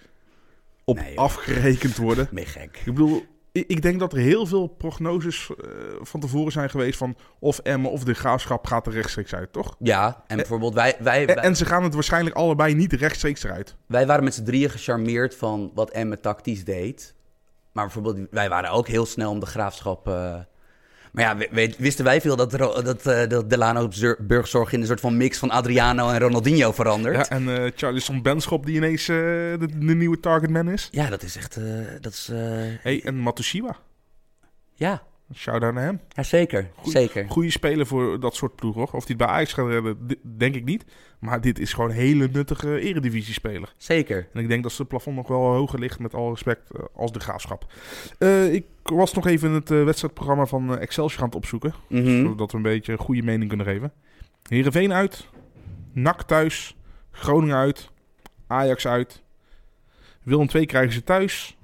op 0.85 0.97
Nee, 0.97 1.19
afgerekend 1.19 1.97
worden. 1.97 2.29
Mee 2.33 2.47
gek. 2.47 2.77
Ik 2.85 2.95
bedoel, 2.95 3.23
ik, 3.53 3.69
ik 3.69 3.83
denk 3.83 3.99
dat 3.99 4.13
er 4.13 4.19
heel 4.19 4.47
veel 4.47 4.67
prognoses 4.67 5.51
eh, 5.51 5.67
van 6.01 6.21
tevoren 6.21 6.53
zijn 6.53 6.71
geweest 6.71 6.99
van 6.99 7.17
of 7.39 7.59
Emmen 7.59 7.91
of 7.91 8.05
de 8.05 8.15
Graafschap 8.15 8.67
gaat 8.67 8.87
er 8.87 8.93
rechtstreeks 8.93 9.35
uit, 9.35 9.53
toch? 9.53 9.77
Ja, 9.79 10.25
en 10.27 10.37
bijvoorbeeld 10.37 10.75
wij, 10.75 10.97
wij, 11.01 11.21
En, 11.21 11.35
wij, 11.35 11.45
en 11.45 11.57
ze 11.57 11.65
gaan 11.67 11.83
het 11.83 11.95
waarschijnlijk 11.95 12.37
allebei 12.37 12.75
niet 12.75 12.93
rechtstreeks 12.93 13.43
eruit. 13.45 13.77
wij 13.87 14.07
waren 14.07 14.25
met 14.25 14.35
z'n 14.35 14.45
drieën 14.45 14.71
gecharmeerd 14.71 15.35
van 15.35 15.71
wat 15.75 15.91
Emmen 15.91 16.21
tactisch 16.21 16.65
deed. 16.65 17.15
Maar 17.73 17.85
bijvoorbeeld, 17.85 18.29
wij 18.31 18.49
waren 18.49 18.71
ook 18.71 18.89
heel 18.89 19.07
snel 19.07 19.31
om 19.31 19.41
de 19.41 19.47
graafschap. 19.47 20.07
eh, 20.09 20.39
maar 21.15 21.25
ja, 21.51 21.67
wisten 21.79 22.05
wij 22.05 22.21
veel 22.21 22.37
dat, 22.37 22.51
dat, 22.51 23.07
eh, 23.07 23.29
dat 23.29 23.51
Delano 23.51 23.89
Burgzorg 24.19 24.73
in 24.73 24.81
een 24.81 24.87
soort 24.87 25.01
van 25.01 25.17
mix 25.17 25.39
van 25.39 25.51
Adriano 25.51 26.11
en 26.11 26.19
Ronaldinho 26.19 26.73
verandert. 26.73 27.17
Ja, 27.17 27.29
en 27.29 27.49
eh 27.49 27.71
Charlison 27.77 28.23
Benschop 28.23 28.67
die 28.67 28.77
ineens 28.77 29.09
eh, 29.09 29.17
de, 29.17 29.69
de 29.79 29.95
nieuwe 29.95 30.21
targetman 30.21 30.69
is. 30.69 30.89
Ja, 30.91 31.09
dat 31.09 31.23
is 31.23 31.37
echt. 31.37 31.59
dat 32.01 32.13
is, 32.13 32.31
Hey, 32.83 33.03
en 33.05 33.17
Matushiwa. 33.19 33.77
ja. 34.75 35.03
Shout-out 35.35 35.75
naar 35.75 35.83
hem. 35.85 36.01
ja, 36.09 36.23
zeker. 36.23 36.71
Goeie- 36.77 36.91
zeker. 36.99 37.29
Goede 37.29 37.51
speler 37.51 37.87
voor 37.87 38.21
dat 38.21 38.35
soort 38.35 38.55
ploeg, 38.57 38.75
hoor. 38.75 38.85
Of 38.85 38.91
hij 38.93 39.03
het 39.07 39.17
bij 39.17 39.27
Ajax 39.27 39.53
gaat 39.53 39.67
redden, 39.69 40.09
denk 40.23 40.55
ik 40.55 40.65
niet. 40.65 40.85
Maar 41.19 41.41
dit 41.41 41.59
is 41.59 41.73
gewoon 41.73 41.91
een 41.91 41.97
hele 41.97 42.29
nuttige 42.33 42.81
eredivisie-speler. 42.81 43.75
Zeker. 43.77 44.29
En 44.33 44.41
ik 44.41 44.49
denk 44.49 44.63
dat 44.63 44.73
zijn 44.73 44.89
plafond 44.89 45.17
nog 45.17 45.29
wel 45.29 45.41
hoger 45.41 45.79
ligt, 45.79 45.99
met 45.99 46.15
alle 46.15 46.31
respect, 46.31 46.71
eh, 46.71 46.83
als 46.97 47.13
de 47.13 47.21
graafschap. 47.21 47.73
Eh, 48.19 48.53
ik 48.55 48.65
was 48.83 49.13
nog 49.13 49.27
even 49.27 49.51
het 49.51 49.71
eh, 49.71 49.85
wedstrijdprogramma 49.85 50.47
van 50.47 50.79
Excelsior 50.79 51.21
aan 51.21 51.27
het 51.27 51.37
opzoeken. 51.37 51.75
Mhm. 51.89 52.23
Zodat 52.27 52.51
we 52.51 52.57
een 52.57 52.63
beetje 52.63 52.93
een 52.93 52.99
goede 52.99 53.23
mening 53.23 53.49
kunnen 53.49 53.67
geven. 53.67 53.93
Heerenveen 54.49 54.93
uit. 54.93 55.29
NAC 55.93 56.23
thuis. 56.23 56.77
Groningen 57.11 57.57
uit. 57.57 57.91
Ajax 58.47 58.87
uit. 58.87 59.23
Willem 60.23 60.47
2 60.47 60.67
krijgen 60.67 60.93
ze 60.93 61.05
thuis. 61.05 61.57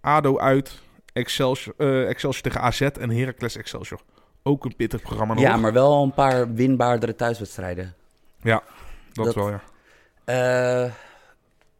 ADO 0.00 0.38
uit. 0.38 0.80
Excelsior, 1.12 1.74
eh, 1.78 2.08
Excelsior 2.08 2.42
tegen 2.42 2.60
AZ 2.60 2.80
en 2.80 3.10
Heracles 3.10 3.56
Excelsior. 3.56 4.00
Ook 4.42 4.64
een 4.64 4.76
pittig 4.76 5.02
programma 5.02 5.34
nog. 5.34 5.42
Ja, 5.42 5.56
maar 5.56 5.72
wel 5.72 6.02
een 6.02 6.14
paar 6.14 6.54
winbaardere 6.54 7.14
thuiswedstrijden. 7.14 7.94
dat, 9.12 9.24
dat- 9.24 9.34
wel, 9.34 9.50
ja. 9.50 9.62
Eh, 10.24 10.92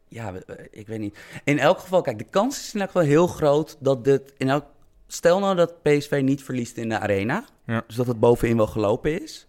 ja, 0.07 0.33
we- 0.33 0.67
ik 0.71 0.87
weet 0.87 0.99
niet. 0.99 1.17
In 1.43 1.59
elk 1.59 1.79
geval, 1.79 2.01
kijk, 2.01 2.17
de 2.17 2.23
kans 2.29 2.59
is 2.59 2.73
in 2.73 2.79
elk 2.79 2.91
geval 2.91 3.07
heel 3.07 3.27
groot 3.27 3.77
dat 3.79 4.03
dit... 4.03 4.33
In 4.37 4.49
elk, 4.49 4.65
stel 5.07 5.39
nou 5.39 5.55
dat 5.55 5.81
PSV 5.81 6.21
niet 6.23 6.43
verliest 6.43 6.77
in 6.77 6.89
de 6.89 6.99
arena. 6.99 7.45
Ja. 7.65 7.83
Dus 7.87 7.95
dat 7.95 8.07
het 8.07 8.19
bovenin 8.19 8.57
wel 8.57 8.67
gelopen 8.67 9.21
is. 9.21 9.47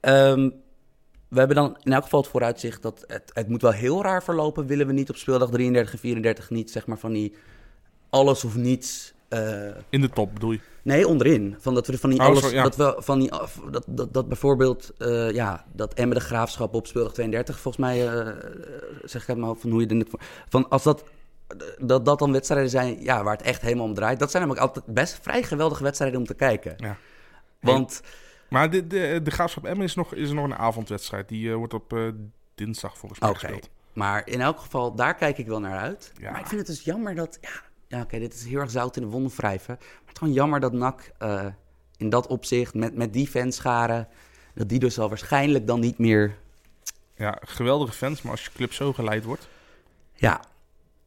Ehm, 0.00 0.50
we 1.28 1.38
hebben 1.38 1.56
dan 1.56 1.76
in 1.82 1.92
elk 1.92 2.02
geval 2.02 2.20
het 2.20 2.28
vooruitzicht 2.30 2.82
dat 2.82 3.04
het, 3.06 3.30
het 3.32 3.48
moet 3.48 3.62
wel 3.62 3.70
heel 3.72 4.02
raar 4.02 4.22
verlopen. 4.22 4.66
Willen 4.66 4.86
we 4.86 4.92
niet 4.92 5.10
op 5.10 5.16
speeldag 5.16 5.50
33 5.50 5.92
en 5.92 5.98
34 5.98 6.50
niet, 6.50 6.70
zeg 6.70 6.86
maar, 6.86 6.98
van 6.98 7.12
die 7.12 7.34
alles 8.10 8.44
of 8.44 8.56
niets... 8.56 9.12
eh, 9.28 9.66
In 9.88 10.00
de 10.00 10.10
top 10.10 10.32
bedoel 10.34 10.52
je. 10.52 10.60
Nee, 10.82 11.08
onderin. 11.08 11.56
Van 11.58 11.74
dat 11.74 11.86
we 11.86 11.98
van 11.98 12.10
die 12.10 12.18
Oh, 12.20 12.26
alles. 12.26 12.50
ja. 12.50 12.62
Dat 12.62 12.76
we 12.76 12.94
van 12.98 13.18
die. 13.18 13.32
af- 13.32 13.60
Dat, 13.70 13.84
dat, 13.88 14.12
dat 14.14 14.28
bijvoorbeeld. 14.28 14.92
eh, 14.98 15.30
ja, 15.30 15.64
dat 15.72 15.94
Emmen 15.94 16.16
de 16.16 16.22
graafschap 16.22 16.74
op 16.74 16.86
speeldag 16.86 17.12
32, 17.12 17.58
volgens 17.60 17.84
mij. 17.86 18.08
eh, 18.08 18.26
zeg 19.04 19.22
ik 19.22 19.28
het 19.28 19.36
maar 19.36 19.54
van 19.54 19.70
hoe 19.70 19.80
je 19.80 19.86
net. 19.94 20.08
voor- 20.10 20.20
Van 20.48 20.68
als 20.68 20.82
dat. 20.82 21.04
Dat, 21.78 22.04
dat 22.04 22.18
dan 22.18 22.32
wedstrijden 22.32 22.70
zijn 22.70 23.02
ja, 23.02 23.22
waar 23.22 23.36
het 23.36 23.46
echt 23.46 23.62
helemaal 23.62 23.84
om 23.86 23.94
draait. 23.94 24.18
Dat 24.18 24.30
zijn 24.30 24.42
namelijk 24.46 24.66
altijd 24.66 24.86
best 24.94 25.18
vrij 25.22 25.42
geweldige 25.42 25.82
wedstrijden 25.82 26.18
om 26.18 26.26
te 26.26 26.34
kijken. 26.34 26.74
Ja. 26.76 26.96
Want 27.60 28.00
Maar 28.48 28.70
de, 28.70 28.86
de, 28.86 29.20
de 29.22 29.30
Graafschap 29.30 29.64
Emmen 29.64 29.84
is 29.86 29.94
nog, 29.94 30.14
is 30.14 30.30
nog 30.30 30.44
een 30.44 30.54
avondwedstrijd. 30.54 31.28
Die 31.28 31.54
wordt 31.54 31.74
op 31.74 31.94
dinsdag 32.54 32.98
volgens 32.98 33.20
mij 33.20 33.28
Oké. 33.30 33.38
gespeeld. 33.38 33.68
Maar 33.92 34.22
in 34.26 34.40
elk 34.40 34.58
geval, 34.58 34.94
daar 34.94 35.14
kijk 35.14 35.38
ik 35.38 35.46
wel 35.46 35.60
naar 35.60 35.78
uit. 35.78 36.12
Ja. 36.20 36.30
Maar 36.30 36.40
ik 36.40 36.46
vind 36.46 36.60
het 36.60 36.66
dus 36.70 36.84
jammer 36.84 37.14
dat... 37.14 37.38
Ja, 37.40 37.50
ja 37.88 38.00
oké, 38.02 38.18
dit 38.18 38.34
is 38.34 38.44
heel 38.44 38.58
erg 38.60 38.70
zout 38.70 38.96
in 38.96 39.02
de 39.02 39.08
wonden 39.08 39.32
wrijven. 39.36 39.76
Maar 39.78 39.98
het 40.04 40.12
is 40.12 40.18
gewoon 40.18 40.34
jammer 40.34 40.60
dat 40.60 40.72
NAC 40.72 41.12
eh, 41.18 41.46
in 41.96 42.08
dat 42.08 42.26
opzicht... 42.26 42.74
Met, 42.74 42.94
met 42.94 43.12
die 43.12 43.26
fanscharen... 43.28 44.08
dat 44.54 44.68
die 44.68 44.78
dus 44.78 44.98
al 44.98 45.08
waarschijnlijk 45.08 45.66
dan 45.66 45.80
niet 45.80 45.98
meer... 45.98 46.36
Ja, 47.14 47.38
geweldige 47.40 47.92
fans, 47.92 48.22
maar 48.22 48.32
als 48.32 48.44
je 48.44 48.50
club 48.54 48.72
zo 48.72 48.92
geleid 48.92 49.24
wordt... 49.24 49.48
Ja, 50.14 50.28
Ja. 50.30 50.40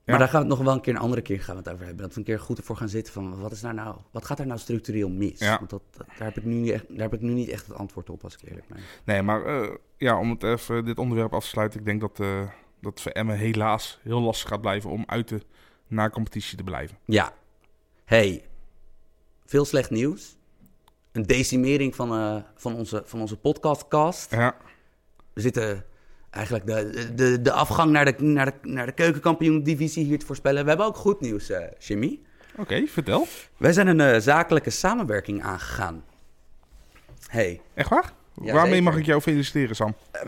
maar 0.06 0.18
daar 0.20 0.28
gaan 0.28 0.42
we 0.42 0.48
het 0.48 0.58
nog 0.58 0.66
wel 0.66 0.74
een 0.76 0.82
keer 0.82 0.94
een 0.96 1.00
andere 1.00 1.22
keer 1.22 1.42
gaan 1.42 1.56
we 1.56 1.62
het 1.62 1.72
over 1.74 1.86
hebben. 1.86 2.04
Dat 2.04 2.14
we 2.14 2.20
een 2.20 2.26
keer 2.26 2.40
goed 2.40 2.58
ervoor 2.58 2.76
gaan 2.78 2.90
zitten 2.90 3.14
van... 3.14 3.40
wat, 3.42 3.52
is 3.52 3.62
nou 3.62 3.74
nou, 3.76 3.96
wat 4.12 4.26
gaat 4.26 4.40
er 4.40 4.48
nou 4.48 4.60
structureel 4.60 5.10
mis? 5.10 5.40
Ja. 5.40 5.58
Want 5.58 5.70
dat, 5.70 5.82
dat- 5.98 6.08
daar, 6.18 6.28
heb 6.28 6.38
ik 6.38 6.44
nu 6.44 6.54
niet 6.56 6.72
echt, 6.72 6.86
daar 6.90 7.00
heb 7.10 7.14
ik 7.14 7.22
nu 7.22 7.34
niet 7.34 7.50
echt 7.50 7.68
het 7.68 7.76
antwoord 7.78 8.10
op, 8.10 8.24
als 8.24 8.34
ik 8.34 8.50
eerlijk 8.50 8.68
ben. 8.68 8.78
Nee, 9.04 9.22
maar 9.22 9.46
eh, 9.46 9.70
ja, 9.98 10.20
om 10.20 10.30
het 10.30 10.44
even 10.44 10.86
dit 10.86 10.98
onderwerp 10.98 11.34
af 11.34 11.44
te 11.44 11.50
sluiten. 11.50 11.80
Ik 11.80 11.86
denk 11.86 12.02
dat, 12.02 12.20
eh 12.20 12.42
dat 12.82 13.02
voor 13.02 13.12
Emmen 13.12 13.38
helaas 13.38 14.00
heel 14.04 14.22
lastig 14.22 14.50
gaat 14.50 14.62
blijven 14.62 14.90
om 14.90 15.04
uit 15.08 15.28
de 15.28 15.42
na-competitie 15.92 16.58
te 16.58 16.64
blijven. 16.64 16.98
Ja. 17.06 17.34
Hey, 18.06 18.44
veel 19.46 19.66
slecht 19.66 19.90
nieuws. 19.90 20.36
Een 21.12 21.24
decimering 21.24 21.96
van, 21.96 22.12
eh, 22.14 22.36
van, 22.56 22.76
onze, 22.76 23.04
van 23.06 23.22
onze 23.22 23.38
podcastcast. 23.38 24.32
Ja, 24.32 24.56
We 25.34 25.42
zitten 25.42 25.86
eigenlijk 26.30 26.66
de, 26.66 27.12
de, 27.16 27.42
de 27.42 27.52
afgang 27.52 27.92
naar 27.92 28.06
de, 28.06 28.24
naar, 28.24 28.46
de, 28.46 28.70
naar 28.70 28.86
de 28.86 28.92
keukenkampioen-divisie 28.92 30.06
hier 30.06 30.20
te 30.20 30.26
voorspellen. 30.26 30.64
We 30.64 30.70
hebben 30.70 30.86
ook 30.88 30.96
goed 30.98 31.20
nieuws, 31.22 31.50
eh 31.50 31.66
Jimmy. 31.80 32.20
oké, 32.58 32.86
vertel. 32.88 33.28
Wij 33.58 33.74
zijn 33.74 33.88
een 33.88 34.00
eh, 34.00 34.20
zakelijke 34.20 34.70
samenwerking 34.70 35.44
aangegaan. 35.44 36.04
Hey, 37.28 37.62
Echt 37.74 37.90
waar? 37.90 38.14
Ja, 38.42 38.54
Waarmee 38.54 38.72
zeker. 38.74 38.84
mag 38.92 38.98
ik 39.00 39.06
jou 39.06 39.22
feliciteren, 39.22 39.76
Sam? 39.76 39.96
eh, 40.12 40.24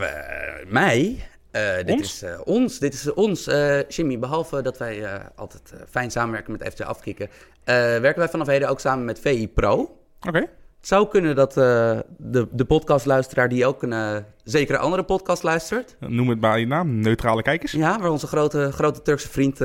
mij... 0.67 1.27
eh, 1.53 1.75
dit 1.85 1.89
Ons? 1.95 2.01
is 2.01 2.21
eh, 2.21 2.39
ons. 2.45 2.79
Dit 2.79 2.93
is 2.93 3.13
ons. 3.13 3.47
Eh, 3.47 3.87
Jimmy, 3.87 4.19
behalve 4.19 4.61
dat 4.61 4.77
wij 4.77 5.21
altijd 5.35 5.73
fijn 5.89 6.11
samenwerken 6.11 6.51
met 6.51 6.73
FC 6.73 6.81
Afkikken... 6.81 7.29
werken 7.65 8.17
wij 8.19 8.29
vanaf 8.29 8.47
heden 8.47 8.69
ook 8.69 8.79
samen 8.79 9.05
met 9.05 9.19
VI 9.19 9.47
Pro. 9.49 9.97
Oké. 10.27 10.37
Het 10.39 10.91
zou 10.91 11.07
kunnen 11.07 11.35
dat 11.35 11.53
de, 11.53 12.47
de 12.51 12.65
podcastluisteraar 12.65 13.49
die 13.49 13.65
ook 13.65 13.83
een 13.83 14.23
zekere 14.43 14.77
andere 14.77 15.03
podcast 15.03 15.43
luistert... 15.43 15.95
Noem 15.99 16.29
het 16.29 16.39
maar 16.41 16.59
je 16.59 16.67
naam. 16.67 16.99
Neutrale 16.99 17.41
kijkers. 17.41 17.71
Ja, 17.71 17.99
waar 17.99 18.09
onze 18.09 18.27
grote, 18.27 18.71
grote 18.71 19.01
Turkse 19.01 19.29
vriend 19.29 19.61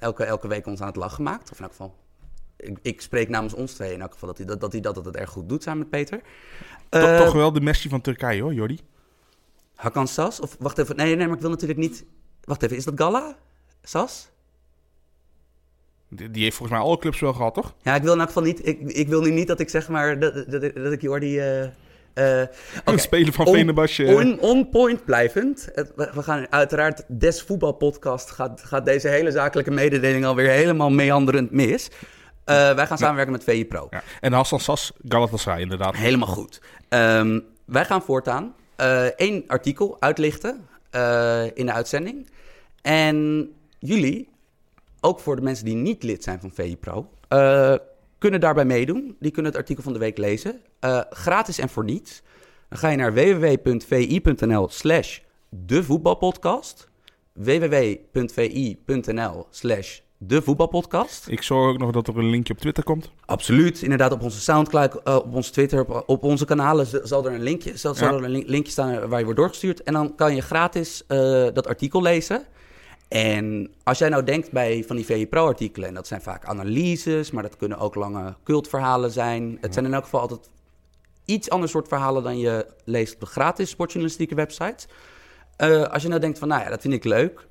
elke, 0.00 0.24
elke 0.24 0.48
week 0.48 0.66
ons 0.66 0.80
aan 0.80 0.86
het 0.86 0.96
lachen 0.96 1.22
maakt. 1.22 1.50
Of 1.50 1.56
in 1.58 1.62
elk 1.64 1.70
geval, 1.72 1.94
ik, 2.56 2.78
ik 2.82 3.00
spreek 3.00 3.28
namens 3.28 3.54
ons 3.54 3.72
twee 3.72 3.92
in 3.92 4.00
elk 4.00 4.12
geval 4.12 4.28
dat 4.28 4.36
hij 4.38 4.46
dat, 4.46 4.60
dat, 4.60 4.72
hij 4.72 4.80
dat 4.80 4.96
altijd 4.96 5.16
erg 5.16 5.30
goed 5.30 5.48
doet 5.48 5.62
samen 5.62 5.78
met 5.78 5.90
Peter. 5.90 6.20
To- 6.88 6.98
Eh, 6.98 7.16
toch 7.18 7.32
wel 7.32 7.52
de 7.52 7.60
Messi 7.60 7.88
van 7.88 8.00
Turkije 8.00 8.42
hoor, 8.42 8.54
Jordi. 8.54 8.78
Hakan 9.82 10.08
Sas? 10.08 10.40
Of 10.40 10.56
wacht 10.58 10.78
even, 10.78 10.96
nee, 10.96 11.16
nee, 11.16 11.26
maar 11.26 11.36
ik 11.36 11.42
wil 11.42 11.50
natuurlijk 11.50 11.78
niet... 11.78 12.04
Wacht 12.44 12.62
even, 12.62 12.76
is 12.76 12.84
dat 12.84 12.94
Galla? 12.96 13.36
Sas? 13.82 14.28
Die, 16.08 16.30
die 16.30 16.42
heeft 16.42 16.56
volgens 16.56 16.78
mij 16.78 16.86
alle 16.88 16.98
clubs 16.98 17.20
wel 17.20 17.32
gehad, 17.32 17.54
toch? 17.54 17.74
Ja, 17.82 17.94
ik 17.94 18.02
wil 18.02 18.12
in 18.12 18.18
elk 18.18 18.28
geval 18.28 18.42
niet... 18.42 18.66
Ik, 18.66 18.80
ik 18.80 19.08
wil 19.08 19.20
nu 19.20 19.30
niet 19.30 19.46
dat 19.46 19.60
ik 19.60 19.68
zeg 19.68 19.88
maar 19.88 20.18
dat, 20.18 20.34
dat, 20.34 20.74
dat 20.74 20.92
ik 20.92 21.00
Jordi... 21.02 21.38
eh 21.38 21.62
eh, 22.14 22.40
oké. 22.80 22.92
Een 22.92 22.98
speler 22.98 23.32
van 23.32 23.46
On- 23.46 23.54
Venebadje. 23.54 24.16
On, 24.16 24.40
on 24.40 24.68
point 24.68 25.04
blijvend. 25.04 25.68
We 25.74 26.10
we 26.14 26.22
gaan 26.22 26.46
uiteraard, 26.50 27.04
Des 27.08 27.42
Voetbalpodcast 27.42 28.30
gaat, 28.30 28.62
gaat 28.64 28.84
deze 28.84 29.08
hele 29.08 29.30
zakelijke 29.30 29.70
mededeling 29.70 30.24
alweer 30.24 30.50
helemaal 30.50 30.90
meanderend 30.90 31.50
mis. 31.50 31.90
wij 32.44 32.86
gaan 32.86 32.98
samenwerken 32.98 33.32
met 33.32 33.44
VI 33.44 33.66
Pro. 33.66 33.86
Ja. 33.90 34.02
En 34.20 34.32
Hassan 34.32 34.60
Sas, 34.60 34.92
Galatasaray 35.08 35.60
inderdaad. 35.60 35.96
Helemaal 35.96 36.28
goed. 36.28 36.60
Ehm, 36.88 37.40
wij 37.64 37.84
gaan 37.84 38.02
voortaan 38.02 38.54
één 39.16 39.44
artikel 39.46 39.96
uitlichten 40.00 40.68
in 41.54 41.66
de 41.66 41.72
uitzending. 41.72 42.26
En 42.82 43.48
jullie, 43.78 44.28
ook 45.00 45.20
voor 45.20 45.36
de 45.36 45.42
mensen 45.42 45.64
die 45.64 45.74
niet 45.74 46.02
lid 46.02 46.22
zijn 46.22 46.40
van 46.40 46.50
VI 46.50 46.76
Pro, 46.76 47.10
kunnen 48.18 48.40
daarbij 48.40 48.64
meedoen. 48.64 49.16
Die 49.20 49.30
kunnen 49.30 49.50
het 49.50 49.60
artikel 49.60 49.82
van 49.82 49.92
de 49.92 49.98
week 49.98 50.18
lezen. 50.18 50.60
gratis 51.10 51.58
en 51.58 51.68
voor 51.68 51.84
niets. 51.84 52.22
Dan 52.68 52.78
ga 52.78 52.88
je 52.88 52.96
naar 52.96 53.14
www.vi.nl 53.14 54.68
slash 54.68 55.18
de 55.48 55.82
voetbalpodcast. 55.84 56.88
www.vi.nl 57.32 58.66
slash 59.50 60.00
de 60.26 60.42
voetbalpodcast. 60.42 61.28
Ik 61.28 61.42
zorg 61.42 61.72
ook 61.72 61.78
nog 61.78 61.90
dat 61.90 62.08
er 62.08 62.18
een 62.18 62.30
linkje 62.30 62.52
op 62.52 62.58
Twitter 62.58 62.84
komt. 62.84 63.10
Absoluut, 63.24 63.82
inderdaad 63.82 64.12
op 64.12 64.22
onze 64.22 64.40
Soundcloud, 64.40 65.00
uh, 65.04 65.14
op 65.14 65.34
onze 65.34 65.50
Twitter, 65.50 66.04
op, 66.06 66.22
onze 66.22 66.44
kanalen 66.44 66.86
zal 67.08 67.26
er 67.26 67.32
een 67.32 67.42
linkje, 67.42 67.76
zal, 67.76 67.94
zal 67.94 68.16
er 68.16 68.24
een 68.24 68.44
linkje 68.46 68.72
staan 68.72 69.08
waar 69.08 69.18
je 69.18 69.24
wordt 69.24 69.40
doorgestuurd. 69.40 69.82
En 69.82 69.92
dan 69.92 70.14
kan 70.14 70.34
je 70.34 70.42
gratis 70.42 71.02
uh, 71.08 71.18
dat 71.52 71.66
artikel 71.66 72.02
lezen. 72.02 72.44
En 73.08 73.70
als 73.82 73.98
jij 73.98 74.08
nou 74.08 74.24
denkt 74.24 74.50
bij 74.50 74.84
van 74.86 74.96
die 74.96 75.04
VE 75.04 75.26
Pro 75.26 75.46
artikelen, 75.46 75.88
en 75.88 75.94
dat 75.94 76.06
zijn 76.06 76.22
vaak 76.22 76.44
analyses, 76.44 77.30
maar 77.30 77.42
dat 77.42 77.56
kunnen 77.56 77.78
ook 77.78 77.94
lange 77.94 78.34
cultverhalen 78.44 79.10
zijn. 79.10 79.58
Het 79.60 79.72
zijn 79.72 79.84
in 79.84 79.94
elk 79.94 80.04
geval 80.04 80.20
altijd 80.20 80.50
iets 81.24 81.50
ander 81.50 81.68
soort 81.68 81.88
verhalen 81.88 82.22
dan 82.22 82.38
je 82.38 82.66
leest 82.84 83.14
op 83.14 83.20
de 83.20 83.26
gratis 83.26 83.70
sportjournalistieke 83.70 84.34
websites. 84.34 84.86
Uh, 85.58 85.82
als 85.82 86.02
je 86.02 86.08
nou 86.08 86.20
denkt 86.20 86.38
van, 86.38 86.48
nou 86.48 86.62
ja, 86.62 86.68
dat 86.68 86.80
vind 86.80 86.94
ik 86.94 87.04
leuk. 87.04 87.46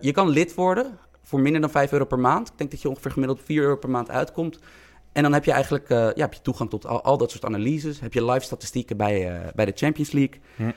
Je 0.00 0.12
kan 0.12 0.28
lid 0.28 0.54
worden 0.54 0.98
voor 1.22 1.40
minder 1.40 1.60
dan 1.60 1.70
5 1.70 1.92
euro 1.92 2.04
per 2.04 2.18
maand. 2.18 2.48
Ik 2.48 2.58
denk 2.58 2.70
dat 2.70 2.82
je 2.82 2.88
ongeveer 2.88 3.10
gemiddeld 3.10 3.40
4 3.44 3.62
euro 3.62 3.76
per 3.76 3.90
maand 3.90 4.10
uitkomt. 4.10 4.58
En 5.12 5.22
dan 5.22 5.32
heb 5.32 5.44
je 5.44 5.52
eigenlijk 5.52 5.90
uh, 5.90 5.98
ja, 5.98 6.12
heb 6.22 6.32
je 6.34 6.40
toegang 6.40 6.70
tot 6.70 6.86
al, 6.86 7.02
al, 7.02 7.18
dat 7.18 7.30
soort 7.30 7.44
analyses. 7.44 8.00
Heb 8.00 8.12
je 8.12 8.24
live 8.24 8.44
statistieken 8.44 8.96
bij, 8.96 9.42
bij 9.54 9.64
de 9.64 9.72
Champions 9.74 10.12
League. 10.12 10.40
Hm. 10.56 10.70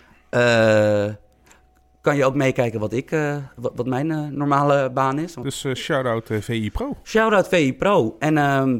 kan 2.01 2.15
je 2.15 2.25
ook 2.25 2.35
meekijken 2.35 2.79
wat, 2.79 2.93
ik, 2.93 3.09
wat, 3.55 3.71
wat, 3.75 3.85
mijn 3.85 4.37
normale 4.37 4.91
baan 4.91 5.19
is. 5.19 5.33
Dus 5.33 5.65
shout-out 5.73 6.29
VI 6.39 6.71
Pro. 6.71 6.97
Shout-out 7.03 7.47
VI 7.47 7.73
Pro. 7.73 8.15
En 8.19 8.37
ehm, 8.37 8.79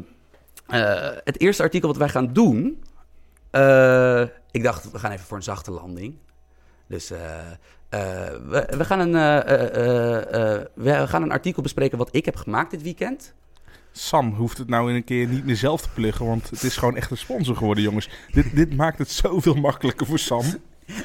het 1.24 1.40
eerste 1.40 1.62
artikel 1.62 1.88
wat 1.88 1.98
wij 1.98 2.08
gaan 2.08 2.32
doen... 2.32 2.82
Ik 4.50 4.62
dacht, 4.62 4.90
we 4.90 4.98
gaan 4.98 5.10
even 5.10 5.26
voor 5.26 5.36
een 5.36 5.42
zachte 5.42 5.70
landing. 5.70 6.16
Dus 6.86 7.12
uh, 7.90 8.00
we, 8.68 8.84
gaan 8.84 9.00
een, 9.00 9.12
we 10.74 11.06
gaan 11.06 11.22
een 11.22 11.32
artikel 11.32 11.62
bespreken 11.62 11.98
wat 11.98 12.08
ik 12.12 12.24
heb 12.24 12.36
gemaakt 12.36 12.70
dit 12.70 12.82
weekend. 12.82 13.34
Sam 13.92 14.34
hoeft 14.34 14.58
het 14.58 14.68
nou 14.68 14.90
in 14.90 14.94
een 14.94 15.04
keer 15.04 15.26
niet 15.26 15.44
meer 15.44 15.56
zelf 15.56 15.82
te 15.82 15.88
pluggen, 15.94 16.26
want 16.26 16.50
het 16.50 16.62
is 16.62 16.76
gewoon 16.76 16.96
echt 16.96 17.10
een 17.10 17.16
sponsor 17.16 17.56
geworden, 17.56 17.84
jongens. 17.84 18.10
Dit, 18.32 18.56
dit 18.56 18.76
maakt 18.76 18.98
het 18.98 19.10
zoveel 19.10 19.54
makkelijker 19.54 20.06
voor 20.06 20.18
Sam. 20.18 20.44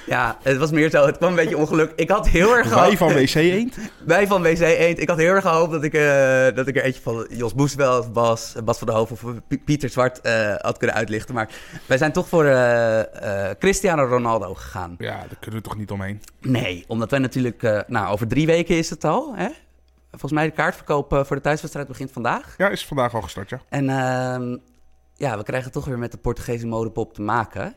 Ja, 0.05 0.37
het 0.43 0.57
was 0.57 0.71
meer 0.71 0.89
zo. 0.89 1.05
Het 1.05 1.17
kwam 1.17 1.29
een 1.29 1.35
beetje 1.35 1.57
ongeluk. 1.57 1.93
Ik 1.95 2.09
had 2.09 2.27
heel 2.27 2.57
erg 2.57 2.67
gehoopt... 2.67 2.87
Wij 2.87 2.97
van 2.97 3.13
WC 3.13 3.35
Eend? 3.35 3.77
Wij 4.05 4.27
van 4.27 4.41
WC 4.41 4.59
Eend. 4.59 4.99
Ik 4.99 5.09
had 5.09 5.17
heel 5.17 5.33
erg 5.33 5.43
gehoopt 5.43 5.71
dat 5.71 5.83
ik, 5.83 5.93
uh, 5.93 6.45
dat 6.55 6.67
ik 6.67 6.75
er 6.75 6.83
eentje 6.83 7.01
van 7.01 7.27
Jos 7.29 7.53
Boeswel, 7.53 8.09
Bas, 8.11 8.55
Bas 8.63 8.77
van 8.77 8.87
der 8.87 8.95
Hoofd 8.95 9.11
of 9.11 9.23
Pieter 9.65 9.89
Zwart 9.89 10.19
uh, 10.23 10.55
had 10.55 10.77
kunnen 10.77 10.95
uitlichten. 10.95 11.35
Maar 11.35 11.49
wij 11.85 11.97
zijn 11.97 12.11
toch 12.11 12.27
voor 12.27 12.45
uh, 12.45 12.99
Cristiano 13.59 14.03
Ronaldo 14.03 14.53
gegaan. 14.53 14.95
Ja, 14.97 15.17
daar 15.17 15.37
kunnen 15.39 15.61
we 15.61 15.67
toch 15.67 15.77
niet 15.77 15.91
omheen? 15.91 16.21
Nee, 16.39 16.83
omdat 16.87 17.09
wij 17.09 17.19
natuurlijk... 17.19 17.83
nou, 17.87 18.11
over 18.11 18.27
drie 18.27 18.45
weken 18.45 18.77
is 18.77 18.89
het 18.89 19.03
al, 19.03 19.33
hè? 19.35 19.47
Volgens 20.09 20.31
mij 20.31 20.45
de 20.45 20.51
kaartverkoop 20.51 21.21
voor 21.25 21.35
de 21.35 21.41
thuiswedstrijd 21.41 21.87
begint 21.87 22.11
vandaag. 22.11 22.53
Ja, 22.57 22.69
is 22.69 22.85
vandaag 22.85 23.13
al 23.13 23.21
gestart, 23.21 23.49
ja. 23.49 23.61
En 23.69 23.89
ehm, 23.89 24.57
ja, 25.15 25.37
we 25.37 25.43
krijgen 25.43 25.71
toch 25.71 25.85
weer 25.85 25.99
met 25.99 26.11
de 26.11 26.17
Portugese 26.17 26.67
modepop 26.67 27.13
te 27.13 27.21
maken... 27.21 27.75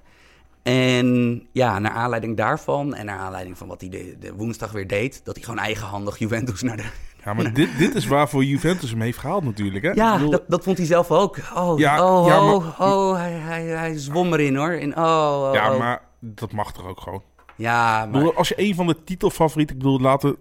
En 0.64 1.40
ja, 1.52 1.78
naar 1.78 1.92
aanleiding 1.92 2.36
daarvan 2.36 2.94
en 2.94 3.06
naar 3.06 3.18
aanleiding 3.18 3.58
van 3.58 3.68
wat 3.68 3.80
hij 3.80 3.90
de, 3.90 4.16
de 4.20 4.34
woensdag 4.34 4.72
weer 4.72 4.86
deed, 4.86 5.20
dat 5.24 5.34
hij 5.34 5.44
gewoon 5.44 5.60
eigenhandig 5.60 6.18
Juventus 6.18 6.62
naar 6.62 6.76
de. 6.76 6.84
Ja, 7.24 7.34
maar 7.34 7.52
dit, 7.52 7.78
dit 7.78 7.94
is 7.94 8.06
waarvoor 8.06 8.44
Juventus 8.44 8.90
hem 8.90 9.00
heeft 9.00 9.18
gehaald 9.18 9.44
natuurlijk. 9.44 9.84
Hè? 9.84 9.90
Ja, 9.90 10.18
dat, 10.18 10.42
dat 10.48 10.64
vond 10.64 10.76
hij 10.76 10.86
zelf 10.86 11.10
ook. 11.10 11.38
Oh, 11.54 11.78
ja, 11.78 12.18
oh, 12.18 12.26
ja, 12.26 12.40
maar, 12.40 12.54
oh, 12.54 12.80
oh, 12.80 13.16
hij, 13.16 13.32
hij, 13.32 13.64
hij 13.64 13.98
zwom 13.98 14.32
erin 14.32 14.56
hoor. 14.56 14.72
In, 14.72 14.96
oh, 14.96 15.44
oh, 15.48 15.50
ja, 15.52 15.72
oh. 15.72 15.78
maar 15.78 16.02
dat 16.18 16.52
mag 16.52 16.72
toch 16.72 16.86
ook 16.86 17.00
gewoon. 17.00 17.22
Ja, 17.56 17.98
maar... 17.98 18.10
Bedoel, 18.10 18.34
als 18.34 18.48
je 18.48 18.54
een 18.56 18.74
van 18.74 18.86
de 18.86 19.04
titelfavorieten, 19.04 19.76
ik 19.76 19.82
bedoel, 19.82 20.00
laten 20.00 20.36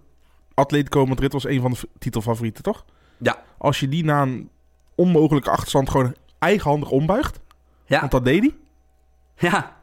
Atletico 0.53 1.05
Madrid 1.05 1.33
was 1.33 1.45
een 1.45 1.61
van 1.61 1.71
de 1.71 1.87
titelfavorieten, 1.99 2.63
toch? 2.63 2.85
Ja. 3.17 3.43
Als 3.57 3.79
je 3.79 3.89
die 3.89 4.03
na 4.03 4.21
een 4.21 4.49
onmogelijke 4.95 5.49
achterstand 5.49 5.89
gewoon 5.89 6.15
eigenhandig 6.39 6.89
ombuigt, 6.89 7.39
ja. 7.85 7.99
want 7.99 8.11
dat 8.11 8.25
deed 8.25 8.39
hij. 8.39 8.55
Ja, 9.49 9.75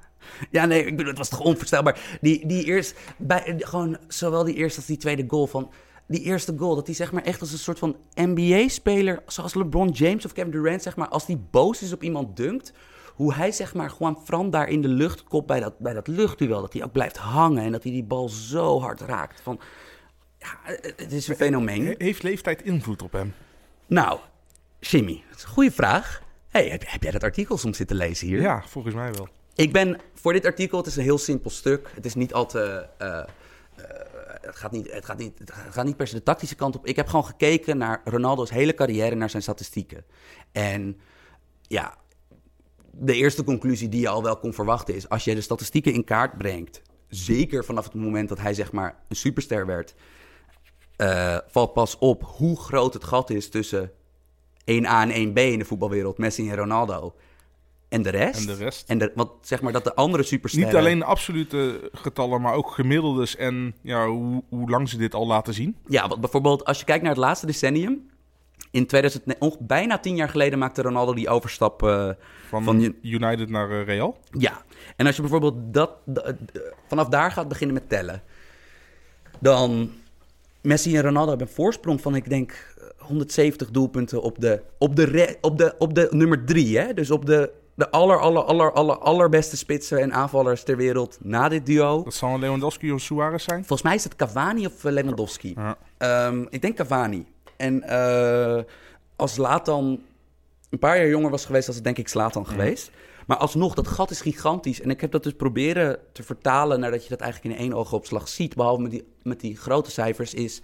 ja, 0.51 0.65
nee, 0.65 0.85
ik 0.85 0.91
bedoel, 0.97 1.11
het 1.11 1.19
was 1.19 1.29
toch 1.29 1.41
onvoorstelbaar. 1.41 2.19
Die, 2.21 2.47
die 2.47 2.65
eerst, 2.65 2.95
bij, 3.19 3.55
gewoon 3.59 3.99
zowel 4.09 4.45
die 4.45 4.55
eerste 4.55 4.79
als 4.79 4.87
die 4.87 4.97
tweede 4.97 5.25
goal 5.29 5.47
van... 5.47 5.71
Die 6.07 6.23
eerste 6.23 6.55
goal, 6.59 6.75
dat 6.75 6.87
hij 6.87 6.95
zeg 6.95 7.13
maar 7.13 7.23
echt 7.23 7.41
als 7.41 7.53
een 7.53 7.59
soort 7.59 7.79
van 7.79 7.97
NBA-speler... 8.15 9.23
zoals 9.27 9.55
LeBron 9.55 9.89
James 9.89 10.25
of 10.25 10.33
Kevin 10.33 10.51
Durant, 10.51 10.83
zeg 10.83 10.97
maar... 10.97 11.09
als 11.09 11.27
die 11.27 11.43
boos 11.51 11.83
is 11.83 11.93
op 11.93 12.03
iemand 12.03 12.37
dunkt... 12.37 12.73
hoe 13.15 13.35
hij 13.35 13.53
zeg 13.53 13.75
maar 13.75 13.91
gewoon 13.91 14.19
Fran 14.25 14.51
daar 14.51 14.69
in 14.69 14.83
de 14.83 14.89
lucht 14.89 15.25
kopt 15.25 15.47
bij 15.47 15.61
dat, 15.61 15.79
bij 15.79 15.93
dat 15.93 16.07
luchtduel... 16.07 16.61
dat 16.61 16.73
hij 16.73 16.85
ook 16.85 16.93
blijft 16.93 17.17
hangen 17.17 17.63
en 17.63 17.73
dat 17.73 17.83
hij 17.83 17.93
die 17.93 18.05
bal 18.05 18.29
zo 18.29 18.81
hard 18.81 19.01
raakt. 19.01 19.41
Van, 19.41 19.61
ja, 20.39 20.59
het 20.97 21.13
is 21.13 21.29
een 21.29 21.37
fenomeen. 21.37 21.95
Heeft 21.99 22.23
leeftijd 22.23 22.63
invloed 22.63 23.03
op 23.03 23.13
hem? 23.13 23.35
Nou, 23.87 24.19
Jimmy, 24.81 25.23
dat 25.29 25.37
is 25.37 25.43
een 25.43 25.49
goede 25.49 25.73
vraag. 25.73 26.23
Hey, 26.49 26.69
heb, 26.69 26.83
heb 26.87 27.03
jij 27.03 27.13
dat 27.13 27.23
artikel 27.23 27.59
soms 27.59 27.77
zitten 27.77 27.97
lezen 27.97 28.27
hier? 28.27 28.41
Ja, 28.41 28.63
volgens 28.67 28.95
mij 28.95 29.13
wel. 29.13 29.29
Ik 29.61 29.73
ben 29.73 30.01
voor 30.15 30.33
dit 30.33 30.45
artikel, 30.45 30.79
het 30.79 30.87
is 30.87 30.97
een 30.97 31.03
heel 31.03 31.19
simpel 31.19 31.51
stuk. 31.51 31.91
Het 31.95 32.05
is 32.05 32.15
niet 32.15 32.35
al 32.35 32.47
te. 32.47 32.87
Uh, 33.03 33.09
uh, 33.09 33.23
het, 34.41 34.57
gaat 34.57 34.73
niet, 34.73 34.93
het, 34.93 35.05
gaat 35.05 35.19
niet, 35.19 35.39
het 35.39 35.53
gaat 35.53 35.85
niet 35.85 35.97
per 35.97 36.07
se 36.07 36.15
de 36.15 36.23
tactische 36.23 36.55
kant 36.55 36.77
op. 36.77 36.87
Ik 36.87 36.97
heb 36.97 37.07
gewoon 37.07 37.25
gekeken 37.25 37.79
naar 37.79 38.01
Ronaldo's 38.05 38.51
hele 38.51 38.75
carrière, 38.75 39.15
naar 39.15 39.31
zijn 39.31 39.43
statistieken. 39.43 40.05
En 40.53 41.01
ja, 41.63 41.97
de 42.91 43.15
eerste 43.15 43.45
conclusie 43.45 43.89
die 43.89 44.01
je 44.01 44.09
al 44.09 44.23
wel 44.23 44.39
kon 44.39 44.55
verwachten 44.55 44.95
is: 44.95 45.09
als 45.09 45.25
je 45.25 45.35
de 45.35 45.41
statistieken 45.41 45.93
in 45.93 46.05
kaart 46.05 46.39
brengt, 46.39 46.83
zeker 47.09 47.65
vanaf 47.65 47.85
het 47.85 47.95
moment 47.95 48.29
dat 48.29 48.41
hij 48.41 48.55
zeg 48.55 48.73
maar 48.73 49.03
een 49.09 49.17
superster 49.17 49.67
werd, 49.67 49.95
uh, 50.97 51.39
valt 51.47 51.73
pas 51.73 51.99
op 51.99 52.23
hoe 52.23 52.61
groot 52.61 52.95
het 52.95 53.05
gat 53.05 53.31
is 53.31 53.49
tussen 53.49 53.93
1A 54.61 55.11
en 55.11 55.29
1B 55.29 55.35
in 55.35 55.59
de 55.59 55.65
voetbalwereld, 55.65 56.19
Messi 56.19 56.51
en 56.51 56.57
Ronaldo. 56.57 57.15
En 57.91 58.03
de 58.03 58.11
rest? 58.11 58.41
En 58.41 58.47
de 58.47 58.65
rest. 58.65 58.89
En 58.89 58.99
de, 58.99 59.13
wat 59.15 59.33
zeg 59.41 59.61
maar 59.61 59.73
dat 59.73 59.85
de 59.85 59.95
andere 59.95 60.23
supersterren... 60.23 60.69
Niet 60.69 60.79
alleen 60.79 61.03
absolute 61.03 61.91
getallen, 61.93 62.41
maar 62.41 62.55
ook 62.55 62.71
gemiddeldes 62.71 63.37
en 63.37 63.75
ja, 63.83 64.07
hoe, 64.07 64.43
hoe 64.49 64.71
lang 64.71 64.89
ze 64.89 64.97
dit 64.97 65.15
al 65.15 65.27
laten 65.27 65.55
zien. 65.55 65.77
Ja, 65.87 66.09
wat 66.09 66.21
bijvoorbeeld 66.21 66.65
als 66.65 66.79
je 66.79 66.85
kijkt 66.85 67.03
naar 67.03 67.13
het 67.13 67.21
laatste 67.21 67.47
decennium. 67.47 68.09
In 68.71 68.87
2009, 68.87 69.67
bijna 69.67 69.99
tien 69.99 70.17
jaar 70.17 70.29
geleden 70.29 70.59
maakte 70.59 70.83
Ronaldo 70.83 71.15
die 71.15 71.29
overstap 71.29 71.83
uh, 71.83 72.11
van, 72.49 72.65
van, 72.65 72.95
United 73.03 73.49
naar 73.49 73.71
uh, 73.71 73.85
Real. 73.85 74.19
Ja, 74.39 74.63
en 74.97 75.07
als 75.07 75.17
je 75.17 75.23
bijvoorbeeld 75.23 75.55
dat, 75.59 75.91
vanaf 76.89 77.09
daar 77.09 77.33
gaat 77.33 77.49
beginnen 77.49 77.75
met 77.75 77.89
tellen, 77.89 78.23
dan 79.39 79.91
Messi 80.61 80.97
en 80.97 81.03
Ronaldo 81.03 81.29
hebben 81.29 81.47
een 81.47 81.55
voorsprong 81.55 82.01
van, 82.01 82.15
ik 82.15 82.29
denk, 82.29 82.75
170 82.99 83.71
doelpunten 83.71 84.23
op 84.23 84.41
de, 84.41 84.63
op 84.79 84.97
de, 84.97 85.37
op 85.41 85.59
de, 85.59 85.75
op 85.79 85.95
de 85.95 86.09
nummer 86.11 86.45
drie. 86.45 86.79
Hè? 86.79 86.95
Dus 86.95 87.11
op 87.11 87.27
de 87.27 87.53
de 87.81 87.91
aller, 87.91 88.21
aller, 88.21 88.43
aller, 88.43 88.73
aller, 88.73 88.99
allerbeste 88.99 89.57
spitsen 89.57 89.99
en 89.99 90.13
aanvallers 90.13 90.63
ter 90.63 90.77
wereld 90.77 91.19
na 91.21 91.49
dit 91.49 91.67
duo. 91.67 92.03
Dat 92.03 92.15
zal 92.15 92.39
Lewandowski 92.39 92.93
of 92.93 93.01
Suarez 93.01 93.45
zijn? 93.45 93.59
Volgens 93.59 93.83
mij 93.83 93.95
is 93.95 94.05
het 94.05 94.17
Cavani 94.17 94.67
of 94.67 94.85
eh, 94.85 94.93
Lewandowski. 94.93 95.57
Ehm, 95.99 96.45
ik 96.51 96.63
denk 96.63 96.77
Cavani. 96.77 97.27
En 97.57 97.83
uh, 97.89 98.63
als 99.17 99.35
Zlatan 99.35 100.01
een 100.71 100.79
paar 100.79 100.97
jaar 100.97 101.09
jonger 101.09 101.31
was 101.31 101.45
geweest, 101.45 101.67
was 101.67 101.75
het 101.75 101.85
denk 101.85 101.99
ik 101.99 102.09
Zlatan 102.09 102.43
mm. 102.43 102.49
geweest. 102.49 102.91
Maar 103.27 103.37
alsnog, 103.37 103.75
dat 103.75 103.89
gat 103.89 104.11
is 104.11 104.21
gigantisch. 104.21 104.81
En 104.81 104.91
ik 104.91 105.01
heb 105.01 105.11
dat 105.11 105.23
dus 105.23 105.35
proberen 105.35 105.99
te 106.13 106.23
vertalen 106.23 106.81
naar 106.81 106.91
dat 106.91 107.03
je 107.03 107.09
dat 107.09 107.21
eigenlijk 107.21 107.55
in 107.55 107.61
één 107.61 107.73
oogopslag 107.75 108.29
ziet. 108.29 108.55
Behalve 108.55 108.83
met 108.83 108.91
die, 108.91 109.05
met 109.23 109.41
die 109.41 109.57
grote 109.57 109.91
cijfers 109.91 110.35
is... 110.35 110.63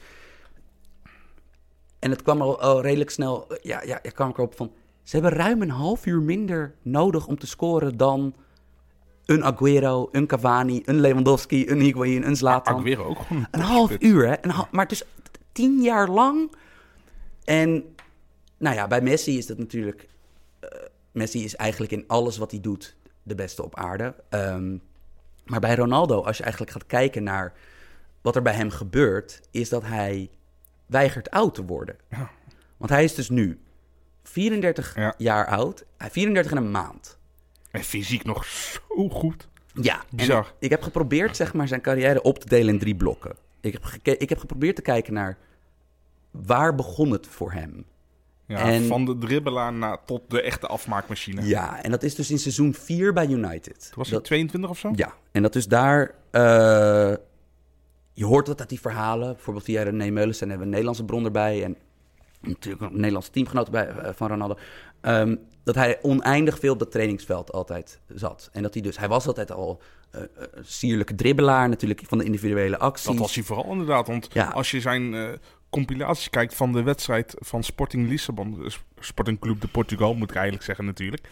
En 1.98 2.10
het 2.10 2.22
kwam 2.22 2.42
al, 2.42 2.60
al 2.60 2.80
redelijk 2.80 3.10
snel... 3.10 3.46
Ja, 3.62 3.82
ja, 3.82 3.98
ik 4.02 4.14
kwam 4.14 4.30
erop 4.30 4.56
van 4.56 4.72
ze 5.06 5.16
hebben 5.16 5.32
ruim 5.32 5.62
een 5.62 5.70
half 5.70 6.06
uur 6.06 6.22
minder 6.22 6.74
nodig 6.82 7.26
om 7.26 7.38
te 7.38 7.46
scoren 7.46 7.96
dan 7.96 8.34
een 9.24 9.44
Aguero, 9.44 10.08
een 10.12 10.26
Cavani, 10.26 10.82
een 10.84 11.00
Lewandowski, 11.00 11.70
een 11.70 11.80
Higuain, 11.80 12.26
een 12.26 12.36
Zlatan. 12.36 12.78
Aguero 12.78 13.04
ook 13.04 13.18
gewoon. 13.18 13.46
Een 13.50 13.60
half 13.60 13.96
uur, 13.98 14.26
hè? 14.28 14.34
Een 14.40 14.52
maar 14.70 14.88
dus 14.88 15.04
tien 15.52 15.82
jaar 15.82 16.08
lang. 16.08 16.52
En 17.44 17.84
nou 18.56 18.74
ja, 18.76 18.86
bij 18.86 19.00
Messi 19.00 19.38
is 19.38 19.46
dat 19.46 19.58
natuurlijk... 19.58 20.08
Uh, 20.60 20.70
Messi 21.12 21.44
is 21.44 21.56
eigenlijk 21.56 21.92
in 21.92 22.04
alles 22.06 22.36
wat 22.36 22.50
hij 22.50 22.60
doet 22.60 22.96
de 23.22 23.34
beste 23.34 23.64
op 23.64 23.76
aarde. 23.76 24.14
Um, 24.30 24.82
maar 25.44 25.60
bij 25.60 25.74
Ronaldo, 25.74 26.22
als 26.22 26.36
je 26.36 26.42
eigenlijk 26.42 26.72
gaat 26.72 26.86
kijken 26.86 27.22
naar 27.22 27.52
wat 28.22 28.36
er 28.36 28.42
bij 28.42 28.54
hem 28.54 28.70
gebeurt... 28.70 29.40
is 29.50 29.68
dat 29.68 29.82
hij 29.82 30.30
weigert 30.86 31.30
oud 31.30 31.54
te 31.54 31.64
worden. 31.64 31.96
Ja. 32.10 32.30
Want 32.76 32.90
hij 32.90 33.04
is 33.04 33.14
dus 33.14 33.28
nu 33.28 33.60
34 34.28 35.14
jaar 35.18 35.46
oud. 35.46 35.84
34 35.98 36.52
en 36.52 36.58
een 36.58 36.70
maand. 36.70 37.18
En 37.70 37.82
fysiek 37.82 38.24
nog 38.24 38.44
zo 38.44 39.08
goed. 39.08 39.48
Ja, 39.82 40.04
Bizar. 40.10 40.52
Ik, 40.58 40.70
heb 40.70 40.82
geprobeerd 40.82 41.36
zeg 41.36 41.54
maar, 41.54 41.68
zijn 41.68 41.80
carrière 41.80 42.22
op 42.22 42.38
te 42.38 42.48
delen 42.48 42.74
in 42.74 42.80
drie 42.80 42.96
blokken. 42.96 43.36
Ik 43.60 43.72
heb, 43.72 44.18
ik 44.18 44.28
heb 44.28 44.38
geprobeerd 44.38 44.76
te 44.76 44.82
kijken 44.82 45.12
naar 45.12 45.38
waar 46.30 46.74
begon 46.74 47.10
het 47.10 47.26
voor 47.26 47.52
hem. 47.52 47.84
Ja, 48.46 48.58
en, 48.58 48.86
van 48.86 49.04
de 49.04 49.18
dribbelaar 49.18 49.72
naar, 49.72 50.04
tot 50.04 50.22
de 50.28 50.42
echte 50.42 50.66
afmaakmachine. 50.66 51.46
Ja, 51.46 51.82
en 51.82 51.90
dat 51.90 52.02
is 52.02 52.14
dus 52.14 52.30
in 52.30 52.38
seizoen 52.38 52.74
4 52.74 53.12
bij 53.12 53.26
United. 53.26 53.80
Toen 53.80 53.94
was 53.94 54.10
hij 54.10 54.20
22 54.20 54.70
of 54.70 54.78
zo? 54.78 54.92
Ja, 54.94 55.14
en 55.32 55.42
dat 55.42 55.54
is 55.54 55.68
daar... 55.68 56.14
Uh, 56.32 57.14
je 58.12 58.24
hoort 58.24 58.46
dat 58.46 58.60
uit 58.60 58.68
die 58.68 58.80
verhalen. 58.80 59.32
Bijvoorbeeld 59.32 59.64
via 59.64 59.82
René 59.82 60.10
Meulens 60.10 60.40
en 60.40 60.48
hebben 60.48 60.58
we 60.58 60.64
een 60.64 60.70
Nederlandse 60.70 61.04
bron 61.04 61.24
erbij. 61.24 61.64
En 61.64 61.76
natuurlijk 62.40 62.82
een 62.82 62.96
Nederlandse 62.96 63.30
teamgenoot 63.30 63.70
bij, 63.70 63.88
uh, 63.88 64.08
van 64.14 64.28
Ronaldo. 64.28 64.58
Um, 65.02 65.38
dat 65.64 65.74
hij 65.74 65.98
oneindig 66.02 66.58
veel 66.58 66.72
op 66.72 66.78
dat 66.78 66.90
trainingsveld 66.90 67.52
altijd 67.52 68.00
zat. 68.08 68.48
En 68.52 68.62
dat 68.62 68.74
hij 68.74 68.82
dus, 68.82 68.98
hij 68.98 69.08
was 69.08 69.26
altijd 69.26 69.52
al 69.52 69.82
uh, 70.14 70.20
sierlijke 70.60 71.14
dribbelaar, 71.14 71.68
natuurlijk 71.68 72.02
van 72.04 72.18
de 72.18 72.24
individuele 72.24 72.78
acties. 72.78 73.06
Dat 73.06 73.16
was 73.16 73.34
hij 73.34 73.44
vooral 73.44 73.70
inderdaad. 73.70 74.06
Want 74.06 74.28
ja. 74.32 74.48
als 74.48 74.70
je 74.70 74.80
zijn 74.80 75.12
uh, 75.12 75.28
compilatie 75.70 76.30
kijkt 76.30 76.54
van 76.54 76.72
de 76.72 76.82
wedstrijd 76.82 77.34
van 77.38 77.62
Sporting 77.62 78.08
Lissabon, 78.08 78.70
Sporting 79.00 79.40
Club 79.40 79.60
de 79.60 79.68
Portugal 79.68 80.14
moet 80.14 80.30
ik 80.30 80.36
eigenlijk 80.36 80.64
zeggen 80.64 80.84
natuurlijk, 80.84 81.28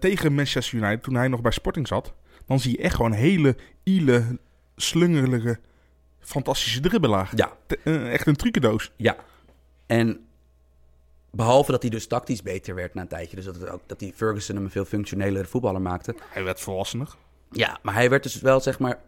tegen 0.00 0.34
Manchester 0.34 0.78
United, 0.78 1.02
toen 1.02 1.14
hij 1.14 1.28
nog 1.28 1.40
bij 1.40 1.52
Sporting 1.52 1.88
zat, 1.88 2.12
dan 2.46 2.60
zie 2.60 2.70
je 2.70 2.82
echt 2.82 2.94
gewoon 2.94 3.12
hele 3.12 3.56
ile, 3.82 4.38
slungerige, 4.76 5.58
fantastische 6.20 6.80
dribbelaar. 6.80 7.32
Ja. 7.34 7.56
echt 7.84 8.26
een 8.26 8.36
trucendoos. 8.36 8.92
Ja. 8.96 9.16
En 9.86 10.20
Behalve 11.30 11.70
dat 11.70 11.82
hij 11.82 11.90
dus 11.90 12.06
tactisch 12.06 12.42
beter 12.42 12.74
werd 12.74 12.94
na 12.94 13.00
een 13.00 13.08
tijdje. 13.08 13.36
Dus 13.36 13.44
dat, 13.44 13.54
het 13.54 13.68
ook, 13.68 13.80
dat 13.86 13.98
die 13.98 14.12
Ferguson 14.16 14.54
hem 14.54 14.64
een 14.64 14.70
veel 14.70 14.84
functionelere 14.84 15.46
voetballer 15.46 15.82
maakte. 15.82 16.14
Hij 16.30 16.44
werd 16.44 16.60
volwassener. 16.60 17.08
Ja, 17.50 17.78
maar 17.82 17.94
hij 17.94 18.10
werd 18.10 18.22
dus 18.22 18.40
wel, 18.40 18.60
zeg 18.60 18.78
maar, 18.78 18.98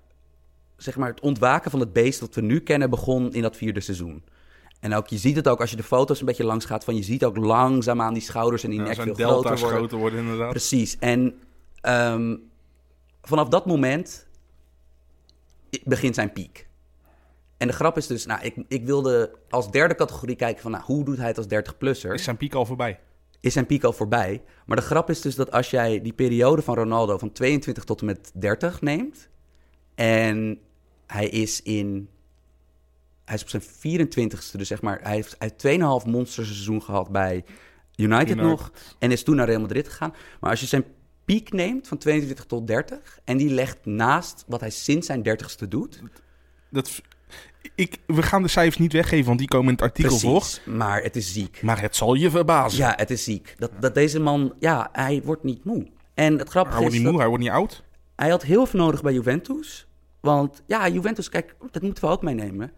zeg 0.77 0.97
maar... 0.97 1.09
Het 1.09 1.21
ontwaken 1.21 1.71
van 1.71 1.81
het 1.81 1.93
beest 1.93 2.21
dat 2.21 2.35
we 2.35 2.41
nu 2.41 2.61
kennen 2.61 2.91
begon 2.91 3.33
in 3.33 3.43
dat 3.43 3.57
vierde 3.57 3.81
seizoen. 3.81 4.23
En 4.81 4.95
ook, 4.95 5.09
je 5.09 5.19
ziet 5.19 5.37
het 5.37 5.49
ook 5.49 5.61
als 5.61 5.71
je 5.71 5.77
de 5.77 5.83
foto's 5.83 6.21
een 6.21 6.27
beetje 6.27 6.45
langs 6.45 6.65
gaat... 6.65 6.85
van 6.85 6.97
je 6.97 7.03
ziet 7.03 7.25
ook 7.25 7.37
langzaamaan 7.37 8.13
die 8.13 8.23
schouders 8.23 8.65
en 8.65 8.71
die 8.71 8.81
nek 8.81 8.95
veel 8.95 9.15
groter 9.15 9.59
worden. 9.59 9.79
groter 9.79 9.99
worden, 9.99 10.19
inderdaad. 10.19 10.51
Precies. 10.51 10.99
En 10.99 11.39
um, 11.83 12.51
vanaf 13.23 13.49
dat 13.49 13.67
moment 13.67 14.27
begint 15.85 16.15
zijn 16.15 16.33
piek. 16.33 16.67
En 17.63 17.69
de 17.69 17.75
grap 17.75 17.97
is 17.97 18.07
dus, 18.07 18.27
nou, 18.27 18.43
ik, 18.43 18.55
ik 18.69 18.85
wilde 18.85 19.33
als 19.51 19.71
derde 19.71 19.95
categorie 19.95 20.37
kijken 20.37 20.63
van, 20.63 20.71
nou, 20.71 20.85
hoe 20.85 21.05
doet 21.05 21.17
hij 21.17 21.27
het 21.27 21.39
als 21.39 21.47
30-plusser? 21.47 22.15
Is 22.15 22.25
zijn 22.25 22.37
piek 22.37 22.55
al 22.55 22.67
voorbij? 22.67 23.01
Is 23.41 23.53
zijn 23.53 23.67
piek 23.67 23.85
al 23.85 23.93
voorbij. 23.93 24.43
Maar 24.67 24.77
de 24.77 24.83
grap 24.83 25.11
is 25.11 25.21
dus 25.21 25.35
dat 25.35 25.53
als 25.53 25.71
jij 25.71 26.01
die 26.01 26.13
periode 26.13 26.63
van 26.63 26.75
Ronaldo 26.75 27.19
van 27.19 27.33
22 27.33 27.85
tot 27.85 28.01
en 28.01 28.07
met 28.07 28.31
30 28.35 28.81
neemt... 28.81 29.29
en 29.95 30.59
hij 31.07 31.29
is 31.29 31.63
in... 31.63 32.09
Hij 33.25 33.35
is 33.35 33.43
op 33.43 33.49
zijn 33.49 33.63
24ste, 33.63 34.57
dus 34.57 34.69
zeg 34.69 34.83
maar... 34.83 35.01
Hij 35.03 35.15
heeft, 35.15 35.37
hij 35.39 35.53
heeft 35.57 36.05
2,5 36.05 36.11
monsterseizoen 36.11 36.83
gehad 36.83 37.11
bij 37.11 37.45
United, 37.97 38.37
nog... 38.37 38.73
en 38.99 39.11
is 39.11 39.23
toen 39.23 39.37
naar 39.37 39.47
Real 39.47 39.61
Madrid 39.61 39.89
gegaan. 39.89 40.15
Maar 40.41 40.51
als 40.51 40.61
je 40.61 40.67
zijn 40.67 40.85
piek 41.25 41.53
neemt 41.53 41.89
van 41.89 41.99
22 41.99 42.45
tot 42.45 42.67
30... 42.67 43.19
en 43.25 43.37
die 43.37 43.51
legt 43.51 43.85
naast 43.85 44.45
wat 44.47 44.61
hij 44.61 44.71
sinds 44.71 45.07
zijn 45.07 45.23
30ste 45.29 45.69
doet... 45.69 46.03
Dat, 46.73 47.03
ik, 47.75 47.99
we 48.07 48.23
gaan 48.23 48.43
de 48.43 48.49
cijfers 48.49 48.79
niet 48.79 48.93
weggeven, 48.93 49.27
want 49.27 49.39
die 49.39 49.49
komen 49.49 49.67
in 49.67 49.73
het 49.73 49.83
artikel 49.83 50.19
voor. 50.19 50.45
maar 50.67 51.03
het 51.03 51.17
is 51.17 51.33
ziek. 51.33 51.63
Maar 51.63 51.81
het 51.81 51.97
zal 51.97 52.15
je 52.15 52.31
verbazen. 52.31 52.79
Ja, 52.79 52.93
het 52.97 53.11
is 53.11 53.25
ziek. 53.25 53.55
Dat, 53.59 53.71
dat 53.81 53.95
deze 53.95 54.21
man, 54.21 54.55
ja, 54.59 54.89
hij 54.93 55.23
wordt 55.25 55.45
niet 55.45 55.65
moe. 55.65 55.87
En 56.15 56.39
het 56.39 56.49
grappige 56.49 56.75
hij 56.75 56.83
wordt 56.83 56.99
niet 56.99 57.11
moe, 57.11 57.19
hij 57.19 57.29
wordt 57.29 57.43
niet 57.43 57.53
oud. 57.53 57.83
Hij 58.17 58.31
had 58.31 58.43
heel 58.43 58.67
veel 58.67 58.81
nodig 58.81 59.03
bij 59.03 59.13
Juventus. 59.13 59.87
Want 60.21 60.63
ja, 60.67 60.89
Juventus, 60.89 61.29
kijk, 61.29 61.55
dat 61.71 61.83
moeten 61.83 62.05
we 62.05 62.11
ook 62.11 62.23
meenemen. 62.23 62.73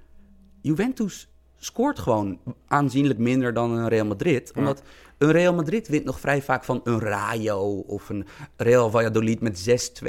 Juventus 0.61 1.29
scoort 1.57 1.99
gewoon 1.99 2.39
aanzienlijk 2.67 3.19
minder 3.19 3.55
dan 3.55 3.71
een 3.71 3.89
Real 3.89 4.07
Madrid. 4.07 4.53
Omdat 4.57 4.83
een 5.19 5.31
Real 5.31 5.55
Madrid 5.55 5.89
wint 5.89 6.05
nog 6.05 6.21
vrij 6.21 6.43
vaak 6.43 6.65
van 6.65 6.81
een 6.85 7.01
Rayo 7.01 7.79
of 7.79 8.09
een 8.09 8.27
Real 8.57 8.91
Valladolid 8.91 9.41
met 9.41 9.91
6-2. 10.05 10.09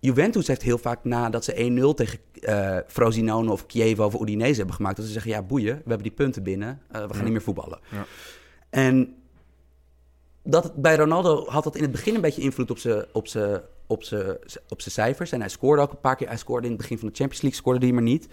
Juventus 0.00 0.46
heeft 0.46 0.62
heel 0.62 0.78
vaak 0.78 1.04
nadat 1.04 1.44
ze 1.44 1.90
1-0 1.92 1.94
tegen 1.94 2.18
uh, 2.40 2.78
Frosinone 2.86 3.52
of 3.52 3.64
Chievo 3.66 4.04
of 4.04 4.20
Udinese 4.20 4.56
hebben 4.56 4.74
gemaakt... 4.74 4.96
dat 4.96 5.06
ze 5.06 5.12
zeggen, 5.12 5.30
ja 5.30 5.42
boeien, 5.42 5.74
we 5.74 5.88
hebben 5.88 6.02
die 6.02 6.10
punten 6.10 6.42
binnen, 6.42 6.82
uh, 6.92 7.06
we 7.06 7.14
gaan 7.14 7.24
niet 7.24 7.32
meer 7.32 7.42
voetballen. 7.42 7.80
Ja. 7.90 8.04
En 8.70 9.14
dat, 10.42 10.74
bij 10.74 10.96
Ronaldo 10.96 11.46
had 11.46 11.64
dat 11.64 11.76
in 11.76 11.82
het 11.82 11.90
begin 11.90 12.14
een 12.14 12.20
beetje 12.20 12.42
invloed 12.42 12.70
op 12.70 12.78
zijn 12.78 13.04
op 13.12 13.28
op 13.86 14.04
op 14.68 14.80
cijfers. 14.80 15.32
En 15.32 15.40
hij 15.40 15.48
scoorde 15.48 15.82
ook 15.82 15.90
een 15.90 16.00
paar 16.00 16.16
keer. 16.16 16.28
Hij 16.28 16.36
scoorde 16.36 16.66
in 16.66 16.72
het 16.72 16.80
begin 16.80 16.98
van 16.98 17.08
de 17.08 17.14
Champions 17.14 17.42
League, 17.42 17.60
scoorde 17.60 17.86
hij 17.86 17.94
maar 17.94 18.02
niet. 18.02 18.28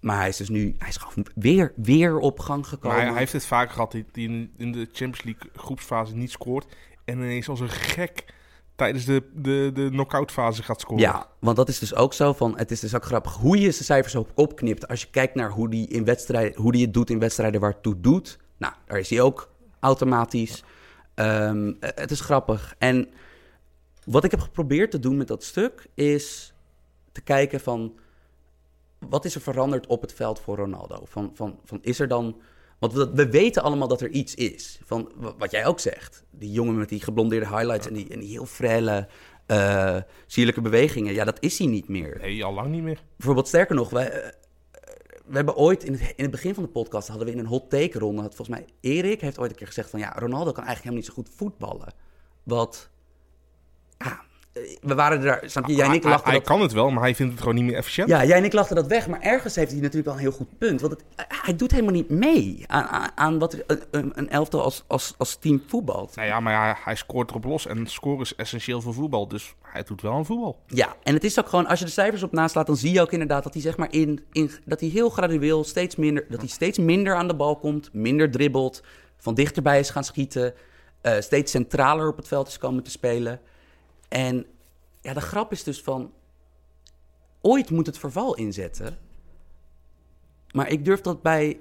Maar 0.00 0.18
hij 0.18 0.28
is 0.28 0.36
dus 0.36 0.48
nu 0.48 0.74
hij 0.78 0.88
is 0.88 0.96
gewoon 0.96 1.26
weer, 1.34 1.72
weer 1.76 2.18
op 2.18 2.38
gang 2.38 2.66
gekomen. 2.66 2.96
Maar 2.96 3.06
hij, 3.06 3.18
heeft 3.18 3.32
het 3.32 3.46
vaak 3.46 3.70
gehad, 3.70 3.92
dat 3.92 4.02
hij 4.12 4.22
in, 4.22 4.52
in 4.56 4.72
de 4.72 4.88
Champions 4.92 5.22
League 5.22 5.50
groepsfase 5.54 6.14
niet 6.16 6.30
scoort. 6.30 6.66
En 7.04 7.18
ineens 7.18 7.48
als 7.48 7.60
een 7.60 7.68
gek 7.68 8.24
tijdens 8.80 9.04
de, 9.04 9.22
de, 9.34 9.70
de 9.74 9.88
knock-out 9.90 10.30
fase 10.30 10.62
gaat 10.62 10.80
scoren. 10.80 11.02
Ja, 11.02 11.26
want 11.38 11.56
dat 11.56 11.68
is 11.68 11.78
dus 11.78 11.94
ook 11.94 12.14
zo 12.14 12.32
van, 12.32 12.58
het 12.58 12.70
is 12.70 12.80
dus 12.80 12.94
ook 12.94 13.04
grappig 13.04 13.34
hoe 13.34 13.56
je 13.56 13.70
zijn 13.70 13.84
cijfers 13.84 14.14
op 14.14 14.30
opknipt. 14.34 14.88
Als 14.88 15.00
je 15.00 15.10
kijkt 15.10 15.34
naar 15.34 15.50
hoe 15.50 15.68
die, 15.68 15.88
in 15.88 16.04
wedstrijden, 16.04 16.62
hoe 16.62 16.72
die 16.72 16.84
het 16.84 16.94
doet 16.94 17.10
in 17.10 17.18
wedstrijden 17.18 17.60
waar 17.60 17.70
het 17.70 17.82
toe 17.82 18.00
doet. 18.00 18.38
Nou, 18.56 18.74
daar 18.86 18.98
is 18.98 19.10
hij 19.10 19.20
ook 19.20 19.50
automatisch. 19.80 20.64
Ehm, 21.14 21.72
het 21.80 22.10
is 22.10 22.20
grappig. 22.20 22.74
En 22.78 23.08
wat 24.04 24.24
ik 24.24 24.30
heb 24.30 24.40
geprobeerd 24.40 24.90
te 24.90 24.98
doen 24.98 25.16
met 25.16 25.28
dat 25.28 25.44
stuk 25.44 25.86
is 25.94 26.52
te 27.12 27.20
kijken 27.20 27.60
van... 27.60 27.98
Wat 28.98 29.24
is 29.24 29.34
er 29.34 29.40
veranderd 29.40 29.86
op 29.86 30.00
het 30.00 30.12
veld 30.12 30.40
voor 30.40 30.56
Ronaldo? 30.56 31.02
Van, 31.04 31.30
van, 31.34 31.58
van 31.64 31.78
is 31.82 32.00
er 32.00 32.08
dan 32.08 32.40
want 32.80 32.92
we, 32.92 33.30
weten 33.30 33.62
allemaal 33.62 33.88
dat 33.88 34.00
er 34.00 34.08
iets 34.08 34.34
is. 34.34 34.80
Van 34.84 35.12
wat 35.38 35.50
jij 35.50 35.66
ook 35.66 35.80
zegt. 35.80 36.24
Die 36.30 36.52
jongen 36.52 36.78
met 36.78 36.88
die 36.88 37.00
geblondeerde 37.00 37.48
highlights 37.48 37.86
en, 37.86 37.94
die, 37.94 38.08
en 38.08 38.20
die 38.20 38.28
heel 38.28 38.46
frelle, 38.46 39.08
uh, 39.46 39.96
sierlijke 40.26 40.60
bewegingen. 40.60 41.12
Ja, 41.14 41.24
dat 41.24 41.36
is 41.40 41.58
hij 41.58 41.66
niet 41.66 41.88
meer. 41.88 42.18
Nee, 42.20 42.44
al 42.44 42.52
lang 42.52 42.70
niet 42.70 42.82
meer. 42.82 43.02
Bijvoorbeeld, 43.16 43.48
sterker 43.48 43.74
nog, 43.74 43.90
wij, 43.90 44.24
uh, 44.24 44.28
we 45.26 45.36
hebben 45.36 45.56
ooit 45.56 45.84
in 45.84 45.92
het, 45.92 46.00
in 46.00 46.22
het 46.22 46.30
begin 46.30 46.54
van 46.54 46.62
de 46.62 46.68
podcast 46.68 47.08
hadden 47.08 47.26
we 47.26 47.32
in 47.32 47.38
een 47.38 47.46
hot 47.46 47.70
take 47.70 47.98
ronde. 47.98 48.22
Volgens 48.22 48.48
mij, 48.48 48.64
Erik 48.80 49.20
heeft 49.20 49.38
ooit 49.38 49.50
een 49.50 49.56
keer 49.56 49.66
gezegd 49.66 49.90
van 49.90 50.00
ja, 50.00 50.12
Ronaldo 50.18 50.52
kan 50.52 50.64
eigenlijk 50.64 50.82
helemaal 50.84 50.96
niet 50.96 51.06
zo 51.06 51.14
goed 51.14 51.28
voetballen. 51.36 51.94
Wat 52.42 52.90
we 54.80 54.94
waren 54.94 55.22
er, 55.22 55.50
snap 55.50 55.66
je, 55.66 55.74
jij 55.74 55.86
en 55.86 55.92
ik 55.92 56.04
lachten 56.04 56.24
Hij, 56.24 56.32
hij 56.32 56.46
kan 56.46 56.60
het 56.60 56.72
wel, 56.72 56.90
maar 56.90 57.02
hij 57.02 57.14
vindt 57.14 57.32
het 57.32 57.40
gewoon 57.40 57.54
niet 57.54 57.64
meer 57.64 57.76
efficiënt. 57.76 58.08
Ja, 58.08 58.24
jij 58.24 58.36
en 58.36 58.44
ik 58.44 58.52
lachten 58.52 58.76
dat 58.76 58.86
weg, 58.86 59.08
maar 59.08 59.20
ergens 59.20 59.54
heeft 59.54 59.70
hij 59.70 59.80
natuurlijk 59.80 60.06
wel 60.06 60.14
een 60.14 60.20
heel 60.20 60.30
goed 60.30 60.58
punt. 60.58 60.80
Want 60.80 60.92
het, 60.92 61.04
hij 61.42 61.56
doet 61.56 61.70
helemaal 61.70 61.92
niet 61.92 62.08
mee 62.08 62.64
aan, 62.66 63.10
aan, 63.14 63.38
wat 63.38 63.56
een, 63.90 64.12
een, 64.14 64.30
elftal 64.30 64.62
als, 64.62 64.84
als, 64.86 65.14
als 65.18 65.36
team 65.36 65.62
voetbalt. 65.66 66.16
Nou 66.16 66.28
ja, 66.28 66.40
maar 66.40 66.52
ja, 66.52 66.76
hij 66.84 66.94
scoort 66.94 67.30
erop 67.30 67.44
los 67.44 67.66
en 67.66 67.86
scoren 67.86 68.20
is 68.20 68.34
essentieel 68.34 68.80
voor 68.80 68.94
voetbal, 68.94 69.28
dus 69.28 69.54
hij 69.62 69.82
doet 69.82 70.02
wel 70.02 70.12
een 70.12 70.24
voetbal. 70.24 70.58
Ja, 70.66 70.96
en 71.02 71.14
het 71.14 71.24
is 71.24 71.38
ook 71.38 71.48
gewoon, 71.48 71.66
als 71.66 71.78
je 71.78 71.84
de 71.84 71.90
cijfers 71.90 72.22
op 72.22 72.32
naast 72.32 72.54
laat, 72.54 72.66
dan 72.66 72.76
zie 72.76 72.92
je 72.92 73.00
ook 73.00 73.12
inderdaad 73.12 73.42
dat 73.42 73.52
hij 73.52 73.62
zeg 73.62 73.76
maar 73.76 73.92
in, 73.92 74.24
in 74.32 74.50
dat 74.64 74.80
hij 74.80 74.88
heel 74.88 75.10
gradueel 75.10 75.64
steeds 75.64 75.96
minder, 75.96 76.26
dat 76.28 76.40
hij 76.40 76.48
steeds 76.48 76.78
minder 76.78 77.14
aan 77.14 77.28
de 77.28 77.36
bal 77.36 77.56
komt, 77.56 77.92
minder 77.92 78.30
dribbelt, 78.30 78.82
van 79.18 79.34
dichterbij 79.34 79.78
is 79.78 79.90
gaan 79.90 80.04
schieten, 80.04 80.54
uh, 81.02 81.12
steeds 81.18 81.50
centraler 81.50 82.08
op 82.08 82.16
het 82.16 82.28
veld 82.28 82.48
is 82.48 82.58
komen 82.58 82.82
te 82.82 82.90
spelen. 82.90 83.40
En 84.10 84.46
ja, 85.00 85.14
de 85.14 85.20
grap 85.20 85.52
is 85.52 85.64
dus 85.64 85.82
van. 85.82 86.12
Ooit 87.40 87.70
moet 87.70 87.86
het 87.86 87.98
verval 87.98 88.36
inzetten. 88.36 88.98
Maar 90.52 90.68
ik 90.68 90.84
durf 90.84 91.00
dat 91.00 91.22
bij 91.22 91.60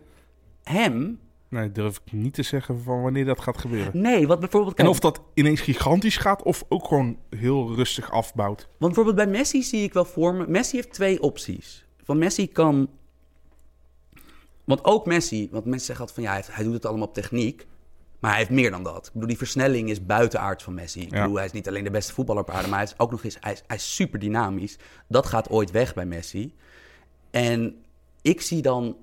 hem. 0.64 1.20
Nee, 1.48 1.72
durf 1.72 2.02
ik 2.06 2.12
niet 2.12 2.34
te 2.34 2.44
zeggen 2.44 2.82
van 2.82 3.02
wanneer 3.02 3.26
dat 3.26 3.40
gaat 3.40 3.58
gebeuren. 3.58 4.02
Nee, 4.02 4.28
wat 4.28 4.40
bijvoorbeeld. 4.40 4.78
En 4.78 4.88
of 4.88 5.00
dat 5.00 5.22
ineens 5.34 5.62
gigantisch 5.62 6.18
gaat 6.18 6.44
of 6.44 6.64
ook 6.70 6.88
gewoon 6.88 7.18
heel 7.30 7.76
rustig 7.76 8.12
afbouwt. 8.12 8.60
Want 8.60 8.94
bijvoorbeeld 8.94 9.16
bij 9.16 9.38
Messi 9.38 9.64
zie 9.64 9.84
ik 9.84 9.94
wel 9.94 10.06
voor 10.06 10.34
me. 10.34 10.48
Messi 10.48 10.76
heeft 10.76 10.94
twee 10.94 11.22
opties. 11.22 11.86
Van 12.04 12.18
Messi 12.18 12.48
kan. 12.48 12.90
Want 14.64 14.84
ook 14.84 15.06
Messi, 15.06 15.48
want 15.52 15.66
mensen 15.66 15.86
zeggen 15.86 16.06
altijd 16.06 16.26
van 16.26 16.36
ja, 16.36 16.54
hij 16.56 16.64
doet 16.64 16.74
het 16.74 16.86
allemaal 16.86 17.08
op 17.08 17.14
techniek. 17.14 17.68
Maar 18.20 18.30
hij 18.30 18.40
heeft 18.40 18.52
meer 18.52 18.72
dan 18.72 18.84
dat. 18.84 19.06
Ik 19.06 19.14
bedoel, 19.14 19.28
die 19.28 19.38
versnelling 19.38 19.90
is 19.90 20.06
buitenaard 20.06 20.64
van 20.64 20.74
Messi. 20.74 21.02
Ik 21.02 21.10
bedoel, 21.10 21.36
hij 21.36 21.46
is 21.46 21.52
niet 21.52 21.68
alleen 21.68 21.84
de 21.84 21.92
beste 21.92 22.14
voetballer 22.14 22.42
op 22.42 22.50
aarde, 22.50 22.68
maar 22.68 22.80
hij 22.80 22.88
is 22.88 22.94
ook 22.98 23.12
nog 23.12 23.24
eens 23.24 23.38
hij 23.40 23.52
is, 23.52 23.64
hij 23.68 23.76
is 23.76 23.96
super 23.96 24.20
dynamisch. 24.20 24.78
Dat 25.08 25.26
gaat 25.26 25.50
ooit 25.50 25.72
weg 25.72 25.94
bij 25.94 26.06
Messi. 26.06 26.56
En 27.32 27.76
ik 28.22 28.42
zie 28.42 28.62
dan 28.62 28.98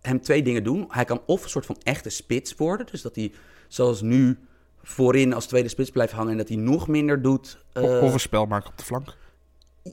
hem 0.00 0.20
twee 0.20 0.42
dingen 0.42 0.64
doen. 0.64 0.84
Hij 0.88 1.04
kan 1.04 1.20
of 1.26 1.42
een 1.42 1.48
soort 1.48 1.66
van 1.66 1.76
echte 1.82 2.10
spits 2.10 2.54
worden. 2.54 2.86
Dus 2.86 3.02
dat 3.02 3.14
hij, 3.14 3.32
zoals 3.68 4.00
nu, 4.00 4.38
voorin 4.82 5.32
als 5.32 5.46
tweede 5.46 5.68
spits 5.68 5.90
blijft 5.90 6.12
hangen... 6.12 6.30
en 6.30 6.36
dat 6.38 6.48
hij 6.48 6.56
nog 6.56 6.88
minder 6.88 7.22
doet. 7.22 7.64
Uh, 7.74 8.02
of 8.02 8.12
een 8.12 8.20
spel 8.20 8.46
maken 8.46 8.70
op 8.70 8.78
de 8.78 8.84
flank. 8.84 9.16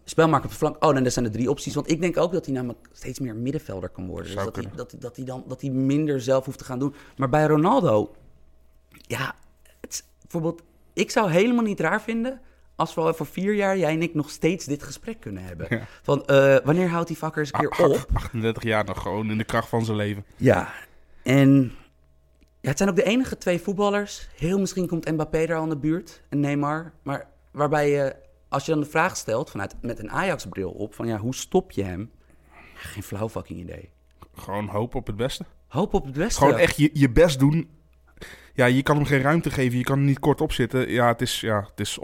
Spel 0.03 0.27
maken 0.27 0.45
op 0.45 0.51
de 0.51 0.57
flank. 0.57 0.83
Oh, 0.83 0.93
dan 0.93 1.11
zijn 1.11 1.25
er 1.25 1.31
drie 1.31 1.49
opties. 1.49 1.73
Want 1.73 1.91
ik 1.91 2.01
denk 2.01 2.17
ook 2.17 2.31
dat 2.31 2.45
hij 2.45 2.53
namelijk 2.53 2.87
steeds 2.91 3.19
meer 3.19 3.35
middenvelder 3.35 3.89
kan 3.89 4.07
worden. 4.07 4.25
Dus 4.25 4.43
dat 4.43 4.55
hij, 4.55 4.65
dat, 4.75 4.95
dat, 4.99 5.15
hij 5.15 5.25
dan, 5.25 5.43
dat 5.47 5.61
hij 5.61 5.69
minder 5.69 6.21
zelf 6.21 6.45
hoeft 6.45 6.57
te 6.57 6.63
gaan 6.63 6.79
doen. 6.79 6.95
Maar 7.17 7.29
bij 7.29 7.45
Ronaldo 7.45 8.11
ja, 9.17 9.35
het 9.81 10.03
bijvoorbeeld, 10.21 10.61
ik 10.93 11.11
zou 11.11 11.31
helemaal 11.31 11.63
niet 11.63 11.79
raar 11.79 12.01
vinden 12.01 12.41
als 12.75 12.93
we 12.93 13.01
over 13.01 13.25
vier 13.25 13.53
jaar 13.53 13.77
jij 13.77 13.93
en 13.93 14.01
ik 14.01 14.13
nog 14.13 14.29
steeds 14.29 14.65
dit 14.65 14.83
gesprek 14.83 15.19
kunnen 15.19 15.43
hebben. 15.43 15.87
Van 16.01 16.23
uh, 16.27 16.57
wanneer 16.63 16.89
houdt 16.89 17.07
die 17.07 17.17
vakker 17.17 17.41
eens 17.41 17.53
een 17.53 17.69
keer 17.69 17.85
op? 17.89 18.05
38 18.13 18.63
jaar 18.63 18.85
nog 18.85 19.01
gewoon 19.01 19.31
in 19.31 19.37
de 19.37 19.43
kracht 19.43 19.69
van 19.69 19.85
zijn 19.85 19.97
leven. 19.97 20.25
Ja, 20.35 20.73
en 21.23 21.71
ja, 22.61 22.69
het 22.69 22.77
zijn 22.77 22.89
ook 22.89 22.95
de 22.95 23.03
enige 23.03 23.37
twee 23.37 23.61
voetballers. 23.61 24.29
Heel 24.35 24.59
misschien 24.59 24.87
komt 24.87 25.11
Mbappé 25.11 25.37
er 25.37 25.55
al 25.55 25.61
aan 25.61 25.69
de 25.69 25.77
buurt 25.77 26.21
en 26.29 26.39
Neymar. 26.39 26.93
Maar 27.03 27.27
waarbij 27.51 27.89
je, 27.89 28.15
als 28.49 28.65
je 28.65 28.71
dan 28.71 28.81
de 28.81 28.89
vraag 28.89 29.17
stelt 29.17 29.49
vanuit 29.49 29.75
met 29.81 29.99
een 29.99 30.11
Ajax-bril 30.11 30.71
op, 30.71 30.93
van 30.93 31.07
ja, 31.07 31.17
hoe 31.17 31.35
stop 31.35 31.71
je 31.71 31.83
hem? 31.83 32.11
Geen 32.73 33.03
flauw 33.03 33.29
fucking 33.29 33.59
idee. 33.59 33.89
Gewoon 34.35 34.67
hoop 34.67 34.95
op 34.95 35.07
het 35.07 35.15
beste. 35.15 35.45
Hoop 35.67 35.93
op 35.93 36.05
het 36.05 36.13
beste. 36.13 36.39
Gewoon 36.39 36.57
echt 36.57 36.77
je, 36.77 36.89
je 36.93 37.09
best 37.09 37.39
doen. 37.39 37.69
Ja, 38.53 38.65
je 38.65 38.83
kan 38.83 38.95
hem 38.95 39.05
geen 39.05 39.21
ruimte 39.21 39.51
geven. 39.51 39.77
Je 39.77 39.83
kan 39.83 39.97
er 39.97 40.05
niet 40.05 40.19
kort 40.19 40.41
op 40.41 40.51
zitten. 40.51 40.91
Ja, 40.91 41.07
het 41.07 41.21
is, 41.21 41.39
ja, 41.39 41.67
het 41.69 41.79
is 41.79 41.99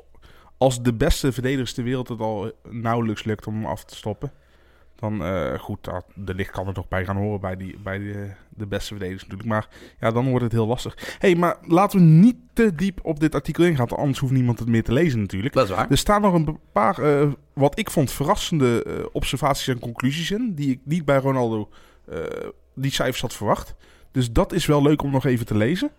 als 0.57 0.81
de 0.81 0.93
beste 0.93 1.31
verdedigers 1.31 1.73
ter 1.73 1.83
wereld 1.83 2.07
het 2.07 2.19
al 2.19 2.51
nauwelijks 2.69 3.23
lukt 3.23 3.47
om 3.47 3.53
hem 3.55 3.65
af 3.65 3.85
te 3.85 3.95
stoppen. 3.95 4.31
Dan 4.95 5.21
uh, 5.21 5.59
goed, 5.59 5.89
de 6.15 6.33
licht 6.33 6.51
kan 6.51 6.67
er 6.67 6.73
toch 6.73 6.87
bij 6.87 7.05
gaan 7.05 7.17
horen 7.17 7.39
bij, 7.39 7.55
die, 7.55 7.77
bij 7.83 7.97
de, 7.97 8.31
de 8.49 8.65
beste 8.65 8.87
verdedigers 8.87 9.23
natuurlijk. 9.23 9.49
Maar 9.49 9.67
ja, 9.99 10.11
dan 10.11 10.29
wordt 10.29 10.43
het 10.43 10.51
heel 10.51 10.67
lastig. 10.67 11.15
hey, 11.19 11.35
maar 11.35 11.57
laten 11.61 11.99
we 11.99 12.05
niet 12.05 12.35
te 12.53 12.75
diep 12.75 12.99
op 13.03 13.19
dit 13.19 13.35
artikel 13.35 13.63
ingaan. 13.63 13.87
Want 13.87 14.01
anders 14.01 14.19
hoeft 14.19 14.33
niemand 14.33 14.59
het 14.59 14.67
meer 14.67 14.83
te 14.83 14.93
lezen 14.93 15.19
natuurlijk. 15.19 15.53
Dat 15.53 15.69
is 15.69 15.75
waar. 15.75 15.91
Er 15.91 15.97
staan 15.97 16.21
nog 16.21 16.33
een 16.33 16.59
paar, 16.71 16.99
uh, 16.99 17.31
wat 17.53 17.79
ik 17.79 17.91
vond, 17.91 18.11
verrassende 18.11 18.85
uh, 18.87 19.05
observaties 19.11 19.67
en 19.67 19.79
conclusies 19.79 20.31
in. 20.31 20.53
Die 20.55 20.71
ik 20.71 20.79
niet 20.83 21.05
bij 21.05 21.17
Ronaldo 21.17 21.69
die 22.73 22.91
cijfers 22.91 23.21
had 23.21 23.33
verwacht. 23.33 23.75
Dus 24.11 24.31
dat 24.31 24.53
is 24.53 24.65
wel 24.65 24.81
leuk 24.81 25.03
om 25.03 25.11
nog 25.11 25.25
even 25.25 25.45
te 25.45 25.57
lezen. 25.57 25.91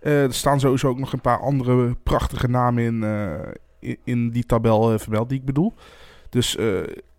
er 0.00 0.34
staan 0.34 0.60
sowieso 0.60 0.88
ook 0.88 0.98
nog 0.98 1.12
een 1.12 1.20
paar 1.20 1.40
andere 1.40 1.96
prachtige 2.02 2.48
namen 2.48 2.84
in, 3.80 3.98
in, 4.04 4.30
die 4.30 4.46
tabel 4.46 4.92
uh, 4.92 4.98
vermeld 4.98 5.28
die 5.28 5.38
ik 5.38 5.44
bedoel. 5.44 5.74
Dus 6.30 6.56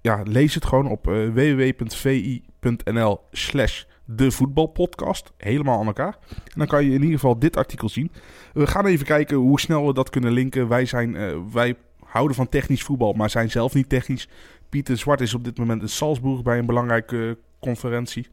ja, 0.01 0.21
lees 0.23 0.55
het 0.55 0.65
gewoon 0.65 0.87
op 0.87 1.05
www.vi.nl 1.33 3.19
slash 3.31 3.83
de 4.05 4.31
voetbalpodcast. 4.31 5.31
Helemaal 5.37 5.79
aan 5.79 5.85
elkaar. 5.85 6.17
En 6.29 6.53
dan 6.55 6.67
kan 6.67 6.83
je 6.83 6.89
in 6.93 7.01
ieder 7.01 7.19
geval 7.19 7.39
dit 7.39 7.57
artikel 7.57 7.89
zien. 7.89 8.11
We 8.53 8.67
gaan 8.67 8.85
even 8.85 9.05
kijken 9.05 9.37
hoe 9.37 9.59
snel 9.59 9.87
we 9.87 9.93
dat 9.93 10.09
kunnen 10.09 10.31
linken. 10.31 10.67
Wij, 10.67 10.85
zijn, 10.85 11.15
wij 11.51 11.75
houden 12.03 12.35
van 12.35 12.49
technisch 12.49 12.83
voetbal, 12.83 13.13
maar 13.13 13.29
zijn 13.29 13.51
zelf 13.51 13.73
niet 13.73 13.89
technisch. 13.89 14.29
Pieter 14.69 14.97
Zwart 14.97 15.21
is 15.21 15.33
op 15.33 15.43
dit 15.43 15.57
moment 15.57 15.81
in 15.81 15.89
Salzburg 15.89 16.41
bij 16.41 16.57
een 16.57 16.65
belangrijke 16.65 17.37
conferentie. 17.59 18.27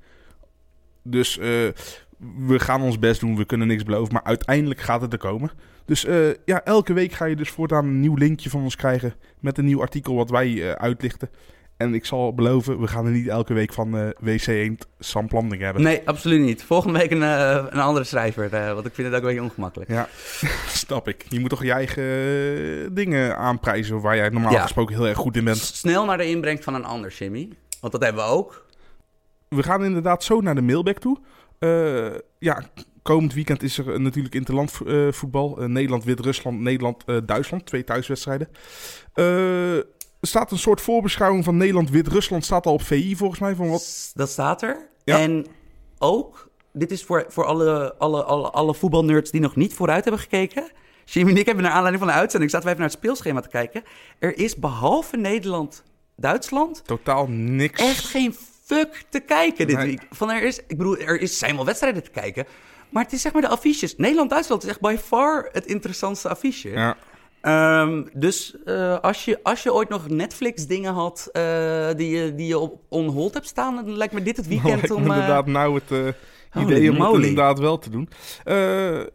Dus 1.04 1.38
we 2.46 2.58
gaan 2.58 2.82
ons 2.82 2.98
best 2.98 3.20
doen, 3.20 3.36
we 3.36 3.44
kunnen 3.44 3.66
niks 3.66 3.82
beloven, 3.82 4.12
maar 4.12 4.24
uiteindelijk 4.24 4.80
gaat 4.80 5.00
het 5.00 5.12
er 5.12 5.18
komen. 5.18 5.50
Dus 5.84 6.04
uh, 6.04 6.28
ja, 6.44 6.64
elke 6.64 6.92
week 6.92 7.12
ga 7.12 7.24
je 7.24 7.36
dus 7.36 7.50
voortaan 7.50 7.84
een 7.84 8.00
nieuw 8.00 8.14
linkje 8.14 8.50
van 8.50 8.62
ons 8.62 8.76
krijgen 8.76 9.14
met 9.40 9.58
een 9.58 9.64
nieuw 9.64 9.80
artikel 9.80 10.14
wat 10.14 10.30
wij 10.30 10.48
uh, 10.48 10.70
uitlichten. 10.70 11.30
En 11.76 11.94
ik 11.94 12.04
zal 12.04 12.34
beloven, 12.34 12.80
we 12.80 12.86
gaan 12.86 13.06
er 13.06 13.12
niet 13.12 13.28
elke 13.28 13.54
week 13.54 13.72
van 13.72 13.96
uh, 13.96 14.08
WC 14.20 14.46
1 14.46 14.78
Sam 14.98 15.28
Planting 15.28 15.62
hebben. 15.62 15.82
Nee, 15.82 16.02
absoluut 16.04 16.40
niet. 16.40 16.62
Volgende 16.62 16.98
week 16.98 17.10
een, 17.10 17.22
een 17.22 17.80
andere 17.80 18.04
schrijver, 18.04 18.50
want 18.74 18.86
ik 18.86 18.94
vind 18.94 19.06
het 19.06 19.16
ook 19.16 19.22
een 19.22 19.26
beetje 19.26 19.42
ongemakkelijk. 19.42 19.90
Ja, 19.90 20.08
snap 20.68 21.08
ik. 21.08 21.24
Je 21.28 21.40
moet 21.40 21.50
toch 21.50 21.62
je 21.62 21.72
eigen 21.72 22.94
dingen 22.94 23.36
aanprijzen 23.36 24.00
waar 24.00 24.16
jij 24.16 24.28
normaal 24.28 24.52
gesproken 24.52 24.94
heel 24.94 25.08
erg 25.08 25.18
goed 25.18 25.36
in 25.36 25.44
bent. 25.44 25.58
Snel 25.58 26.04
naar 26.04 26.18
de 26.18 26.28
inbreng 26.28 26.64
van 26.64 26.74
een 26.74 26.84
ander, 26.84 27.12
Jimmy. 27.12 27.48
Want 27.80 27.92
dat 27.92 28.02
hebben 28.02 28.24
we 28.24 28.30
ook. 28.30 28.63
We 29.54 29.62
gaan 29.62 29.84
inderdaad 29.84 30.24
zo 30.24 30.40
naar 30.40 30.54
de 30.54 30.62
mailback 30.62 30.98
toe. 30.98 31.18
ja, 32.38 32.62
komend 33.02 33.34
weekend 33.34 33.62
is 33.62 33.78
er 33.78 34.00
natuurlijk 34.00 34.34
interland 34.34 34.80
uh, 34.86 35.12
voetbal. 35.12 35.62
Uh, 35.62 35.68
Nederland, 35.68 36.04
Wit-Rusland, 36.04 36.60
Nederland, 36.60 37.04
Duitsland. 37.24 37.66
Twee 37.66 37.84
thuiswedstrijden. 37.84 38.48
er 39.14 39.86
staat 40.20 40.50
een 40.50 40.58
soort 40.58 40.80
voorbeschouwing 40.80 41.44
van 41.44 41.56
Nederland, 41.56 41.90
Wit-Rusland. 41.90 42.44
Staat 42.44 42.66
al 42.66 42.72
op 42.72 42.82
VI 42.82 43.16
volgens 43.16 43.40
mij. 43.40 43.54
Van 43.54 43.68
wat... 43.68 44.12
Dat 44.14 44.30
staat 44.30 44.62
er. 44.62 44.88
Ja. 45.04 45.18
En 45.18 45.46
ook, 45.98 46.50
dit 46.72 46.90
is 46.90 47.04
voor, 47.04 47.24
voor 47.28 47.44
alle, 47.44 47.94
alle, 47.98 48.24
alle, 48.24 48.50
alle 48.50 48.74
voetbalnerds 48.74 49.30
die 49.30 49.40
nog 49.40 49.56
niet 49.56 49.74
vooruit 49.74 50.04
hebben 50.04 50.22
gekeken. 50.22 50.70
Jimmy 51.04 51.30
en 51.30 51.36
ik 51.36 51.46
hebben 51.46 51.64
naar 51.64 51.72
aanleiding 51.72 52.04
van 52.04 52.12
de 52.12 52.18
uitzending... 52.18 52.50
zaten 52.50 52.66
wij 52.66 52.76
even 52.76 52.86
naar 52.86 52.94
het 52.94 53.04
speelschema 53.04 53.40
te 53.40 53.48
kijken. 53.48 53.82
Er 54.18 54.38
is 54.38 54.56
behalve 54.56 55.16
Nederland, 55.16 55.82
Duitsland... 56.16 56.84
Totaal 56.84 57.26
niks. 57.28 57.80
Echt 57.80 58.04
geen 58.04 58.34
fuck 58.64 59.04
te 59.08 59.20
kijken 59.20 59.66
dit 59.66 59.76
week. 59.76 60.06
Van 60.10 60.30
er 60.30 60.42
is, 60.42 60.58
ik 60.58 60.76
bedoel, 60.76 60.98
er 60.98 61.20
is, 61.20 61.38
zijn 61.38 61.56
wel 61.56 61.64
wedstrijden 61.64 62.02
te 62.02 62.10
kijken... 62.10 62.46
Maar 62.88 63.04
het 63.04 63.12
is 63.12 63.22
zeg 63.22 63.32
maar 63.32 63.42
de 63.42 63.48
affiches. 63.48 63.96
Nederland-Duitsland 63.96 64.62
is 64.62 64.68
echt 64.68 64.80
by 64.80 64.96
far 65.02 65.48
het 65.52 65.66
interessantste 65.66 66.28
affiche. 66.28 66.70
Ja. 66.70 66.96
Um, 67.82 68.08
dus 68.12 68.56
uh, 68.64 68.98
als, 68.98 69.24
je, 69.24 69.40
als 69.42 69.62
je 69.62 69.72
ooit 69.74 69.88
nog 69.88 70.08
Netflix-dingen 70.08 70.92
had 70.92 71.28
uh, 71.32 71.88
die, 71.96 72.16
je, 72.16 72.34
die 72.34 72.46
je 72.46 72.58
op 72.58 72.80
on 72.88 73.08
hold 73.08 73.34
hebt 73.34 73.46
staan, 73.46 73.74
dan 73.74 73.96
lijkt 73.96 74.14
me 74.14 74.22
dit 74.22 74.36
het 74.36 74.48
weekend 74.48 74.90
om... 74.90 75.02
Uh... 75.02 75.08
inderdaad 75.08 75.46
nou 75.46 75.80
het 75.84 76.14
idee 76.54 76.90
om 76.90 77.00
het 77.00 77.14
inderdaad 77.14 77.58
wel 77.58 77.78
te 77.78 77.90
doen. 77.90 78.08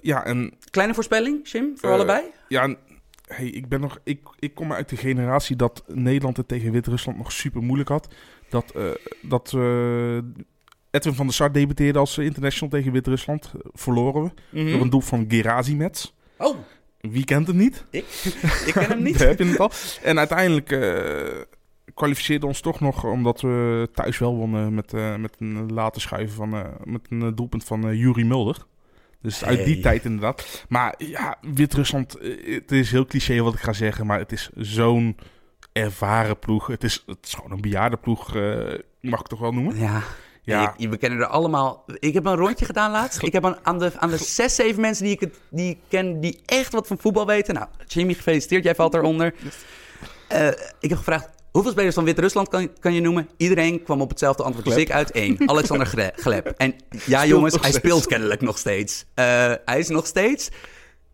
ja, 0.02 0.26
en... 0.26 0.54
Kleine 0.70 0.94
voorspelling, 0.94 1.50
Jim, 1.50 1.74
voor 1.76 1.92
allebei? 1.92 2.24
Ja, 2.48 2.76
hey, 3.28 3.48
ik, 3.48 3.68
ben 3.70 3.80
nog, 3.80 4.00
ik, 4.04 4.20
ik 4.40 4.56
kom 4.56 4.74
uit 4.74 4.90
de 4.90 4.98
generatie 4.98 5.56
dat 5.56 5.84
Nederland 5.88 6.38
het 6.38 6.48
tegen 6.48 6.72
Wit-Rusland 6.72 7.18
nog 7.18 7.32
super 7.32 7.62
moeilijk 7.62 7.90
had. 7.90 8.08
Dat, 8.50 8.74
dat 9.22 9.54
Edwin 10.92 11.14
van 11.14 11.26
der 11.26 11.36
Sar 11.36 11.52
debuteerde 11.52 12.00
als 12.00 12.18
international 12.18 12.70
tegen 12.70 12.92
Wit-Rusland. 12.92 13.52
Verloren 13.74 14.24
we. 14.24 14.60
Mm 14.62 14.72
Door 14.72 14.82
een 14.82 14.90
doel 14.90 15.02
van 15.02 15.26
Gerazimets. 15.28 16.14
Oh. 16.38 16.56
Wie 17.02 17.24
kent 17.24 17.48
hem 17.48 17.56
niet? 17.56 17.86
Ik, 17.90 18.06
ik 18.66 18.74
ken 18.74 18.88
hem 18.88 19.04
niet. 19.08 19.20
heb 19.20 19.40
je 19.40 19.46
het 19.46 19.60
al. 19.60 19.72
En 20.04 20.18
uiteindelijk 20.18 20.72
uh, 20.72 21.42
kwalificeerde 21.94 22.46
ons 22.46 22.62
toch 22.62 22.80
nog 22.80 23.04
omdat 23.04 23.42
we 23.42 23.90
thuis 23.94 24.18
wel 24.18 24.36
wonnen 24.36 24.74
met, 24.74 24.94
uh, 24.94 25.16
met 25.16 25.36
een 25.40 25.74
late 25.74 26.00
schuiven 26.00 26.36
van 26.36 26.56
uh, 26.56 26.66
met 26.84 27.02
een 27.10 27.36
doelpunt 27.36 27.64
van 27.64 27.98
Jurie 27.98 28.26
Mulder. 28.26 28.66
Dus 29.22 29.44
uit 29.44 29.66
die 29.66 29.80
tijd 29.80 30.06
inderdaad. 30.06 30.66
Maar 30.70 30.94
ja, 30.98 31.38
Wit-Rusland, 31.42 32.18
het 32.44 32.72
is 32.72 32.92
heel 32.92 33.06
cliché 33.06 33.42
wat 33.42 33.54
ik 33.54 33.60
ga 33.60 33.74
zeggen, 33.74 34.06
maar 34.06 34.20
het 34.20 34.32
is 34.32 34.50
zo'n 34.56 35.18
ervaren 35.80 36.40
ploeg. 36.40 36.68
Het 36.68 36.84
is, 36.84 37.04
het 37.06 37.18
is 37.22 37.34
gewoon 37.34 37.52
een 37.52 37.62
bejaarde 37.62 37.98
ploeg, 37.98 38.34
mag 39.02 39.20
ik 39.20 39.28
toch 39.28 39.40
wel 39.40 39.52
noemen. 39.52 39.78
Ja. 39.78 40.02
Ja. 40.50 40.74
Je, 40.78 40.90
we 40.90 40.98
kennen 40.98 41.20
er 41.20 41.26
allemaal. 41.26 41.86
Ik 42.00 42.14
heb 42.14 42.26
een 42.26 42.36
rondje 42.36 42.66
gedaan 42.66 42.92
laatst. 42.92 43.24
Ik 43.24 43.34
heb 43.34 43.46
aan, 43.46 43.58
aan, 43.64 43.80
de, 43.80 43.92
aan 43.98 44.10
de 44.10 44.18
zes, 44.18 44.56
zeven 44.56 44.82
mensen 44.82 45.04
die 45.04 45.18
ik, 45.20 45.34
die 45.50 45.70
ik 45.70 45.78
ken, 45.88 46.20
die 46.20 46.40
echt 46.46 46.72
wat 46.72 46.88
van 46.88 46.98
voetbal 47.00 47.26
weten. 47.26 47.54
Nou, 47.54 47.68
Jimmy, 47.88 48.14
gefeliciteerd. 48.14 48.64
Jij 48.64 48.76
valt 48.76 48.94
eronder. 48.94 49.34
Uh, 50.34 50.48
ik 50.80 50.90
heb 50.90 50.98
gevraagd, 50.98 51.30
hoeveel 51.52 51.72
spelers 51.72 51.96
van 51.96 52.04
Wit-Rusland 52.04 52.48
kan, 52.50 52.70
kan 52.80 52.94
je 52.94 53.02
noemen? 53.02 53.30
Iedereen 53.38 53.84
kwam 53.84 54.02
op 54.02 54.10
hetzelfde 54.10 54.44
antwoord 54.44 54.66
als 54.66 54.76
ik 54.76 54.92
uit. 54.92 55.12
één. 55.12 55.50
Alexander 55.50 55.88
Gleb. 56.16 56.48
En 56.58 56.76
ja, 57.06 57.26
jongens, 57.26 57.58
hij 57.62 57.72
speelt 57.72 58.06
kennelijk 58.06 58.42
nog 58.42 58.58
steeds. 58.58 59.06
Uh, 59.16 59.26
hij 59.66 59.80
is 59.80 59.88
nog 59.88 60.06
steeds 60.06 60.50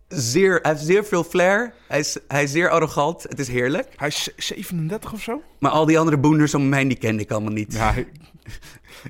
zeer, 0.07 0.59
hij 0.61 0.71
heeft 0.71 0.83
zeer 0.83 1.05
veel 1.05 1.23
flair. 1.23 1.73
Hij 1.87 1.99
is, 1.99 2.17
hij 2.27 2.43
is 2.43 2.51
zeer 2.51 2.69
arrogant. 2.69 3.23
Het 3.23 3.39
is 3.39 3.47
heerlijk. 3.47 3.87
Hij 3.95 4.07
is 4.07 4.29
37 4.37 5.13
of 5.13 5.21
zo? 5.21 5.41
Maar 5.59 5.71
al 5.71 5.85
die 5.85 5.99
andere 5.99 6.17
boenders 6.17 6.53
om 6.53 6.69
mij, 6.69 6.87
die 6.87 6.97
kende 6.97 7.23
ik 7.23 7.31
allemaal 7.31 7.53
niet. 7.53 7.73
Ja, 7.73 7.93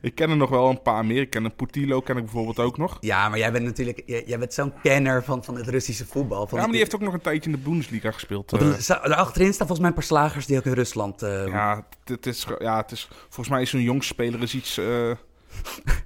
ik 0.01 0.15
ken 0.15 0.29
er 0.29 0.37
nog 0.37 0.49
wel 0.49 0.69
een 0.69 0.81
paar 0.81 1.05
meer. 1.05 1.21
Ik 1.21 1.29
ken 1.29 1.45
een 1.45 1.55
Putilo, 1.55 2.01
ken 2.01 2.17
ik 2.17 2.23
bijvoorbeeld 2.23 2.59
ook 2.59 2.77
nog. 2.77 2.97
Ja, 2.99 3.29
maar 3.29 3.37
jij 3.37 3.51
bent 3.51 3.65
natuurlijk 3.65 4.03
jij, 4.05 4.39
bent 4.39 4.53
zo'n 4.53 4.73
kenner 4.83 5.23
van, 5.23 5.43
van 5.43 5.55
het 5.55 5.67
Russische 5.67 6.05
voetbal. 6.05 6.47
Van 6.47 6.57
ja, 6.57 6.63
maar 6.63 6.71
die 6.71 6.81
heeft 6.81 6.95
ook 6.95 7.01
nog 7.01 7.13
een 7.13 7.21
tijdje 7.21 7.49
in 7.49 7.55
de 7.55 7.63
Bundesliga 7.63 8.11
gespeeld. 8.11 8.53
Uh. 8.53 8.89
Achterin 9.01 9.53
staan 9.53 9.67
volgens 9.67 9.79
mij 9.79 9.87
een 9.87 9.93
paar 9.93 10.03
slagers 10.03 10.45
die 10.45 10.57
ook 10.57 10.65
in 10.65 10.73
Rusland... 10.73 11.23
Uh... 11.23 11.47
Ja, 11.47 11.87
het 12.03 12.25
is, 12.25 12.47
ja, 12.59 12.77
het 12.77 12.91
is, 12.91 13.07
volgens 13.21 13.49
mij 13.49 13.61
is 13.61 13.69
zo'n 13.69 13.81
jong 13.81 14.03
speler 14.03 14.41
is 14.41 14.55
iets... 14.55 14.77
Uh, 14.77 15.11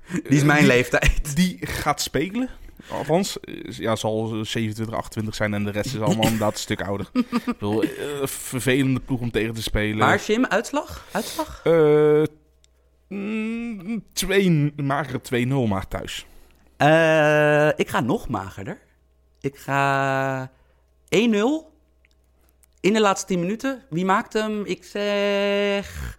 die 0.12 0.24
is 0.24 0.44
mijn 0.44 0.66
leeftijd. 0.66 1.36
Die 1.36 1.58
gaat 1.62 2.02
spelen. 2.02 2.50
Althans, 2.88 3.38
ja, 3.62 3.96
zal 3.96 4.28
27, 4.28 4.96
28 4.96 5.36
zijn 5.36 5.54
en 5.54 5.64
de 5.64 5.72
rest 5.72 5.94
is 5.94 6.02
allemaal 6.02 6.26
inderdaad 6.32 6.54
een 6.54 6.60
stuk 6.60 6.82
ouder. 6.82 7.10
Ik 7.14 7.44
bedoel, 7.46 7.84
vervelende 8.24 9.00
ploeg 9.00 9.20
om 9.20 9.32
tegen 9.32 9.54
te 9.54 9.62
spelen. 9.62 9.98
Maar 9.98 10.22
Jim, 10.22 10.46
uitslag? 10.46 11.06
Uitslag? 11.12 11.62
Mm, 13.08 14.04
twee, 14.14 14.74
magere 14.76 15.48
2-0 15.48 15.48
maar 15.68 15.88
thuis. 15.88 16.26
Uh, 16.78 17.68
ik 17.76 17.90
ga 17.90 18.00
nog 18.00 18.28
magerder. 18.28 18.80
Ik 19.42 19.58
ga 19.58 20.48
1-0 20.48 20.50
in 22.80 22.94
de 22.94 23.00
laatste 23.00 23.28
10 23.28 23.40
minuten. 23.40 23.84
Wie 23.90 24.06
maakt 24.06 24.34
hem? 24.34 24.66
Ik 24.66 24.84
zeg 24.84 26.16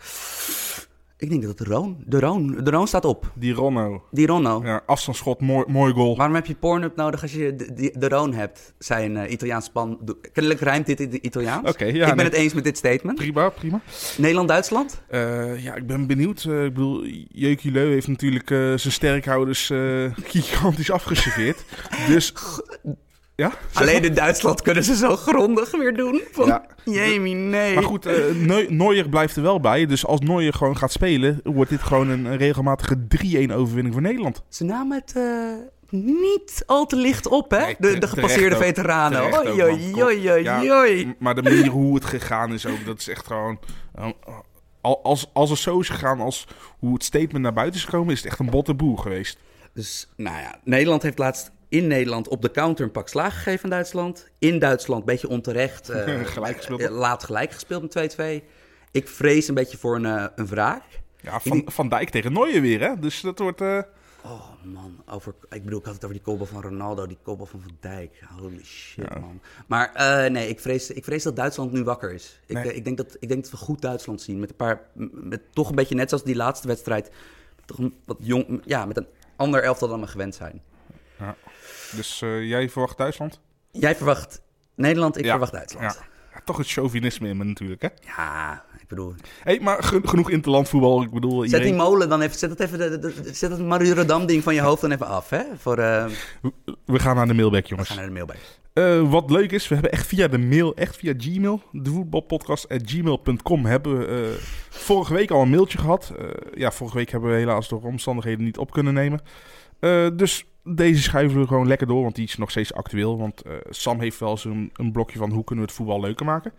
ik 1.20 1.28
denk 1.28 1.42
dat 1.42 1.58
het 1.58 1.68
de 1.68 1.74
Roon... 1.74 1.96
De 2.06 2.20
Roon, 2.20 2.64
de 2.64 2.70
Roon 2.70 2.86
staat 2.86 3.04
op. 3.04 3.32
Die 3.34 3.52
Ronno. 3.54 4.02
Die 4.10 4.26
Ronno. 4.26 4.60
Ja, 4.64 4.82
afstandsschot, 4.86 5.40
mooi, 5.40 5.64
mooi 5.68 5.92
goal. 5.92 6.16
Waarom 6.16 6.34
heb 6.34 6.46
je 6.46 6.54
Pornhub 6.54 6.96
nodig 6.96 7.22
als 7.22 7.32
je 7.32 7.56
de, 7.56 7.94
de, 7.98 8.08
Roon 8.08 8.32
hebt? 8.34 8.74
Zijn 8.78 9.16
uh, 9.16 9.30
Italiaans 9.30 9.64
span... 9.64 9.98
Kennelijk 10.32 10.60
rijmt 10.60 10.86
dit 10.86 11.00
in 11.00 11.10
de 11.10 11.20
Italiaans. 11.20 11.68
Oké, 11.68 11.84
ja. 11.84 12.06
Ik 12.06 12.16
ben 12.16 12.24
het 12.24 12.34
eens 12.34 12.54
met 12.54 12.64
dit 12.64 12.76
statement. 12.76 13.18
Prima, 13.18 13.48
prima. 13.48 13.80
Nederland-Duitsland? 14.16 15.02
Uh, 15.10 15.64
ja, 15.64 15.74
ik 15.74 15.86
ben 15.86 16.06
benieuwd. 16.06 16.44
Uh, 16.44 16.64
ik 16.64 16.74
bedoel, 16.74 17.06
Jeukie 17.28 17.72
Leu 17.72 17.90
heeft 17.92 18.08
natuurlijk 18.08 18.48
zijn 18.48 18.78
sterkhouders 18.78 19.72
gigantisch 20.32 20.90
afgeserveerd. 20.90 21.64
dus... 22.08 22.32
Ja? 23.40 23.52
Alleen 23.72 24.04
in 24.04 24.14
Duitsland 24.14 24.62
kunnen 24.62 24.84
ze 24.84 24.96
zo 24.96 25.16
grondig 25.16 25.70
weer 25.70 25.94
doen. 25.96 26.20
Van, 26.32 26.46
Ja. 26.46 26.66
Jamie, 26.84 27.34
nee. 27.34 27.74
Maar 27.74 27.82
goed, 27.82 28.04
Neuer 28.68 29.08
blijft 29.08 29.36
er 29.36 29.42
wel 29.42 29.60
bij. 29.60 29.86
Dus 29.86 30.06
als 30.06 30.20
Neuer 30.20 30.52
gewoon 30.52 30.76
gaat 30.76 30.92
spelen, 30.92 31.40
wordt 31.44 31.70
dit 31.70 31.82
gewoon 31.82 32.08
een, 32.08 32.36
regelmatige 32.36 32.96
3-1 33.48 33.52
overwinning 33.54 33.92
voor 33.94 34.02
Nederland. 34.02 34.42
Ze 34.48 34.64
namen 34.64 34.98
het 34.98 35.12
eh, 35.16 35.22
niet 36.00 36.62
al 36.66 36.86
te 36.86 36.96
licht 36.96 37.26
op, 37.26 37.50
hè? 37.50 37.58
Nee, 37.78 37.98
de, 37.98 38.06
gepasseerde 38.06 38.56
ook. 38.56 38.62
veteranen. 38.62 39.22
Ook, 39.22 39.32
Ja, 40.42 41.12
Maar 41.18 41.34
de 41.34 41.42
manier 41.42 41.66
hoe 41.68 41.94
het 41.94 42.04
gegaan 42.04 42.52
is 42.52 42.66
ook, 42.66 42.84
dat 42.84 42.98
is 42.98 43.08
echt 43.08 43.26
gewoon... 43.26 43.58
eh, 43.94 44.06
al- 44.80 45.02
als, 45.02 45.30
als 45.32 45.50
het 45.50 45.58
zo 45.58 45.80
is 45.80 45.88
gegaan 45.88 46.20
als 46.20 46.46
hoe 46.78 46.92
het 46.94 47.04
statement 47.04 47.42
naar 47.44 47.52
buiten 47.52 47.76
is 47.80 47.84
gekomen, 47.84 48.12
is 48.12 48.18
het 48.22 48.30
echt 48.30 48.38
een 48.38 48.50
botte 48.50 48.74
boel 48.74 48.96
geweest. 48.96 49.38
Dus, 49.74 50.08
nou 50.16 50.36
ja, 50.38 50.58
Nederland 50.64 51.02
heeft 51.02 51.18
laatst 51.18 51.50
in 51.70 51.86
Nederland 51.86 52.28
op 52.28 52.42
de 52.42 52.50
counter 52.50 52.84
een 52.84 52.90
pak 52.90 53.08
slaag 53.08 53.34
gegeven 53.34 53.64
aan 53.64 53.70
Duitsland. 53.70 54.28
In 54.38 54.58
Duitsland, 54.58 55.00
een 55.00 55.06
beetje 55.06 55.28
onterecht. 55.28 55.88
eh, 55.90 56.24
Gelijk 56.24 56.56
gespeeld. 56.56 56.80
eh, 56.80 56.90
laat 56.90 57.24
gelijk 57.24 57.52
gespeeld 57.52 57.82
met 57.82 57.92
2-2. 57.92 58.44
Ik 58.90 59.08
vrees 59.08 59.48
een 59.48 59.54
beetje 59.54 59.76
voor 59.78 59.96
een, 59.96 60.06
eh, 60.06 60.24
een 60.34 60.46
wraak. 60.46 60.82
Ja, 61.20 61.40
van, 61.40 61.62
van 61.66 61.88
Dijk 61.88 62.10
tegen 62.10 62.32
Neuer 62.32 62.60
weer, 62.60 62.80
hè? 62.80 62.98
Dus 62.98 63.20
dat 63.20 63.38
wordt... 63.38 63.60
Oh 64.24 64.50
man, 64.64 65.02
over, 65.08 65.34
ik 65.50 65.64
bedoel, 65.64 65.78
ik 65.78 65.84
had 65.84 65.94
het 65.94 66.04
over 66.04 66.16
die 66.16 66.24
kobbel 66.24 66.46
van 66.46 66.62
Ronaldo, 66.62 67.06
die 67.06 67.18
kobbel 67.22 67.46
van 67.46 67.60
Van 67.60 67.76
Dijk. 67.80 68.22
Holy 68.40 68.64
shit, 68.64 69.06
Ja. 69.12 69.18
man. 69.18 69.40
Maar 69.66 69.92
nee, 70.30 70.48
ik 70.48 70.60
vrees, 70.60 70.90
ik 70.90 71.04
vrees 71.04 71.22
dat 71.22 71.36
Duitsland 71.36 71.72
nu 71.72 71.84
wakker 71.84 72.12
is. 72.12 72.40
Ik, 72.46 72.56
Nee. 72.56 72.74
ik, 72.74 72.84
denk 72.84 72.96
dat, 72.96 73.16
ik 73.20 73.28
denk 73.28 73.42
dat 73.42 73.50
we 73.50 73.56
goed 73.56 73.80
Duitsland 73.80 74.22
zien. 74.22 74.40
Met 74.40 74.50
een 74.50 74.56
paar, 74.56 74.80
met 75.12 75.40
toch 75.52 75.68
een 75.68 75.74
beetje 75.74 75.94
net 75.94 76.08
zoals 76.08 76.24
die 76.24 76.36
laatste 76.36 76.66
wedstrijd. 76.66 77.10
Toch 77.64 77.78
een 77.78 77.94
wat 78.04 78.16
jong, 78.20 78.60
ja, 78.64 78.84
met 78.86 78.96
een 78.96 79.06
ander 79.36 79.62
elftal 79.62 79.88
dan 79.88 80.00
we 80.00 80.06
gewend 80.06 80.34
zijn. 80.34 80.62
Dus 81.96 82.22
eh, 82.22 82.48
jij 82.48 82.68
verwacht 82.68 82.98
Duitsland? 82.98 83.40
Jij 83.70 83.96
verwacht 83.96 84.40
Nederland, 84.74 85.16
ik 85.18 85.24
Ja, 85.24 85.30
verwacht 85.30 85.52
Duitsland. 85.52 85.94
Ja. 85.94 86.08
Ja, 86.34 86.40
toch 86.44 86.56
het 86.56 86.70
chauvinisme 86.70 87.28
in 87.28 87.36
me 87.36 87.44
natuurlijk, 87.44 87.82
hè? 87.82 87.88
Ja, 88.16 88.64
ik 88.78 88.88
bedoel... 88.88 89.14
hey, 89.42 89.60
maar 89.60 89.82
ge- 89.82 90.00
genoeg 90.04 90.30
interlandvoetbal. 90.30 91.02
Ik 91.02 91.10
bedoel, 91.10 91.48
Zet 91.48 91.62
die 91.62 91.74
molen 91.74 92.08
dan 92.08 92.20
even... 92.20 92.38
Zet 92.38 92.48
dat 92.48 92.60
even... 92.60 92.78
De, 92.78 92.98
de- 92.98 93.22
de- 93.22 93.34
zet 93.34 93.50
dat 93.50 93.58
Marurodam 93.60 94.26
ding 94.26 94.42
van 94.42 94.54
je 94.54 94.60
hoofd 94.60 94.80
dan 94.80 94.90
even 94.90 95.06
af, 95.06 95.30
hè? 95.30 95.42
Voor... 95.58 95.78
eh, 95.78 96.06
we 96.84 96.98
gaan 96.98 97.16
naar 97.16 97.26
de 97.26 97.34
mailback, 97.34 97.62
we 97.62 97.68
jongens. 97.68 97.88
gaan 97.88 97.96
naar 97.96 98.06
de 98.06 98.12
mail 98.12 98.26
bij. 98.26 98.36
Eh, 98.72 99.10
wat 99.10 99.30
leuk 99.30 99.52
is, 99.52 99.68
we 99.68 99.74
hebben 99.74 99.92
echt 99.92 100.06
via 100.06 100.28
de 100.28 100.38
mail, 100.38 100.74
echt 100.76 100.96
via 100.96 101.14
Gmail, 101.16 101.62
de 101.72 101.90
voetbalpodcast 101.90 102.66
gmail.com, 102.68 103.64
hebben 103.66 103.98
we 103.98 104.38
vorige 104.68 105.14
week 105.14 105.30
al 105.30 105.42
een 105.42 105.50
mailtje 105.50 105.78
gehad. 105.78 106.12
Eh, 106.18 106.26
ja, 106.54 106.70
vorige 106.72 106.96
week 106.96 107.10
hebben 107.10 107.30
we 107.30 107.36
helaas 107.36 107.68
door 107.68 107.82
omstandigheden 107.82 108.44
niet 108.44 108.58
op 108.58 108.70
kunnen 108.70 108.94
nemen. 108.94 109.20
Dus 110.16 110.44
deze 110.74 111.02
schuiven 111.02 111.40
we 111.40 111.46
gewoon 111.46 111.66
lekker 111.66 111.86
door, 111.86 112.02
want 112.02 112.14
die 112.14 112.24
is 112.24 112.36
nog 112.36 112.50
steeds 112.50 112.72
actueel. 112.72 113.18
Want 113.18 113.42
eh, 113.42 113.52
Sam 113.70 114.00
heeft 114.00 114.18
wel 114.18 114.30
eens 114.30 114.44
een, 114.44 114.92
blokje 114.92 115.18
van 115.18 115.30
hoe 115.30 115.44
kunnen 115.44 115.64
we 115.64 115.70
het 115.70 115.80
voetbal 115.80 116.00
leuker 116.00 116.26
maken. 116.26 116.52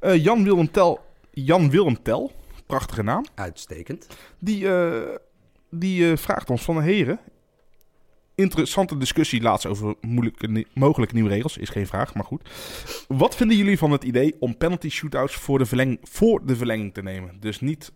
Eh, 0.00 0.24
Jan 0.24 0.44
Willem 0.44 0.70
Tel, 0.70 1.00
Jan 1.30 1.70
Willem 1.70 2.02
Tel, 2.02 2.32
prachtige 2.66 3.02
naam, 3.02 3.24
Uitstekend. 3.34 4.06
die, 4.38 4.68
eh, 4.68 5.16
die 5.70 6.16
vraagt 6.16 6.50
ons 6.50 6.62
van 6.62 6.76
de 6.76 6.82
heren. 6.82 7.18
Interessante 8.34 8.96
discussie 8.96 9.42
laatst 9.42 9.66
over 9.66 9.94
moeilijke, 10.00 10.66
mogelijke 10.74 11.14
nieuwe 11.14 11.30
regels. 11.30 11.56
Is 11.56 11.68
geen 11.68 11.86
vraag, 11.86 12.14
maar 12.14 12.24
goed. 12.24 12.48
Wat 13.08 13.36
vinden 13.36 13.56
jullie 13.56 13.78
van 13.78 13.90
het 13.90 14.04
idee 14.04 14.36
om 14.38 14.56
penalty 14.56 14.88
shootouts 14.88 15.34
voor 15.34 15.58
de, 15.58 15.66
verleng 15.66 15.98
voor 16.02 16.46
de 16.46 16.56
verlenging 16.56 16.94
te 16.94 17.02
nemen? 17.02 17.36
Dus 17.40 17.60
niet 17.60 17.92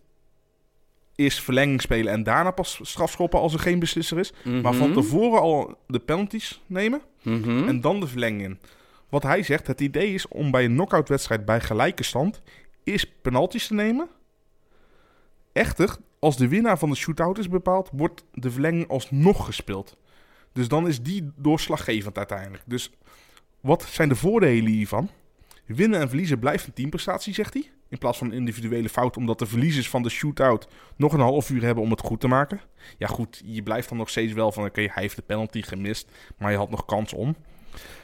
eerst 1.19 1.41
verlenging 1.43 1.81
spelen 1.81 2.13
en 2.13 2.23
daarna 2.23 2.51
pas 2.51 2.79
strafschoppen 2.81 3.39
als 3.39 3.53
er 3.53 3.59
geen 3.59 3.79
beslisser 3.79 4.17
is. 4.19 4.33
Maar 4.61 4.73
van 4.73 4.89
Mhm. 4.89 4.93
tevoren 4.99 5.41
al 5.41 5.77
de 5.87 5.99
penalties 5.99 6.61
nemen 6.67 7.01
Mhm. 7.21 7.67
en 7.67 7.81
dan 7.81 7.99
de 7.99 8.07
verlenging 8.07 8.41
in. 8.43 8.59
Wat 9.09 9.23
hij 9.23 9.43
zegt, 9.43 9.67
het 9.67 9.81
idee 9.81 10.13
is 10.13 10.27
om 10.27 10.51
bij 10.51 10.65
een 10.65 10.73
knockout 10.73 11.09
wedstrijd 11.09 11.45
bij 11.45 11.61
gelijke 11.61 12.03
stand 12.03 12.41
eerst 12.83 13.07
penalties 13.21 13.67
te 13.67 13.73
nemen. 13.73 14.09
Echter, 15.53 15.95
als 16.19 16.37
de 16.37 16.47
winnaar 16.47 16.77
van 16.77 16.89
de 16.89 16.95
shootout 16.95 17.37
is 17.37 17.49
bepaald, 17.49 17.89
wordt 17.93 18.23
de 18.33 18.51
verlenging 18.51 18.87
alsnog 18.87 19.45
gespeeld. 19.45 19.97
Dus 20.53 20.67
dan 20.67 20.87
is 20.87 21.01
die 21.01 21.31
doorslaggevend 21.35 22.17
uiteindelijk. 22.17 22.63
Dus 22.65 22.91
wat 23.59 23.83
zijn 23.83 24.09
de 24.09 24.15
voordelen 24.15 24.71
hiervan? 24.71 25.09
Winnen 25.65 25.99
en 25.99 26.07
verliezen 26.07 26.39
blijft 26.39 26.67
een 26.67 26.73
teamprestatie, 26.73 27.33
zegt 27.33 27.53
hij. 27.53 27.69
In 27.89 27.97
plaats 27.97 28.17
van 28.17 28.27
een 28.27 28.33
individuele 28.37 28.89
fout, 28.89 29.17
omdat 29.17 29.39
de 29.39 29.45
verliezers 29.45 29.89
van 29.89 30.03
de 30.03 30.09
shootout 30.09 30.67
nog 30.95 31.13
een 31.13 31.19
half 31.19 31.49
uur 31.49 31.61
hebben 31.63 31.83
om 31.83 31.89
het 31.91 32.01
goed 32.01 32.19
te 32.19 32.27
maken. 32.27 32.59
Ja, 32.97 33.07
goed, 33.07 33.41
je 33.45 33.63
blijft 33.63 33.89
dan 33.89 33.97
nog 33.97 34.09
steeds 34.09 34.33
wel 34.33 34.51
van: 34.51 34.65
oké, 34.65 34.81
hij 34.81 34.91
heeft 35.03 35.15
de 35.15 35.21
penalty 35.21 35.61
gemist, 35.61 36.11
maar 36.37 36.51
je 36.51 36.57
had 36.57 36.69
nog 36.69 36.85
kans 36.85 37.13
om. 37.13 37.35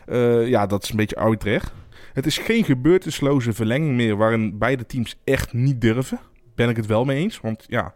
Eh, 0.05 0.47
ja, 0.47 0.65
dat 0.65 0.83
is 0.83 0.89
een 0.89 0.95
beetje 0.95 1.15
arbitrair. 1.15 1.71
Het 2.13 2.25
is 2.25 2.37
geen 2.37 2.63
gebeurtenisloze 2.63 3.53
verlenging 3.53 3.95
meer 3.95 4.15
waarin 4.15 4.57
beide 4.57 4.85
teams 4.85 5.15
echt 5.23 5.53
niet 5.53 5.81
durven. 5.81 6.19
Ben 6.55 6.69
ik 6.69 6.75
het 6.75 6.85
wel 6.85 7.05
mee 7.05 7.17
eens. 7.17 7.39
Want 7.41 7.65
ja, 7.67 7.93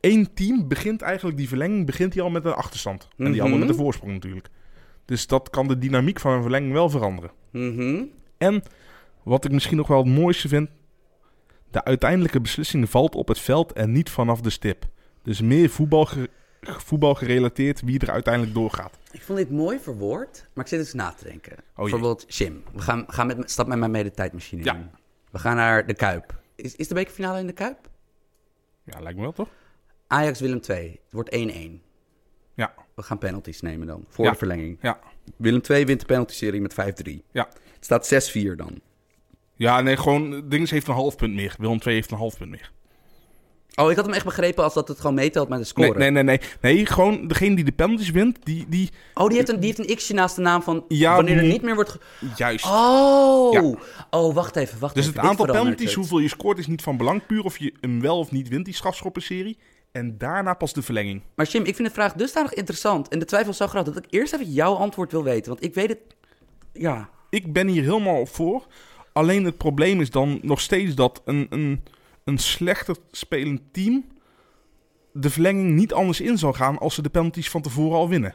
één 0.00 0.34
team 0.34 0.68
begint 0.68 1.02
eigenlijk 1.02 1.36
die 1.36 1.48
verlenging 1.48 1.86
begint 1.86 2.14
hij 2.14 2.22
al 2.22 2.30
met 2.30 2.44
een 2.44 2.52
achterstand. 2.54 3.08
En 3.16 3.24
die 3.24 3.34
Mhm. 3.34 3.42
ander 3.42 3.58
met 3.58 3.68
een 3.68 3.74
voorsprong 3.74 4.12
natuurlijk. 4.12 4.48
Dus 5.04 5.26
dat 5.26 5.50
kan 5.50 5.68
de 5.68 5.78
dynamiek 5.78 6.20
van 6.20 6.32
een 6.32 6.42
verlenging 6.42 6.72
wel 6.72 6.88
veranderen. 6.90 7.30
Mhm. 7.50 8.02
En 8.38 8.62
wat 9.22 9.44
ik 9.44 9.50
misschien 9.52 9.76
nog 9.76 9.86
wel 9.88 9.98
het 10.04 10.14
mooiste 10.14 10.48
vind, 10.48 10.68
de 11.70 11.84
uiteindelijke 11.84 12.40
beslissing 12.40 12.90
valt 12.90 13.14
op 13.14 13.28
het 13.28 13.38
veld 13.38 13.72
en 13.72 13.92
niet 13.92 14.10
vanaf 14.10 14.40
de 14.40 14.50
stip. 14.50 14.84
Dus 15.22 15.40
meer 15.40 15.70
voetbal, 15.70 16.04
ge- 16.04 16.30
voetbal 16.60 17.14
gerelateerd 17.14 17.80
wie 17.80 17.98
er 18.00 18.10
uiteindelijk 18.10 18.54
doorgaat. 18.54 18.98
Ik 19.12 19.22
vond 19.22 19.38
dit 19.38 19.50
mooi 19.50 19.78
verwoord, 19.78 20.48
maar 20.54 20.64
ik 20.64 20.70
zit 20.70 20.78
eens 20.78 20.92
na 20.92 21.12
te 21.12 21.24
denken. 21.24 21.52
jee. 21.56 21.64
Bijvoorbeeld, 21.74 22.24
Jim, 22.36 22.62
we 22.72 22.80
gaan, 22.80 23.04
gaan 23.06 23.26
met, 23.26 23.50
stap 23.50 23.66
met 23.66 23.78
mij 23.78 23.88
mee 23.88 24.02
de 24.02 24.10
tijdmachine 24.10 24.64
Ja. 24.64 24.74
in. 24.74 24.90
We 25.30 25.38
gaan 25.38 25.56
naar 25.56 25.86
de 25.86 25.94
Kuip. 25.94 26.40
Is, 26.54 26.76
is 26.76 26.88
de 26.88 26.94
bekerfinale 26.94 27.38
in 27.38 27.46
de 27.46 27.52
Kuip? 27.52 27.88
Ja, 28.84 29.00
lijkt 29.00 29.16
me 29.16 29.22
wel 29.22 29.32
toch? 29.32 29.48
Ajax-Willem 30.06 30.60
2. 30.60 30.88
Het 30.90 31.12
wordt 31.12 31.34
1-1. 31.36 31.82
Ja. 32.54 32.74
We 32.94 33.02
gaan 33.02 33.18
penalties 33.18 33.60
nemen 33.60 33.86
dan, 33.86 34.04
voor 34.08 34.24
Ja. 34.24 34.30
de 34.30 34.36
verlenging. 34.36 34.78
Ja. 34.80 34.98
Willem 35.36 35.62
2 35.62 35.86
wint 35.86 36.00
de 36.00 36.06
penalty-serie 36.06 36.60
met 36.60 36.74
5-3. 36.74 37.22
Ja. 37.30 37.48
Het 37.74 37.84
staat 37.84 38.06
6-4 38.06 38.56
dan. 38.56 38.80
Ja, 39.56 39.80
nee, 39.80 39.96
gewoon 39.96 40.48
Dings 40.48 40.70
heeft 40.70 40.88
een 40.88 40.94
half 40.94 41.16
punt 41.16 41.34
meer. 41.34 41.54
Willem 41.58 41.78
II 41.86 41.94
heeft 41.94 42.10
een 42.10 42.16
half 42.16 42.38
punt 42.38 42.50
meer. 42.50 42.72
Oh, 43.76 43.90
ik 43.90 43.96
had 43.96 44.04
hem 44.04 44.14
echt 44.14 44.24
begrepen 44.24 44.64
als 44.64 44.74
dat 44.74 44.88
het 44.88 45.00
gewoon 45.00 45.14
meetelt 45.14 45.48
met 45.48 45.58
de 45.58 45.64
score. 45.64 45.98
nee, 45.98 46.10
nee, 46.10 46.22
nee. 46.22 46.40
Nee, 46.60 46.86
gewoon 46.86 47.28
degene 47.28 47.54
die 47.54 47.64
de 47.64 47.72
penalties 47.72 48.10
wint, 48.10 48.38
die, 48.42 48.66
die 48.68 48.90
Oh, 49.14 49.26
die 49.26 49.36
heeft, 49.36 49.48
een, 49.48 49.60
die 49.60 49.74
heeft 49.74 49.90
een 49.90 49.96
x'je 49.96 50.14
naast 50.14 50.36
de 50.36 50.42
naam 50.42 50.62
van 50.62 50.84
Ja, 50.88 51.14
wanneer 51.14 51.36
er 51.36 51.42
niet 51.42 51.62
meer 51.62 51.74
wordt... 51.74 51.98
juist. 52.36 52.64
Oh! 52.64 53.52
Ja. 53.52 53.74
Oh, 54.10 54.34
wacht 54.34 54.56
even, 54.56 54.78
wacht 54.78 54.94
dus 54.94 55.06
even. 55.06 55.20
het 55.20 55.28
aantal 55.28 55.46
penalties, 55.46 55.94
hoeveel 55.94 56.18
je 56.18 56.28
scoort, 56.28 56.58
is 56.58 56.66
niet 56.66 56.82
van 56.82 56.96
belang. 56.96 57.26
Puur 57.26 57.44
of 57.44 57.58
je 57.58 57.74
hem 57.80 58.00
wel 58.00 58.18
of 58.18 58.30
niet 58.30 58.48
wint, 58.48 58.64
die 58.64 58.74
strafschoppenserie. 58.74 59.58
En 59.92 60.18
daarna 60.18 60.54
pas 60.54 60.72
de 60.72 60.82
verlenging. 60.82 61.22
Maar 61.34 61.46
Jim, 61.46 61.64
ik 61.64 61.74
vind 61.74 61.88
de 61.88 61.94
vraag 61.94 62.12
dusdanig 62.12 62.54
interessant. 62.54 63.08
En 63.08 63.18
de 63.18 63.24
twijfel 63.24 63.52
zo 63.52 63.66
groot 63.66 63.84
dat 63.84 63.96
ik 63.96 64.04
eerst 64.10 64.32
even 64.32 64.52
jouw 64.52 64.74
antwoord 64.74 65.12
wil 65.12 65.24
weten. 65.24 65.50
Want 65.50 65.64
ik 65.64 65.74
weet 65.74 65.88
het... 65.88 65.98
Ja. 66.72 67.08
Ik 67.30 67.52
ben 67.52 67.66
hier 67.68 67.82
helemaal 67.82 68.26
voor. 68.26 68.66
Alleen 69.16 69.44
het 69.44 69.56
probleem 69.56 70.00
is 70.00 70.10
dan 70.10 70.38
nog 70.42 70.60
steeds 70.60 70.94
dat 70.94 71.22
een, 71.24 71.46
een, 71.50 71.82
een 72.24 72.38
slechter 72.38 72.96
spelend 73.10 73.60
team 73.72 74.04
de 75.12 75.30
verlenging 75.30 75.74
niet 75.74 75.92
anders 75.92 76.20
in 76.20 76.38
zal 76.38 76.52
gaan 76.52 76.78
als 76.78 76.94
ze 76.94 77.02
de 77.02 77.08
penalties 77.08 77.50
van 77.50 77.62
tevoren 77.62 77.98
al 77.98 78.08
winnen. 78.08 78.34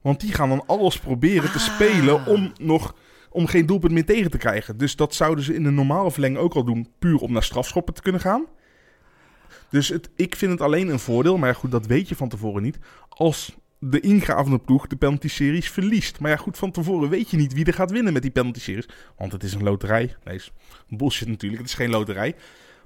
Want 0.00 0.20
die 0.20 0.32
gaan 0.32 0.48
dan 0.48 0.66
alles 0.66 0.98
proberen 0.98 1.52
te 1.52 1.58
Ah. 1.58 1.64
spelen 1.64 2.26
om 2.26 2.52
nog 2.60 2.94
om 3.30 3.46
geen 3.46 3.66
doelpunt 3.66 3.92
meer 3.92 4.04
tegen 4.04 4.30
te 4.30 4.38
krijgen. 4.38 4.76
Dus 4.76 4.96
dat 4.96 5.14
zouden 5.14 5.44
ze 5.44 5.54
in 5.54 5.64
een 5.64 5.74
normale 5.74 6.10
verlenging 6.10 6.40
ook 6.40 6.54
al 6.54 6.64
doen, 6.64 6.88
puur 6.98 7.18
om 7.18 7.32
naar 7.32 7.42
strafschoppen 7.42 7.94
te 7.94 8.02
kunnen 8.02 8.20
gaan. 8.20 8.44
Dus 9.70 9.88
het, 9.88 10.10
ik 10.14 10.36
vind 10.36 10.52
het 10.52 10.60
alleen 10.60 10.88
een 10.88 10.98
voordeel, 10.98 11.38
maar 11.38 11.54
goed, 11.54 11.70
dat 11.70 11.86
weet 11.86 12.08
je 12.08 12.16
van 12.16 12.28
tevoren 12.28 12.62
niet. 12.62 12.78
Als 13.08 13.56
de 13.90 14.00
ingravende 14.00 14.58
ploeg 14.58 14.86
de 14.86 14.96
penalty-series 14.96 15.70
verliest. 15.70 16.20
Maar 16.20 16.30
ja, 16.30 16.36
goed, 16.36 16.58
van 16.58 16.70
tevoren 16.70 17.08
weet 17.08 17.30
je 17.30 17.36
niet 17.36 17.52
wie 17.52 17.64
er 17.64 17.74
gaat 17.74 17.90
winnen 17.90 18.12
met 18.12 18.22
die 18.22 18.30
penalty-series. 18.30 18.88
Want 19.16 19.32
het 19.32 19.42
is 19.42 19.54
een 19.54 19.62
loterij. 19.62 20.16
Nee, 20.24 20.34
is 20.34 20.52
bullshit 20.88 21.28
natuurlijk. 21.28 21.62
Het 21.62 21.70
is 21.70 21.76
geen 21.76 21.90
loterij. 21.90 22.34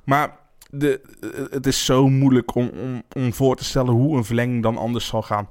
Maar 0.04 0.38
de, 0.70 1.00
eh, 1.20 1.30
het 1.50 1.66
is 1.66 1.84
zo 1.84 2.08
moeilijk 2.08 2.54
om, 2.54 2.70
om, 3.16 3.32
voor 3.32 3.56
te 3.56 3.64
stellen 3.64 3.94
hoe 3.94 4.16
een 4.16 4.24
verlenging 4.24 4.62
dan 4.62 4.76
anders 4.76 5.06
zal 5.06 5.22
gaan. 5.22 5.50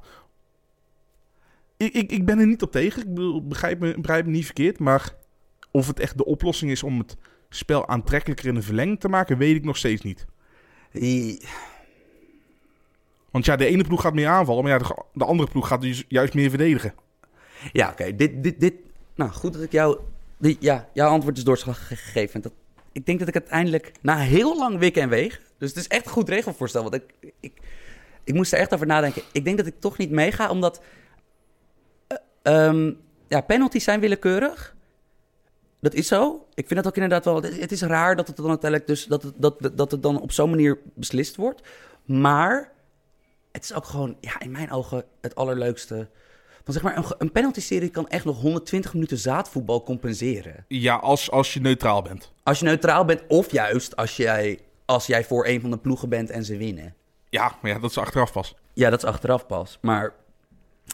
Ik, 1.78 1.94
ik, 1.94 2.12
ik 2.12 2.26
ben 2.26 2.40
er 2.40 2.48
niet 2.48 2.62
op 2.62 2.72
tegen. 2.72 3.02
Ik 3.02 3.48
begrijp 3.48 3.80
me, 3.80 4.00
begrijp 4.00 4.26
me 4.26 4.32
niet 4.32 4.46
verkeerd. 4.46 4.80
Maar 4.80 5.16
of 5.72 5.88
het 5.88 6.00
echt 6.00 6.18
de 6.18 6.26
oplossing 6.26 6.72
is 6.72 6.84
om 6.84 6.98
het 6.98 7.18
spel 7.50 7.88
aantrekkelijker 7.88 8.48
in 8.48 8.56
een 8.56 8.64
verlenging 8.64 9.00
te 9.00 9.10
maken, 9.10 9.38
weet 9.38 9.56
ik 9.56 9.64
nog 9.64 9.78
steeds 9.78 10.02
niet. 10.02 10.26
Want 13.32 13.46
ja, 13.46 13.56
de 13.56 13.66
ene 13.66 13.84
ploeg 13.84 14.02
gaat 14.02 14.14
meer 14.14 14.28
aanvallen, 14.28 14.64
maar 14.64 14.72
ja, 14.72 14.78
de, 14.78 15.04
de 15.14 15.26
andere 15.26 15.50
ploeg 15.50 15.68
gaat 15.68 15.82
dus 15.82 16.06
juist 16.08 16.34
meer 16.34 16.50
verdedigen. 16.50 16.94
Ja, 17.72 17.90
oké. 17.90 18.16
Dit, 18.16 18.44
dit, 18.44 18.60
dit... 18.60 18.74
Nou, 19.16 19.32
goed 19.32 19.54
dat 19.54 19.62
ik 19.62 19.72
jou... 19.72 20.00
Die, 20.38 20.58
ja, 20.60 20.90
jouw 20.94 21.10
antwoord 21.10 21.38
is 21.38 21.44
doorslag 21.44 21.88
gegeven. 21.88 22.36
En 22.36 22.42
Dat, 22.42 22.52
ik 22.92 23.06
denk 23.06 23.20
dat 23.20 23.28
ik 23.28 23.34
uiteindelijk 23.34 23.92
na 24.02 24.18
heel 24.18 24.58
lang 24.58 24.78
wikken 24.78 25.02
en 25.02 25.10
weeg... 25.10 25.42
Dus 25.58 25.70
het 25.70 25.78
is 25.78 25.88
echt 25.88 26.06
een 26.06 26.12
goed 26.12 26.30
regelvoorstel. 26.30 26.82
Want 26.82 26.96
ik, 26.96 27.04
ik, 27.40 27.54
ik 28.24 28.34
moest 28.34 28.54
er 28.54 28.60
echt 28.60 28.74
over 28.74 28.88
nadenken. 28.88 29.22
Ik 29.32 29.44
denk 29.44 29.58
dat 29.58 29.66
ik 29.66 29.80
toch 29.80 29.98
niet 29.98 30.12
meega, 30.12 30.50
omdat... 30.50 30.82
eh, 32.08 32.18
ehm, 32.42 32.92
ja, 33.28 33.42
penalties 33.42 33.84
zijn 33.84 34.00
willekeurig. 34.00 34.76
Dat 35.80 35.94
is 35.94 36.08
zo. 36.08 36.48
Ik 36.54 36.68
vind 36.68 36.80
het 36.80 36.88
ook 36.88 36.96
inderdaad 36.96 37.26
wel... 37.26 37.42
Het 37.42 37.72
is 37.72 37.82
raar 37.82 38.16
dat 38.16 38.28
het 38.28 38.36
dan 38.36 38.50
uiteindelijk 38.50 38.90
dus... 38.90 39.06
Dat 39.06 39.34
dat, 39.36 39.72
dat 39.74 39.92
het 39.92 40.04
dan 40.04 40.22
op 40.22 40.32
zo'n 40.32 40.50
manier 40.50 40.80
beslist 40.94 41.36
wordt. 41.36 41.62
Maar 42.06 42.72
het 43.52 43.64
is 43.64 43.74
ook 43.74 43.86
gewoon, 43.86 44.18
ja, 44.20 44.40
in 44.40 44.52
mijn 44.52 44.72
ogen 44.72 45.04
het 45.22 45.36
allerleukste. 45.36 46.10
Want 46.64 46.82
zeg 46.82 46.82
maar, 46.82 46.98
een, 46.98 47.16
een 47.18 47.32
penalty-serie 47.32 47.90
kan 47.90 48.08
echt 48.08 48.26
nog 48.26 48.42
120 48.42 48.94
minuten 48.94 49.18
zaadvoetbal 49.18 49.84
compenseren. 49.84 50.66
Ja, 50.68 50.96
als, 50.96 51.32
als 51.32 51.54
je 51.54 51.60
neutraal 51.60 52.02
bent. 52.02 52.32
Als 52.44 52.60
je 52.60 52.66
neutraal 52.66 53.06
bent, 53.06 53.22
of 53.28 53.52
juist 53.52 53.96
als 53.96 54.18
jij, 54.18 54.60
als 54.86 55.06
jij 55.06 55.24
voor 55.24 55.48
een 55.48 55.62
van 55.62 55.70
de 55.70 55.78
ploegen 55.78 56.10
bent 56.10 56.30
en 56.30 56.46
ze 56.46 56.58
winnen. 56.58 56.94
Ja, 57.30 57.56
maar 57.62 57.72
ja, 57.72 57.80
dat 57.80 57.90
is 57.90 57.98
achteraf 57.98 58.32
pas. 58.32 58.56
Ja, 58.74 58.90
dat 58.90 59.04
is 59.04 59.10
achteraf 59.10 59.46
pas. 59.46 59.78
Maar 59.82 60.14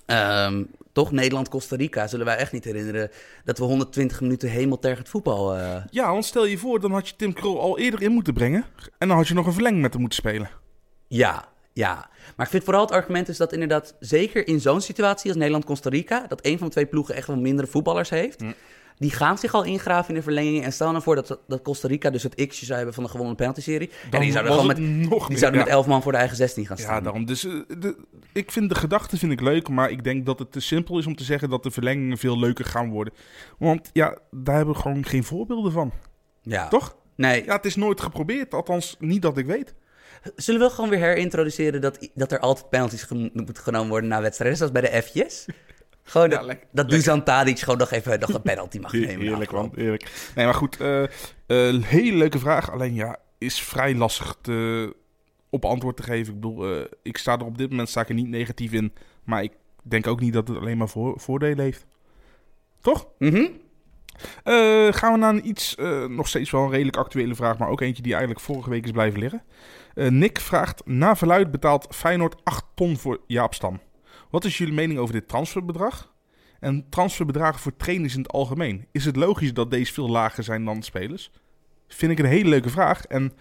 ehm, 0.06 0.64
toch, 0.92 1.12
Nederland-Costa 1.12 1.76
Rica 1.76 2.08
zullen 2.08 2.26
wij 2.26 2.36
echt 2.36 2.52
niet 2.52 2.64
herinneren 2.64 3.12
dat 3.44 3.58
we 3.58 3.64
120 3.64 4.22
minuten 4.22 4.50
hemeltergend 4.50 5.10
voetbal... 5.10 5.58
Uh... 5.58 5.76
Ja, 5.90 6.12
want 6.12 6.26
stel 6.26 6.46
je 6.46 6.58
voor, 6.58 6.80
dan 6.80 6.92
had 6.92 7.08
je 7.08 7.16
Tim 7.16 7.34
Krul 7.34 7.62
al 7.62 7.80
eerder 7.80 8.02
in 8.02 8.12
moeten 8.12 8.34
brengen. 8.34 8.66
En 8.98 9.08
dan 9.08 9.18
had 9.18 9.28
je 9.28 9.34
nog 9.34 9.46
een 9.46 9.54
verlenging 9.54 9.82
met 9.82 9.92
hem 9.92 10.02
moeten 10.02 10.20
spelen. 10.20 10.50
Ja, 11.08 11.46
ja, 11.76 12.10
maar 12.36 12.46
ik 12.46 12.52
vind 12.52 12.64
vooral 12.64 12.82
het 12.82 12.92
argument 12.92 13.28
is 13.28 13.38
dat 13.38 13.54
inderdaad, 13.54 13.96
zeker 14.00 14.48
in 14.48 14.60
zo'n 14.60 14.82
situatie 14.82 15.30
als 15.30 15.38
Nederland-Costa 15.38 15.90
Rica, 15.90 16.26
dat 16.28 16.46
een 16.46 16.58
van 16.58 16.68
de 16.68 16.74
twee 16.74 16.86
ploegen 16.86 17.16
echt 17.16 17.28
wel 17.28 17.38
mindere 17.38 17.68
voetballers 17.68 18.10
heeft. 18.10 18.44
Die 18.98 19.12
gaan 19.12 19.38
zich 19.38 19.54
al 19.54 19.64
ingraven 19.64 20.10
in 20.10 20.16
de 20.16 20.22
verlenging. 20.22 20.64
En 20.64 20.74
stel 20.74 20.92
nou 20.92 21.04
voor 21.04 21.16
dat, 21.16 21.40
dat 21.48 21.62
Costa 21.62 21.88
Rica 21.88 22.10
dus 22.10 22.24
het 22.24 22.48
x 22.48 22.62
zou 22.62 22.78
hebben 22.78 22.94
van 22.96 23.04
de 23.04 23.10
gewonnen 23.10 23.36
penalty-serie. 23.36 23.90
En 24.12 24.20
die 24.20 24.32
zouden, 24.32 24.54
gewoon 24.54 24.68
met, 24.68 24.80
nog 25.10 25.28
die 25.28 25.38
zouden 25.38 25.60
met 25.60 25.70
elf 25.70 25.88
man 25.88 26.02
voor 26.02 26.12
de 26.12 26.18
eigen 26.18 26.38
16 26.38 26.66
gaan 26.66 26.78
staan. 26.78 26.96
Ja, 26.96 27.02
daarom. 27.02 27.26
Dus 27.26 27.44
uh, 27.44 27.62
de, 27.80 27.98
ik 28.34 28.52
vind 28.52 28.70
de 28.70 28.76
gedachte 28.76 29.18
vind 29.18 29.32
ik 29.32 29.42
leuk. 29.42 29.70
Maar 29.70 29.92
ik 29.92 30.04
denk 30.04 30.26
dat 30.26 30.40
het 30.40 30.52
te 30.52 30.60
simpel 30.60 30.98
is 30.98 31.06
om 31.06 31.16
te 31.16 31.24
zeggen 31.24 31.50
dat 31.50 31.64
de 31.64 31.72
verlengingen 31.72 32.18
veel 32.18 32.40
leuker 32.40 32.66
gaan 32.66 32.90
worden. 32.90 33.14
Want 33.58 33.90
ja, 33.94 34.18
daar 34.32 34.56
hebben 34.56 34.76
we 34.76 34.82
gewoon 34.82 35.06
geen 35.06 35.24
voorbeelden 35.24 35.72
van. 35.72 35.92
Ja. 36.42 36.68
Toch? 36.68 36.96
Nee. 37.16 37.44
Ja, 37.46 37.56
het 37.56 37.66
is 37.66 37.76
nooit 37.76 38.02
geprobeerd. 38.02 38.54
Althans, 38.54 38.96
niet 39.00 39.22
dat 39.22 39.38
ik 39.38 39.46
weet. 39.46 39.74
Zullen 40.36 40.62
we 40.62 40.70
gewoon 40.70 40.90
weer 40.90 41.00
herintroduceren 41.00 41.82
dat, 41.82 42.10
dat 42.14 42.32
er 42.32 42.40
altijd 42.40 42.70
penalties 42.70 43.08
moeten 43.34 43.58
genomen 43.64 43.90
worden 43.90 44.10
na 44.10 44.22
wedstrijden, 44.22 44.58
zoals 44.58 44.72
bij 44.72 44.82
de 44.82 45.02
F's? 45.02 45.46
Gewoon 46.08 46.30
ja, 46.30 46.44
dat, 46.44 46.58
dat 46.72 46.90
Dusan 46.90 47.24
Tadic 47.24 47.60
gewoon 47.60 47.78
nog 47.78 47.92
even 47.92 48.20
nog 48.20 48.34
een 48.34 48.42
penalty 48.42 48.80
mag 48.80 48.94
nemen. 48.94 49.20
Heerlijk 49.20 49.52
man, 49.52 49.72
eerlijk. 49.76 50.32
Nee, 50.36 50.46
maar 50.46 50.54
goed, 50.54 50.82
uh, 50.82 51.02
uh, 51.48 51.84
hele 51.84 52.18
leuke 52.18 52.40
vraag. 52.40 52.72
Alleen 52.72 52.94
ja, 52.94 53.18
is 53.38 53.62
vrij 53.62 53.96
lastig 53.96 54.38
te, 54.42 54.96
op 55.50 55.66
antwoord 55.66 55.98
te 55.98 56.04
geven. 56.04 56.34
Ik 56.34 56.40
bedoel, 56.40 56.78
uh, 56.78 56.86
ik 57.02 57.18
sta 57.18 57.38
er 57.38 57.46
op 57.46 57.58
dit 57.58 57.70
moment 57.70 57.90
sta 57.90 58.02
ik 58.02 58.10
er 58.10 58.16
niet 58.16 58.28
negatief 58.28 58.72
in. 58.72 58.94
Maar 59.24 59.44
ik 59.44 59.52
denk 59.84 60.08
ook 60.08 60.20
niet 60.20 60.34
dat 60.34 60.48
het 60.48 60.58
alleen 60.58 60.78
maar 60.78 60.90
voor, 60.90 61.20
voordelen 61.20 61.64
heeft. 61.64 61.86
Toch? 62.82 63.08
Mhm. 63.18 63.48
Uh, 64.44 64.94
gaan 64.94 65.12
we 65.12 65.18
naar 65.18 65.34
een 65.34 65.48
iets, 65.48 65.76
nog 66.08 66.28
steeds 66.28 66.52
wel 66.52 66.64
een 66.64 66.72
redelijk 66.72 66.98
actuele 66.98 67.36
vraag, 67.36 67.58
maar 67.58 67.70
ook 67.70 67.82
eentje 67.82 68.04
die 68.04 68.12
eigenlijk 68.12 68.44
vorige 68.44 68.70
week 68.70 68.86
is 68.86 68.92
blijven 68.92 69.20
liggen. 69.20 69.44
Uh, 69.96 70.10
Nick 70.10 70.40
vraagt, 70.40 70.86
na 70.86 71.16
verluid 71.16 71.52
betaalt 71.52 71.88
Feyenoord 71.90 72.36
8 72.44 72.66
ton 72.76 72.98
voor 72.98 73.20
Jaap 73.28 73.54
Stam. 73.54 73.80
Wat 74.30 74.46
is 74.46 74.58
jullie 74.58 74.74
mening 74.74 75.00
over 75.00 75.14
dit 75.14 75.28
transferbedrag? 75.28 76.14
En 76.60 76.90
transferbedragen 76.90 77.60
voor 77.60 77.76
trainers 77.78 78.14
in 78.16 78.22
het 78.22 78.32
algemeen. 78.32 78.88
Is 78.92 79.06
het 79.06 79.16
logisch 79.16 79.54
dat 79.54 79.72
deze 79.72 79.94
veel 79.94 80.10
lager 80.10 80.44
zijn 80.44 80.66
dan 80.66 80.84
spelers? 80.84 81.32
Vind 81.88 82.12
ik 82.12 82.20
een 82.20 82.26
hele 82.26 82.50
leuke 82.50 82.70
vraag. 82.70 83.06
En 83.06 83.34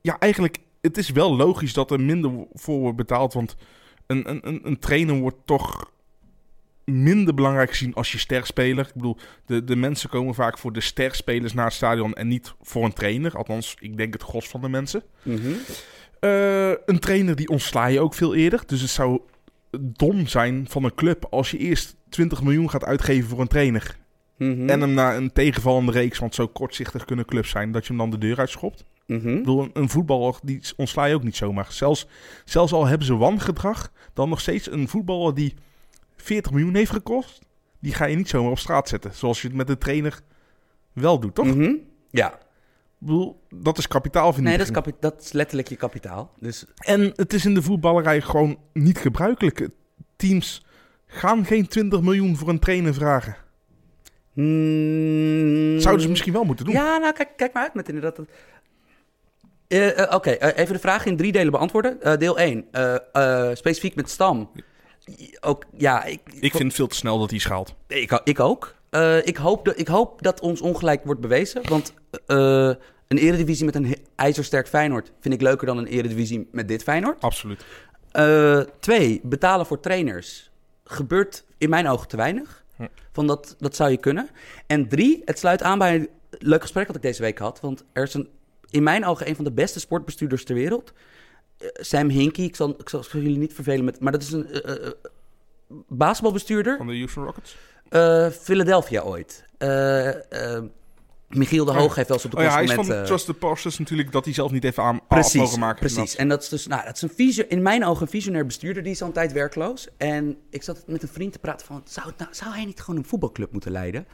ja, 0.00 0.18
eigenlijk, 0.18 0.58
het 0.80 0.98
is 0.98 1.10
wel 1.10 1.36
logisch 1.36 1.72
dat 1.72 1.90
er 1.90 2.00
minder 2.00 2.46
voor 2.52 2.78
wordt 2.78 2.96
betaald, 2.96 3.32
want 3.32 3.56
een, 4.06 4.30
een, 4.30 4.60
een 4.66 4.78
trainer 4.78 5.14
wordt 5.14 5.38
toch 5.44 5.92
minder 6.84 7.34
belangrijk 7.34 7.70
gezien 7.70 7.94
als 7.94 8.12
je 8.12 8.18
sterspeler. 8.18 8.86
Ik 8.86 8.94
bedoel, 8.94 9.16
de, 9.46 9.64
de 9.64 9.76
mensen 9.76 10.08
komen 10.08 10.34
vaak 10.34 10.58
voor 10.58 10.72
de 10.72 10.80
sterspelers 10.80 11.52
naar 11.52 11.64
het 11.64 11.74
stadion 11.74 12.14
en 12.14 12.28
niet 12.28 12.54
voor 12.60 12.84
een 12.84 12.92
trainer. 12.92 13.36
Althans, 13.36 13.76
ik 13.80 13.96
denk 13.96 14.12
het 14.12 14.22
gros 14.22 14.48
van 14.48 14.60
de 14.60 14.68
mensen. 14.68 15.02
Mm 15.22 15.56
een 16.84 16.98
trainer 16.98 17.36
die 17.36 17.48
ontsla 17.48 17.86
je 17.86 18.00
ook 18.00 18.14
veel 18.14 18.34
eerder. 18.34 18.62
Dus 18.66 18.80
het 18.80 18.90
zou 18.90 19.20
dom 19.80 20.26
zijn 20.26 20.66
van 20.68 20.84
een 20.84 20.94
club 20.94 21.26
als 21.30 21.50
je 21.50 21.58
eerst 21.58 21.96
20 22.08 22.42
miljoen 22.42 22.70
gaat 22.70 22.84
uitgeven 22.84 23.28
voor 23.28 23.40
een 23.40 23.48
trainer. 23.48 23.96
Mhm. 24.36 24.68
En 24.68 24.80
hem 24.80 24.94
na 24.94 25.16
een 25.16 25.32
tegenvallende 25.32 25.92
reeks, 25.92 26.18
want 26.18 26.34
zo 26.34 26.46
kortzichtig 26.46 27.04
kunnen 27.04 27.24
clubs 27.24 27.50
zijn, 27.50 27.72
dat 27.72 27.82
je 27.82 27.88
hem 27.88 27.98
dan 27.98 28.10
de 28.10 28.18
deur 28.18 28.38
uitschopt. 28.38 28.84
Mm 29.06 29.16
Ik 29.16 29.38
bedoel, 29.38 29.62
een, 29.62 29.70
een 29.72 29.88
voetballer 29.88 30.38
die 30.42 30.60
ontsla 30.76 31.04
je 31.04 31.14
ook 31.14 31.22
niet 31.22 31.36
zomaar. 31.36 31.66
Zelfs, 31.68 32.06
zelfs 32.44 32.72
al 32.72 32.86
hebben 32.86 33.06
ze 33.06 33.16
wangedrag, 33.16 33.92
dan 34.12 34.28
nog 34.28 34.40
steeds 34.40 34.70
een 34.70 34.88
voetballer 34.88 35.34
die 35.34 35.54
40 36.24 36.52
miljoen 36.52 36.74
heeft 36.74 36.90
gekost, 36.90 37.38
die 37.78 37.94
ga 37.94 38.04
je 38.04 38.16
niet 38.16 38.28
zomaar 38.28 38.50
op 38.50 38.58
straat 38.58 38.88
zetten. 38.88 39.14
Zoals 39.14 39.42
je 39.42 39.48
het 39.48 39.56
met 39.56 39.66
de 39.66 39.78
trainer 39.78 40.20
wel 40.92 41.20
doet, 41.20 41.34
toch? 41.34 41.46
Mhm. 41.46 41.74
Ja. 42.10 42.32
Ik 42.32 43.10
bedoel, 43.10 43.40
dat 43.48 43.78
is 43.78 43.88
kapitaal, 43.88 44.34
Nee, 44.36 44.58
dat 44.58 44.70
is, 44.70 44.92
dat 45.00 45.20
is 45.20 45.32
letterlijk 45.32 45.68
je 45.68 45.76
kapitaal. 45.76 46.32
Dus... 46.38 46.64
En 46.76 47.12
het 47.14 47.32
is 47.32 47.44
in 47.44 47.54
de 47.54 47.62
voetballerij 47.62 48.20
gewoon 48.20 48.58
niet 48.72 48.98
gebruikelijk. 48.98 49.68
Teams 50.16 50.66
gaan 51.06 51.44
geen 51.44 51.68
20 51.68 52.00
miljoen 52.00 52.36
voor 52.36 52.48
een 52.48 52.58
trainer 52.58 52.94
vragen. 52.94 53.36
Mm. 54.32 55.80
Zouden 55.80 56.02
ze 56.02 56.08
misschien 56.08 56.32
wel 56.32 56.44
moeten 56.44 56.64
doen. 56.64 56.74
Ja, 56.74 56.98
nou, 56.98 57.12
kijk, 57.12 57.28
kijk 57.36 57.52
maar 57.52 57.62
uit 57.62 57.74
met 57.74 57.88
inderdaad... 57.88 58.18
Uh, 59.68 59.86
uh, 59.86 60.02
Oké, 60.02 60.14
okay. 60.14 60.38
uh, 60.42 60.58
even 60.58 60.74
de 60.74 60.80
vraag 60.80 61.04
in 61.06 61.16
drie 61.16 61.32
delen 61.32 61.52
beantwoorden. 61.52 62.18
deel 62.18 62.38
1, 62.38 62.64
specifiek 63.56 63.94
met 63.94 64.10
Stam 64.10 64.50
ook, 65.40 65.64
ja, 65.76 66.04
ik, 66.04 66.20
ik 66.40 66.50
vind 66.50 66.62
het 66.62 66.74
veel 66.74 66.86
te 66.86 66.96
snel 66.96 67.18
dat 67.18 67.30
hij 67.30 67.38
schaalt. 67.38 67.74
Ik, 67.86 68.20
ik 68.24 68.40
ook. 68.40 68.74
Uh, 68.90 69.26
ik, 69.26 69.36
hoop 69.36 69.64
de, 69.64 69.74
ik 69.74 69.86
hoop 69.86 70.22
dat 70.22 70.40
ons 70.40 70.60
ongelijk 70.60 71.04
wordt 71.04 71.20
bewezen. 71.20 71.68
Want 71.68 71.94
uh, 72.26 72.72
een 73.08 73.18
eredivisie 73.18 73.64
met 73.64 73.74
een 73.74 73.96
ijzersterk 74.14 74.68
Feyenoord... 74.68 75.12
vind 75.20 75.34
ik 75.34 75.40
leuker 75.40 75.66
dan 75.66 75.78
een 75.78 75.86
eredivisie 75.86 76.48
met 76.52 76.68
dit 76.68 76.82
Feyenoord. 76.82 77.20
Absoluut. 77.20 77.64
Uh, 78.12 78.60
twee, 78.80 79.20
betalen 79.22 79.66
voor 79.66 79.80
trainers 79.80 80.50
gebeurt 80.84 81.44
in 81.58 81.68
mijn 81.68 81.88
ogen 81.88 82.08
te 82.08 82.16
weinig. 82.16 82.64
Hm. 82.76 82.86
Van 83.12 83.26
dat, 83.26 83.54
dat 83.58 83.76
zou 83.76 83.90
je 83.90 83.96
kunnen. 83.96 84.28
En 84.66 84.88
drie, 84.88 85.22
het 85.24 85.38
sluit 85.38 85.62
aan 85.62 85.78
bij 85.78 85.94
een 85.94 86.08
leuk 86.30 86.62
gesprek 86.62 86.86
dat 86.86 86.96
ik 86.96 87.02
deze 87.02 87.22
week 87.22 87.38
had. 87.38 87.60
Want 87.60 87.84
er 87.92 88.02
is 88.02 88.14
een, 88.14 88.28
in 88.70 88.82
mijn 88.82 89.04
ogen 89.04 89.28
een 89.28 89.36
van 89.36 89.44
de 89.44 89.52
beste 89.52 89.80
sportbestuurders 89.80 90.44
ter 90.44 90.54
wereld... 90.54 90.92
Sam 91.58 92.08
Hinkie, 92.08 92.46
ik 92.46 92.56
zal, 92.56 92.74
ik 92.78 92.88
zal 92.88 93.04
jullie 93.12 93.38
niet 93.38 93.54
vervelen 93.54 93.84
met... 93.84 94.00
Maar 94.00 94.12
dat 94.12 94.22
is 94.22 94.32
een 94.32 94.46
uh, 94.50 94.74
uh, 94.84 94.90
basketbalbestuurder. 95.88 96.76
Van 96.76 96.86
de 96.86 96.96
Houston 96.96 97.24
Rockets? 97.24 97.56
Uh, 97.90 98.28
Philadelphia 98.28 99.02
ooit. 99.02 99.44
Michiel 101.28 101.64
de 101.64 101.72
Hoog 101.72 101.90
oh, 101.90 101.94
heeft 101.94 102.08
wel 102.08 102.16
eens 102.16 102.26
op 102.26 102.30
de 102.30 102.36
oh, 102.36 102.42
ja, 102.42 102.52
hij 102.52 102.64
is 102.64 102.72
van 102.72 103.04
Trust 103.04 103.26
the 103.26 103.34
Process 103.34 103.78
natuurlijk 103.78 104.12
dat 104.12 104.24
hij 104.24 104.34
zelf 104.34 104.50
niet 104.50 104.64
even 104.64 104.82
aan 104.82 105.00
precies, 105.08 105.34
mogen 105.34 105.58
maken. 105.58 105.78
Precies, 105.78 106.16
en 106.16 106.28
dat 106.28 106.42
is 106.42 106.48
dus, 106.48 106.66
nou, 106.66 106.84
dat 106.84 106.96
is 106.96 107.02
een 107.02 107.12
visio, 107.14 107.44
in 107.48 107.62
mijn 107.62 107.84
ogen 107.84 108.02
een 108.02 108.08
visionair 108.08 108.46
bestuurder, 108.46 108.82
die 108.82 108.92
is 108.92 109.00
al 109.00 109.06
een 109.06 109.12
tijd 109.12 109.32
werkloos. 109.32 109.88
En 109.96 110.36
ik 110.50 110.62
zat 110.62 110.84
met 110.86 111.02
een 111.02 111.08
vriend 111.08 111.32
te 111.32 111.38
praten 111.38 111.66
van, 111.66 111.82
zou, 111.84 112.12
nou, 112.16 112.34
zou 112.34 112.54
hij 112.54 112.64
niet 112.64 112.80
gewoon 112.80 113.00
een 113.00 113.06
voetbalclub 113.06 113.52
moeten 113.52 113.72
leiden? 113.72 114.06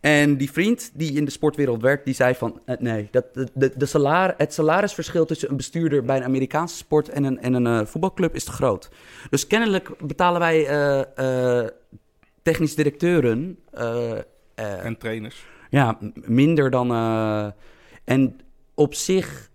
En 0.00 0.36
die 0.36 0.50
vriend 0.50 0.90
die 0.94 1.12
in 1.12 1.24
de 1.24 1.30
sportwereld 1.30 1.82
werkt, 1.82 2.04
die 2.04 2.14
zei 2.14 2.34
van... 2.34 2.60
Uh, 2.66 2.76
nee, 2.78 3.08
dat, 3.10 3.34
de, 3.34 3.48
de, 3.54 3.72
de 3.76 3.86
salar, 3.86 4.34
het 4.36 4.54
salarisverschil 4.54 5.24
tussen 5.24 5.50
een 5.50 5.56
bestuurder 5.56 6.04
bij 6.04 6.16
een 6.16 6.24
Amerikaanse 6.24 6.76
sport 6.76 7.08
en 7.08 7.24
een, 7.24 7.38
en 7.38 7.54
een 7.54 7.66
uh, 7.66 7.86
voetbalclub 7.86 8.34
is 8.34 8.44
te 8.44 8.52
groot. 8.52 8.90
Dus 9.30 9.46
kennelijk 9.46 10.06
betalen 10.06 10.40
wij 10.40 10.70
uh, 11.18 11.68
technisch 12.42 12.74
directeuren... 12.74 13.58
en 14.54 14.98
trainers. 14.98 15.46
Ja, 15.70 15.98
minder 16.14 16.70
dan... 16.70 16.92
en 18.04 18.40
op 18.74 18.94
zich... 18.94 19.50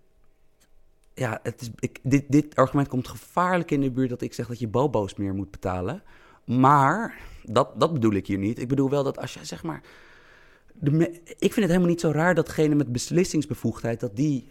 Ja, 1.15 1.39
het 1.43 1.61
is, 1.61 1.69
ik, 1.79 1.99
dit, 2.03 2.23
dit 2.27 2.55
argument 2.55 2.87
komt 2.87 3.07
gevaarlijk 3.07 3.71
in 3.71 3.81
de 3.81 3.91
buurt 3.91 4.09
dat 4.09 4.21
ik 4.21 4.33
zeg 4.33 4.47
dat 4.47 4.59
je 4.59 4.67
bobo's 4.67 5.15
meer 5.15 5.33
moet 5.33 5.51
betalen. 5.51 6.03
Maar 6.45 7.17
dat, 7.43 7.79
dat 7.79 7.93
bedoel 7.93 8.13
ik 8.13 8.27
hier 8.27 8.37
niet. 8.37 8.59
Ik 8.59 8.67
bedoel 8.67 8.89
wel 8.89 9.03
dat 9.03 9.19
als 9.19 9.33
je 9.33 9.45
zeg 9.45 9.63
maar 9.63 9.81
de, 10.73 11.21
ik 11.25 11.53
vind 11.53 11.55
het 11.55 11.67
helemaal 11.67 11.87
niet 11.87 11.99
zo 11.99 12.11
raar 12.11 12.35
dat 12.35 12.45
degene 12.45 12.75
met 12.75 12.91
beslissingsbevoegdheid, 12.91 13.99
dat 13.99 14.15
die, 14.15 14.47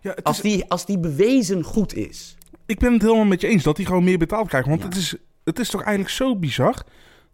ja, 0.00 0.16
als, 0.22 0.40
die 0.40 0.70
als 0.70 0.86
die 0.86 0.98
bewezen 0.98 1.62
goed 1.62 1.94
is. 1.94 2.36
Ik 2.66 2.78
ben 2.78 2.92
het 2.92 3.02
helemaal 3.02 3.24
met 3.24 3.40
je 3.40 3.46
eens 3.46 3.62
dat 3.62 3.76
hij 3.76 3.86
gewoon 3.86 4.04
meer 4.04 4.18
betaald 4.18 4.48
krijgt. 4.48 4.68
Want 4.68 4.82
het, 4.82 4.96
is, 4.96 5.16
het 5.44 5.58
is 5.58 5.70
toch 5.70 5.82
eigenlijk 5.82 6.14
zo 6.14 6.36
bizar 6.36 6.84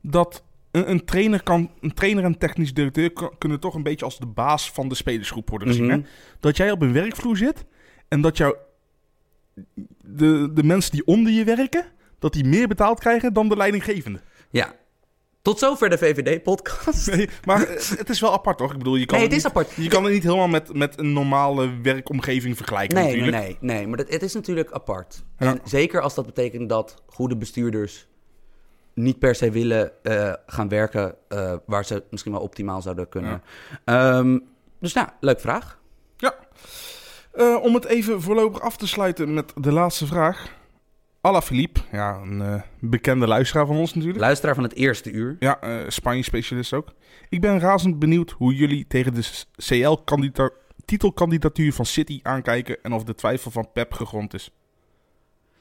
dat 0.01 0.43
een, 0.71 0.91
een, 0.91 1.05
trainer, 1.05 1.43
kan, 1.43 1.71
een 1.81 1.95
trainer 1.95 2.25
en 2.25 2.39
technisch 2.39 2.75
directeur 2.75 3.13
kunnen 3.39 3.61
toch 3.61 3.75
een 3.75 3.83
beetje 3.83 4.05
als 4.05 4.19
de 4.19 4.27
baas 4.27 4.71
van 4.71 4.89
de 4.89 4.95
spelersgroep 4.95 5.51
worden 5.51 5.69
gezien. 5.69 5.87
Mhm. 5.87 6.01
Dat 6.41 6.57
jij 6.57 6.71
op 6.71 6.83
een 6.83 6.93
werkvloer 6.93 7.37
zit 7.37 7.65
en 8.09 8.21
dat 8.21 8.37
jou 8.37 8.57
de, 10.01 10.51
de 10.53 10.63
mensen 10.63 10.93
die 10.93 11.07
onder 11.07 11.33
je 11.33 11.45
werken, 11.45 11.85
dat 12.19 12.33
die 12.33 12.45
meer 12.45 12.69
betaald 12.69 13.01
krijgen 13.01 13.33
dan 13.33 13.49
de 13.49 13.57
leidinggevende. 13.57 14.21
Ja, 14.51 14.75
tot 15.43 15.59
zover 15.59 15.91
de 15.91 15.99
VVD-podcast. 15.99 17.11
Nee, 17.11 17.29
maar 17.45 17.69
het 17.99 18.09
is 18.09 18.21
wel 18.21 18.33
apart, 18.33 18.59
toch? 18.59 18.73
Ik 18.73 18.79
bedoel, 18.79 18.97
je 18.97 19.07
kan, 19.07 19.19
nee, 19.19 19.27
het 19.27 19.37
is 19.37 19.45
apart. 19.45 19.73
Je 19.73 19.89
kan 19.89 20.05
het 20.05 20.13
niet 20.13 20.23
helemaal 20.23 20.49
met, 20.49 20.75
met 20.75 20.99
een 20.99 21.13
normale 21.13 21.81
werkomgeving 21.83 22.57
vergelijken 22.57 22.97
nee, 22.97 23.05
natuurlijk. 23.07 23.37
Nee, 23.37 23.57
nee, 23.61 23.77
nee. 23.77 23.87
Maar 23.87 23.97
dat, 23.97 24.09
het 24.09 24.23
is 24.23 24.35
natuurlijk 24.35 24.71
apart. 24.71 25.25
En 25.37 25.61
zeker 25.65 26.01
als 26.01 26.15
dat 26.15 26.27
betekent 26.27 26.69
dat 26.69 27.03
goede 27.07 27.37
bestuurders 27.37 28.07
niet 28.95 29.19
per 29.19 29.35
se 29.35 29.51
willen 29.51 29.93
uh, 30.03 30.33
gaan 30.47 30.69
werken 30.69 31.15
uh, 31.29 31.55
waar 31.67 31.85
ze 31.85 32.05
misschien 32.11 32.33
wel 32.33 32.41
optimaal 32.41 32.83
zouden 32.83 33.09
kunnen. 33.09 33.43
Ja. 33.85 34.19
Um, 34.19 34.43
dus 34.81 34.93
nou, 34.93 35.09
leuke 35.21 35.41
vraag. 35.41 35.79
Ja. 36.17 36.35
Uh, 37.35 37.63
om 37.63 37.75
het 37.75 37.85
even 37.85 38.23
voorlopig 38.23 38.61
af 38.61 38.77
te 38.77 38.87
sluiten 38.87 39.35
met 39.35 39.53
de 39.57 39.73
laatste 39.73 40.07
vraag. 40.07 40.57
Alla 41.21 41.43
Philippe, 41.43 41.81
ja, 41.93 42.21
een 42.23 42.63
bekende 42.81 43.27
luisteraar 43.27 43.67
van 43.67 43.77
ons 43.77 43.95
natuurlijk. 43.95 44.21
Luisteraar 44.21 44.55
van 44.55 44.65
het 44.65 44.75
eerste 44.75 45.11
uur. 45.11 45.37
Ja, 45.39 45.59
Spanje-specialist 45.89 46.73
ook. 46.73 46.95
Ik 47.29 47.41
ben 47.41 47.61
razend 47.61 47.99
benieuwd 47.99 48.31
hoe 48.31 48.55
jullie 48.55 48.87
tegen 48.87 49.15
de 49.15 49.45
CL-titelkandidatuur 49.57 51.73
van 51.73 51.87
City 51.87 52.21
aankijken 52.23 52.83
en 52.83 52.93
of 52.93 53.05
de 53.05 53.15
twijfel 53.15 53.51
van 53.51 53.73
Pep 53.73 53.93
gegrond 53.93 54.35
is. 54.35 54.51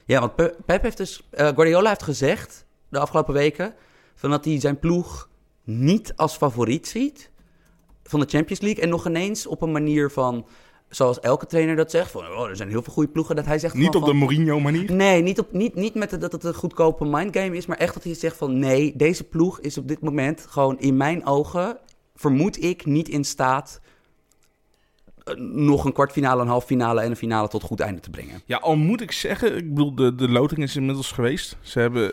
Ja, 0.04 0.20
want 0.20 0.36
Pep 0.66 0.82
heeft 0.82 0.96
dus. 0.96 1.28
Uh, 1.32 1.46
Guardiola 1.46 1.88
heeft 1.88 2.02
gezegd 2.02 2.66
de 2.88 2.98
afgelopen 2.98 3.34
weken. 3.34 3.74
Van 4.14 4.30
dat 4.30 4.44
hij 4.44 4.60
zijn 4.60 4.78
ploeg 4.78 5.28
niet 5.64 6.12
als 6.16 6.36
favoriet 6.36 6.88
ziet. 6.88 7.30
Van 8.02 8.20
de 8.20 8.26
Champions 8.28 8.60
League. 8.60 8.82
En 8.82 8.88
nog 8.88 9.06
ineens 9.06 9.46
op 9.46 9.62
een 9.62 9.72
manier 9.72 10.10
van. 10.10 10.46
Zoals 10.88 11.20
elke 11.20 11.46
trainer 11.46 11.76
dat 11.76 11.90
zegt. 11.90 12.10
Van, 12.10 12.26
oh, 12.26 12.48
er 12.48 12.56
zijn 12.56 12.68
heel 12.68 12.82
veel 12.82 12.92
goede 12.92 13.10
ploegen. 13.10 13.36
Dat 13.36 13.46
hij 13.46 13.58
zegt 13.58 13.74
niet 13.74 13.94
op 13.94 14.04
de 14.04 14.12
Mourinho-manier? 14.12 14.92
Nee, 14.92 15.22
niet, 15.22 15.38
op, 15.38 15.52
niet, 15.52 15.74
niet 15.74 15.94
met 15.94 16.20
dat 16.20 16.32
het 16.32 16.44
een 16.44 16.54
goedkope 16.54 17.04
mindgame 17.04 17.56
is. 17.56 17.66
Maar 17.66 17.76
echt 17.76 17.94
dat 17.94 18.04
hij 18.04 18.14
zegt 18.14 18.36
van. 18.36 18.58
Nee, 18.58 18.96
deze 18.96 19.24
ploeg 19.24 19.60
is 19.60 19.78
op 19.78 19.88
dit 19.88 20.00
moment 20.00 20.46
gewoon 20.48 20.78
in 20.78 20.96
mijn 20.96 21.26
ogen. 21.26 21.78
Vermoed 22.14 22.62
ik 22.62 22.86
niet 22.86 23.08
in 23.08 23.24
staat 23.24 23.80
nog 25.36 25.84
een 25.84 25.92
kwartfinale, 25.92 26.42
een 26.42 26.48
halffinale 26.48 27.00
en 27.00 27.10
een 27.10 27.16
finale 27.16 27.48
tot 27.48 27.62
goed 27.62 27.80
einde 27.80 28.00
te 28.00 28.10
brengen. 28.10 28.42
Ja, 28.44 28.56
al 28.56 28.76
moet 28.76 29.00
ik 29.00 29.12
zeggen, 29.12 29.56
ik 29.56 29.68
bedoel, 29.68 29.94
de, 29.94 30.14
de 30.14 30.28
loting 30.28 30.62
is 30.62 30.76
inmiddels 30.76 31.12
geweest. 31.12 31.56
Ze 31.60 31.80
hebben 31.80 32.12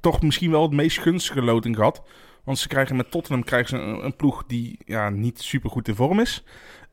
toch 0.00 0.22
misschien 0.22 0.50
wel 0.50 0.62
het 0.62 0.72
meest 0.72 0.98
gunstige 0.98 1.42
loting 1.42 1.76
gehad. 1.76 2.02
Want 2.44 2.58
ze 2.58 2.68
krijgen 2.68 2.96
met 2.96 3.10
Tottenham 3.10 3.44
krijgen 3.44 3.68
ze 3.68 3.84
een, 3.84 4.04
een 4.04 4.16
ploeg 4.16 4.44
die 4.46 4.78
ja, 4.84 5.10
niet 5.10 5.42
super 5.42 5.70
goed 5.70 5.88
in 5.88 5.94
vorm 5.94 6.20
is. 6.20 6.44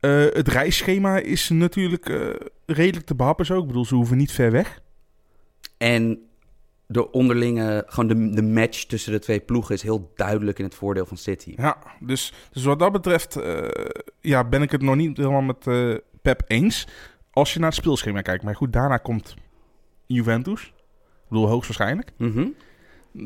Uh, 0.01 0.25
het 0.33 0.47
reisschema 0.47 1.17
is 1.17 1.49
natuurlijk 1.49 2.09
uh, 2.09 2.29
redelijk 2.65 3.05
te 3.05 3.15
behappen 3.15 3.45
zo. 3.45 3.59
Ik 3.59 3.67
bedoel, 3.67 3.85
ze 3.85 3.95
hoeven 3.95 4.17
niet 4.17 4.31
ver 4.31 4.51
weg. 4.51 4.81
En 5.77 6.19
de 6.87 7.11
onderlinge, 7.11 7.83
gewoon 7.87 8.07
de, 8.07 8.29
de 8.29 8.41
match 8.41 8.83
tussen 8.83 9.11
de 9.11 9.19
twee 9.19 9.39
ploegen 9.39 9.75
is 9.75 9.81
heel 9.81 10.11
duidelijk 10.15 10.59
in 10.59 10.65
het 10.65 10.75
voordeel 10.75 11.05
van 11.05 11.17
City. 11.17 11.53
Ja, 11.55 11.77
dus, 11.99 12.33
dus 12.51 12.63
wat 12.63 12.79
dat 12.79 12.91
betreft 12.91 13.37
uh, 13.37 13.67
ja, 14.21 14.43
ben 14.43 14.61
ik 14.61 14.71
het 14.71 14.81
nog 14.81 14.95
niet 14.95 15.17
helemaal 15.17 15.41
met 15.41 15.69
Pep 16.21 16.43
eens. 16.47 16.87
Als 17.31 17.53
je 17.53 17.59
naar 17.59 17.69
het 17.69 17.77
speelschema 17.77 18.21
kijkt. 18.21 18.43
Maar 18.43 18.55
goed, 18.55 18.73
daarna 18.73 18.97
komt 18.97 19.35
Juventus. 20.05 20.61
Ik 20.63 21.29
bedoel, 21.29 21.47
hoogstwaarschijnlijk. 21.47 22.11
Mm 22.17 22.31
-hmm. 22.31 22.55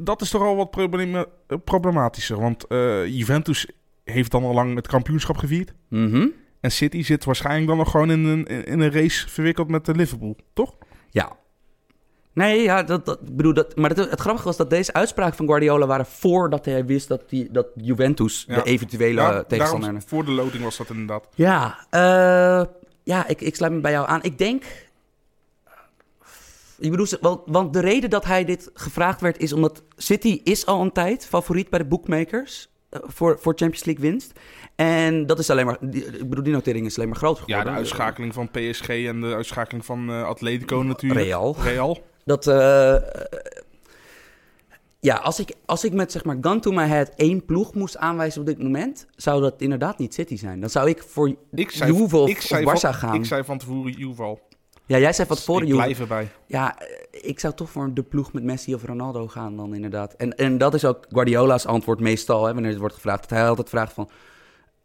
Dat 0.03 0.21
is 0.21 0.29
toch 0.29 0.41
al 0.41 0.55
wat 0.55 0.71
problema 0.71 1.25
problematischer. 1.63 2.39
Want 2.39 2.65
Juventus 3.07 3.67
heeft 4.03 4.31
dan 4.31 4.43
al 4.43 4.53
lang 4.53 4.75
het 4.75 4.87
kampioenschap 4.87 5.37
gevierd. 5.37 5.73
Mm 5.89 6.11
-hmm. 6.11 6.33
En 6.65 6.71
City 6.71 7.03
zit 7.03 7.25
waarschijnlijk 7.25 7.67
dan 7.67 7.77
nog 7.77 7.91
gewoon 7.91 8.11
in 8.11 8.25
een, 8.25 8.45
in 8.45 8.79
een 8.79 8.91
race 8.91 9.29
verwikkeld 9.29 9.67
met 9.67 9.85
de 9.85 9.95
Liverpool, 9.95 10.35
toch? 10.53 10.75
Ja, 11.09 11.37
Nee, 12.33 12.61
ja, 12.61 12.83
dat, 12.83 13.05
dat 13.05 13.35
bedoel 13.35 13.53
dat. 13.53 13.75
Maar 13.75 13.89
het, 13.89 14.09
het, 14.09 14.19
grappige 14.19 14.45
was 14.45 14.57
dat 14.57 14.69
deze 14.69 14.93
uitspraken 14.93 15.35
van 15.35 15.45
Guardiola 15.45 15.85
waren 15.85 16.05
voordat 16.05 16.65
hij 16.65 16.85
wist 16.85 17.07
dat, 17.07 17.29
die, 17.29 17.51
dat 17.51 17.67
Juventus 17.75 18.45
de 18.45 18.63
eventuele 18.63 19.21
ja, 19.21 19.43
tegenstander. 19.43 19.89
Daarom, 19.89 20.07
voor 20.07 20.25
de 20.25 20.31
loting 20.31 20.63
was 20.63 20.77
dat 20.77 20.89
inderdaad. 20.89 21.27
Ja, 21.35 21.87
uh, 21.91 22.65
ja, 23.03 23.27
ik, 23.27 23.41
ik 23.41 23.55
sluit 23.55 23.73
me 23.73 23.79
bij 23.79 23.91
jou 23.91 24.07
aan. 24.07 24.23
Ik 24.23 24.37
denk. 24.37 24.63
Ik 26.77 26.91
bedoel, 26.91 27.07
want, 27.21 27.41
want 27.45 27.73
de 27.73 27.79
reden 27.79 28.09
dat 28.09 28.25
hij 28.25 28.45
dit 28.45 28.69
gevraagd 28.73 29.21
werd 29.21 29.37
is 29.37 29.53
omdat 29.53 29.83
City 29.97 30.41
is 30.43 30.65
al 30.65 30.81
een 30.81 30.91
tijd 30.91 31.25
favoriet 31.25 31.69
bij 31.69 31.79
de 31.79 31.85
bookmakers 31.85 32.69
voor, 33.03 33.39
voor 33.39 33.53
Champions 33.55 33.83
League 33.83 34.09
winst. 34.09 34.39
En 34.75 35.25
dat 35.25 35.39
is 35.39 35.49
alleen 35.49 35.65
maar, 35.65 35.77
die, 35.79 36.05
ik 36.05 36.29
bedoel, 36.29 36.43
die 36.43 36.53
notering 36.53 36.85
is 36.85 36.95
alleen 36.95 37.09
maar 37.09 37.17
groot 37.17 37.39
geworden. 37.39 37.65
Ja, 37.65 37.71
de 37.71 37.77
uitschakeling 37.77 38.33
van 38.33 38.49
PSG 38.51 38.89
en 38.89 39.21
de 39.21 39.33
uitschakeling 39.33 39.85
van 39.85 40.09
uh, 40.09 40.23
Atletico 40.23 40.81
natuurlijk. 40.81 41.25
Real. 41.25 41.55
Real. 41.63 42.03
Dat, 42.23 42.47
uh, 42.47 42.95
ja, 44.99 45.15
als 45.15 45.39
ik, 45.39 45.55
als 45.65 45.83
ik 45.83 45.93
met 45.93 46.11
zeg 46.11 46.23
maar 46.23 46.37
gun 46.41 46.61
to 46.61 46.71
my 46.71 46.87
head 46.87 47.11
één 47.15 47.45
ploeg 47.45 47.73
moest 47.73 47.97
aanwijzen 47.97 48.41
op 48.41 48.47
dit 48.47 48.63
moment, 48.63 49.07
zou 49.15 49.41
dat 49.41 49.61
inderdaad 49.61 49.97
niet 49.97 50.13
City 50.13 50.37
zijn. 50.37 50.59
Dan 50.59 50.69
zou 50.69 50.89
ik 50.89 51.03
voor 51.03 51.35
ik 51.51 51.71
zei, 51.71 51.93
Juve 51.93 52.17
of, 52.17 52.29
ik 52.29 52.41
zei 52.41 52.63
van, 52.63 52.93
gaan. 52.93 53.15
Ik 53.15 53.25
zei 53.25 53.43
van 53.43 53.57
tevoren 53.57 53.91
Juve 53.91 54.37
Ja, 54.85 54.97
jij 54.97 55.13
zei 55.13 55.27
van 55.27 55.37
tevoren 55.37 55.67
Juve. 55.67 55.77
Ik 55.77 55.83
blijf 55.83 55.99
erbij. 55.99 56.31
Ja, 56.45 56.77
ik 57.11 57.39
zou 57.39 57.53
toch 57.53 57.69
voor 57.69 57.93
de 57.93 58.03
ploeg 58.03 58.33
met 58.33 58.43
Messi 58.43 58.75
of 58.75 58.83
Ronaldo 58.83 59.27
gaan 59.27 59.55
dan 59.55 59.75
inderdaad. 59.75 60.13
En, 60.13 60.35
en 60.35 60.57
dat 60.57 60.73
is 60.73 60.85
ook 60.85 61.05
Guardiola's 61.09 61.65
antwoord 61.65 61.99
meestal, 61.99 62.45
hè, 62.45 62.53
wanneer 62.53 62.71
het 62.71 62.79
wordt 62.79 62.95
gevraagd. 62.95 63.21
Dat 63.21 63.29
hij 63.29 63.47
altijd 63.47 63.69
vraagt 63.69 63.93
van, 63.93 64.09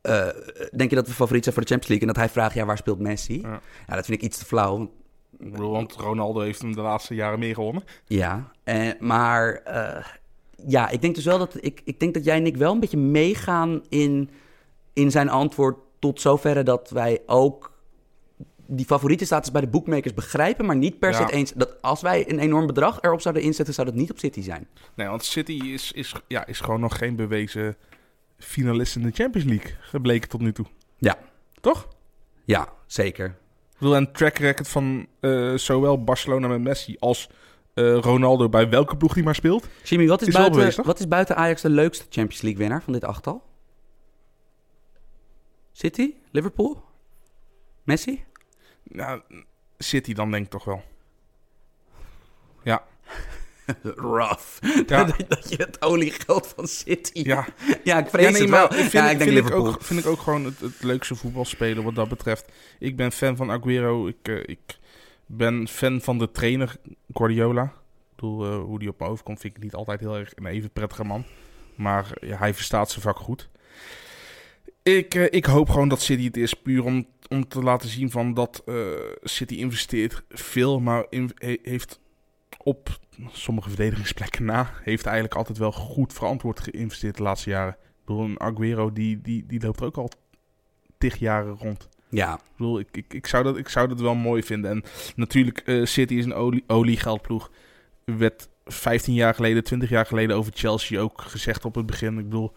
uh, 0.03 0.29
denk 0.77 0.91
je 0.91 0.97
dat 0.97 1.07
we 1.07 1.13
favoriet 1.13 1.43
zijn 1.43 1.55
voor 1.55 1.65
de 1.65 1.71
Champions 1.71 1.89
League? 1.89 2.09
En 2.09 2.15
dat 2.15 2.17
hij 2.17 2.29
vraagt, 2.29 2.55
ja, 2.55 2.65
waar 2.65 2.77
speelt 2.77 2.99
Messi? 2.99 3.41
Ja, 3.41 3.61
ja 3.87 3.95
dat 3.95 4.05
vind 4.05 4.19
ik 4.19 4.25
iets 4.25 4.39
te 4.39 4.45
flauw. 4.45 4.91
Want 5.39 5.93
Ronaldo 5.93 6.41
heeft 6.41 6.63
hem 6.63 6.75
de 6.75 6.81
laatste 6.81 7.15
jaren 7.15 7.39
meer 7.39 7.55
gewonnen. 7.55 7.83
Ja, 8.05 8.53
eh, 8.65 8.89
maar 8.99 9.63
uh, 9.69 10.05
ja, 10.67 10.89
ik 10.89 11.01
denk 11.01 11.15
dus 11.15 11.25
wel 11.25 11.39
dat 11.39 11.57
ik, 11.61 11.81
ik 11.85 12.01
denk 12.01 12.15
dat 12.15 12.25
jij 12.25 12.37
en 12.37 12.47
ik 12.47 12.57
wel 12.57 12.73
een 12.73 12.81
beetje 12.81 12.97
meegaan 12.97 13.83
in, 13.89 14.31
in 14.93 15.11
zijn 15.11 15.29
antwoord 15.29 15.77
tot 15.99 16.21
zoverre 16.21 16.63
dat 16.63 16.91
wij 16.91 17.23
ook 17.27 17.71
die 18.71 18.87
favoriete 18.87 19.25
status 19.25 19.51
bij 19.51 19.61
de 19.61 19.67
bookmakers 19.67 20.15
begrijpen, 20.15 20.67
maar 20.67 20.77
niet 20.77 20.99
per 20.99 21.15
se 21.15 21.33
eens 21.33 21.53
dat 21.53 21.83
als 21.83 22.01
wij 22.01 22.31
een 22.31 22.39
enorm 22.39 22.67
bedrag 22.67 22.99
erop 23.01 23.21
zouden 23.21 23.43
inzetten, 23.43 23.75
zou 23.75 23.87
dat 23.87 23.97
niet 23.97 24.11
op 24.11 24.19
City 24.19 24.43
zijn. 24.43 24.69
Nee, 24.95 25.09
want 25.09 25.25
City 25.25 25.53
is, 25.53 25.93
is, 25.93 26.15
ja, 26.29 26.47
is 26.47 26.61
gewoon 26.61 26.81
nog 26.81 26.99
geen 26.99 27.17
bewezen 27.17 27.77
finalist 28.39 28.97
in 28.97 29.03
de 29.03 29.11
Champions 29.11 29.49
League 29.49 29.77
gebleken 29.81 30.29
tot 30.29 30.41
nu 30.41 30.53
toe. 30.53 30.67
Ja. 30.99 31.19
Toch? 31.61 31.89
Ja, 32.45 32.69
zeker 32.87 33.39
bedoel, 33.81 33.97
een 33.97 34.13
track 34.13 34.39
record 34.39 34.69
van 34.69 35.07
uh, 35.21 35.57
zowel 35.57 36.05
Barcelona 36.05 36.49
met 36.49 36.61
Messi 36.61 36.97
als 36.99 37.29
uh, 37.75 37.99
Ronaldo 37.99 38.49
bij 38.49 38.69
welke 38.69 38.97
ploeg 38.97 39.15
die 39.15 39.23
maar 39.23 39.35
speelt. 39.35 39.69
Jimmy, 39.83 40.07
wat 40.07 40.21
is, 40.21 40.27
is 40.29 40.35
buiten, 40.35 40.59
bewezen, 40.59 40.85
wat 40.85 40.99
is 40.99 41.09
buiten 41.09 41.37
Ajax 41.37 41.63
de 41.63 41.71
leukste 41.71 42.05
Champions 42.09 42.43
League 42.43 42.61
winnaar 42.61 42.83
van 42.83 42.93
dit 42.93 43.05
achttal? 43.05 43.43
City? 45.73 46.15
Liverpool? 46.31 46.83
Messi? 47.85 48.25
Nou, 48.93 49.21
City 49.79 50.13
dan 50.13 50.31
denk 50.31 50.45
ik 50.45 50.51
toch 50.51 50.65
wel. 50.65 50.83
Ja. 52.63 52.85
rough. 53.83 54.59
Ja. 54.87 55.05
dat, 55.29 55.51
je 55.51 55.57
het 55.57 55.83
oliegeld 55.83 56.53
van 56.57 56.67
City. 56.67 57.21
Ja, 57.23 57.47
ja 57.85 57.99
ik 57.99 58.09
vrees 58.09 58.25
ja, 58.25 58.31
nee, 58.31 58.41
het 58.41 58.51
wel. 58.51 58.69
Vind, 58.73 58.93
ja, 58.93 59.11
ik 59.11 59.19
denk 59.19 59.23
vind 59.31 59.35
Liverpool. 59.35 59.69
Ik 59.69 59.75
ook, 59.75 59.83
vind 59.83 60.01
ik 60.01 60.07
ook 60.07 60.21
gewoon 60.21 60.45
het, 60.45 60.61
het 60.61 60.83
leukste 60.83 61.15
voetbalspelen 61.15 61.85
wat 61.85 61.95
dat 61.95 62.09
betreft. 62.09 62.53
Ik 62.79 62.97
ben 62.97 63.13
fan 63.13 63.37
van 63.37 63.51
Aguero. 63.51 64.07
Ik, 64.07 64.29
uh, 64.29 64.43
ik 64.47 64.79
ben 65.27 65.69
fan 65.69 66.01
van 66.01 66.19
de 66.19 66.31
trainer 66.31 66.77
Guardiola. 67.13 67.63
Ik 67.65 68.17
bedoel, 68.17 68.47
uh, 68.47 68.63
hoe 68.65 68.79
die 68.79 68.89
op 68.89 69.01
me 69.01 69.07
overkomt 69.07 69.41
vind 69.41 69.57
ik 69.57 69.63
niet 69.63 69.75
altijd 69.75 70.01
heel 70.01 70.17
erg 70.17 70.33
een 70.35 70.47
even 70.47 70.71
prettige 70.71 71.05
man. 71.05 71.25
Maar 71.75 72.11
ja, 72.21 72.39
hij 72.39 72.55
verstaat 72.55 72.91
zijn 72.91 73.03
vak 73.03 73.19
goed. 73.19 73.49
Ik, 74.83 75.15
uh, 75.15 75.27
ik 75.31 75.45
hoop 75.45 75.69
gewoon 75.69 75.89
dat 75.89 76.03
City 76.03 76.25
het 76.25 76.37
is 76.37 76.55
puur 76.55 76.85
om, 76.85 77.07
om 77.29 77.49
te 77.49 77.63
laten 77.63 77.89
zien 77.89 78.11
van 78.11 78.35
dat 78.35 78.63
City 79.23 79.55
investeert 79.55 80.23
veel, 80.29 80.81
maar 80.81 81.07
in, 81.09 81.31
he, 81.35 81.59
heeft 81.63 82.01
op 82.63 82.99
sommige 83.33 83.69
verdedigingsplekken 83.69 84.45
na, 84.45 84.71
heeft 84.83 85.05
eigenlijk 85.05 85.35
altijd 85.35 85.59
wel 85.59 85.73
goed 85.73 86.13
verantwoord 86.13 86.61
geïnvesteerd 86.61 87.17
de 87.17 87.23
laatste 87.23 87.51
jaren. 87.51 87.77
Ik 87.81 88.07
bedoel, 88.07 88.25
een 88.25 88.41
Aguero 88.41 88.93
die, 88.93 89.21
die, 89.21 89.47
die 89.47 89.61
loopt 89.61 89.81
er 89.81 89.87
ook 89.87 89.97
al 89.97 90.11
tig 90.99 91.17
jaren 91.17 91.57
rond. 91.57 91.89
Ja. 92.09 92.35
Ik 92.35 92.41
bedoel, 92.57 92.79
ik, 92.79 92.89
ik, 92.93 93.15
ik, 93.15 93.27
zou, 93.27 93.45
dat, 93.45 93.57
ik 93.57 93.69
zou 93.69 93.89
dat 93.89 94.01
wel 94.01 94.15
mooi 94.15 94.43
vinden. 94.43 94.71
En 94.71 94.83
natuurlijk, 95.17 95.63
uh, 95.65 95.87
City 95.87 96.15
is 96.15 96.25
een 96.25 96.35
olie, 96.35 96.65
oliegeldploeg. 96.67 97.51
Werd 98.05 98.49
15 98.65 99.15
jaar 99.15 99.35
geleden, 99.35 99.65
20 99.65 99.89
jaar 99.89 100.07
geleden 100.07 100.37
over 100.37 100.53
Chelsea 100.55 101.01
ook 101.01 101.21
gezegd 101.21 101.65
op 101.65 101.75
het 101.75 101.87
begin. 101.87 102.19
Ik 102.19 102.25
bedoel, 102.25 102.53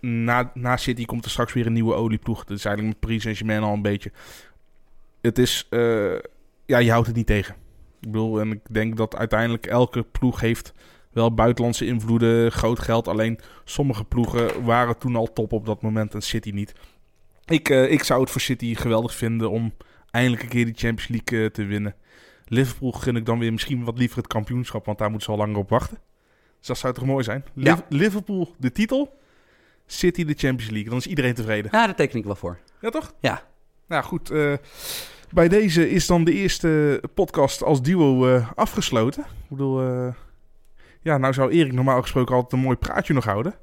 na, 0.00 0.50
na 0.54 0.76
City 0.76 1.04
komt 1.04 1.24
er 1.24 1.30
straks 1.30 1.52
weer 1.52 1.66
een 1.66 1.72
nieuwe 1.72 1.94
olieploeg. 1.94 2.44
Dat 2.44 2.56
is 2.56 2.64
eigenlijk 2.64 2.94
met 2.96 3.06
Paris 3.06 3.22
Saint-Germain 3.22 3.62
al 3.62 3.72
een 3.72 3.82
beetje. 3.82 4.12
Het 5.20 5.38
is, 5.38 5.66
uh, 5.70 6.18
ja, 6.66 6.78
je 6.78 6.90
houdt 6.90 7.06
het 7.06 7.16
niet 7.16 7.26
tegen. 7.26 7.54
Ik 8.00 8.10
bedoel, 8.10 8.40
en 8.40 8.52
ik 8.52 8.60
denk 8.70 8.96
dat 8.96 9.16
uiteindelijk 9.16 9.66
elke 9.66 10.02
ploeg 10.02 10.40
heeft 10.40 10.72
wel 11.12 11.34
buitenlandse 11.34 11.86
invloeden, 11.86 12.52
groot 12.52 12.78
geld. 12.78 13.08
Alleen 13.08 13.38
sommige 13.64 14.04
ploegen 14.04 14.64
waren 14.64 14.98
toen 14.98 15.16
al 15.16 15.32
top 15.32 15.52
op 15.52 15.66
dat 15.66 15.82
moment 15.82 16.14
en 16.14 16.22
City 16.22 16.50
niet. 16.50 16.72
Ik, 17.44 17.68
uh, 17.68 17.90
ik 17.90 18.02
zou 18.02 18.20
het 18.20 18.30
voor 18.30 18.40
City 18.40 18.74
geweldig 18.74 19.14
vinden 19.14 19.50
om 19.50 19.74
eindelijk 20.10 20.42
een 20.42 20.48
keer 20.48 20.64
die 20.64 20.74
Champions 20.74 21.08
League 21.08 21.38
uh, 21.38 21.50
te 21.50 21.64
winnen. 21.64 21.94
Liverpool 22.48 22.92
gun 22.92 23.16
ik 23.16 23.26
dan 23.26 23.38
weer 23.38 23.52
misschien 23.52 23.84
wat 23.84 23.98
liever 23.98 24.16
het 24.16 24.26
kampioenschap, 24.26 24.86
want 24.86 24.98
daar 24.98 25.10
moeten 25.10 25.26
ze 25.26 25.38
al 25.38 25.46
langer 25.46 25.58
op 25.58 25.70
wachten. 25.70 25.98
Dus 26.58 26.66
dat 26.66 26.78
zou 26.78 26.94
toch 26.94 27.04
mooi 27.04 27.24
zijn? 27.24 27.44
Ja. 27.54 27.84
Liverpool 27.88 28.54
de 28.58 28.72
titel, 28.72 29.18
City 29.86 30.24
de 30.24 30.34
Champions 30.36 30.70
League. 30.70 30.88
Dan 30.88 30.98
is 30.98 31.06
iedereen 31.06 31.34
tevreden. 31.34 31.70
Ja, 31.72 31.86
daar 31.86 31.94
teken 31.94 32.18
ik 32.18 32.24
wel 32.24 32.36
voor. 32.36 32.58
Ja, 32.80 32.90
toch? 32.90 33.14
Ja. 33.20 33.42
Nou 33.86 34.04
goed, 34.04 34.30
uh, 34.30 34.54
bij 35.32 35.48
deze 35.48 35.90
is 35.90 36.06
dan 36.06 36.24
de 36.24 36.32
eerste 36.32 37.02
podcast 37.14 37.62
als 37.62 37.82
duo 37.82 38.34
uh, 38.34 38.50
afgesloten. 38.54 39.22
Ik 39.22 39.48
bedoel, 39.48 39.82
uh, 39.82 40.08
Ja, 41.00 41.18
nou 41.18 41.32
zou 41.32 41.50
Erik 41.50 41.72
normaal 41.72 42.02
gesproken 42.02 42.34
altijd 42.34 42.52
een 42.52 42.66
mooi 42.66 42.76
praatje 42.76 43.14
nog 43.14 43.24
houden. 43.24 43.54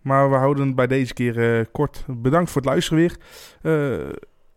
Maar 0.00 0.30
we 0.30 0.36
houden 0.36 0.66
het 0.66 0.74
bij 0.74 0.86
deze 0.86 1.14
keer 1.14 1.66
kort. 1.66 2.04
Bedankt 2.06 2.50
voor 2.50 2.60
het 2.60 2.70
luisteren 2.70 2.98
weer. 2.98 3.16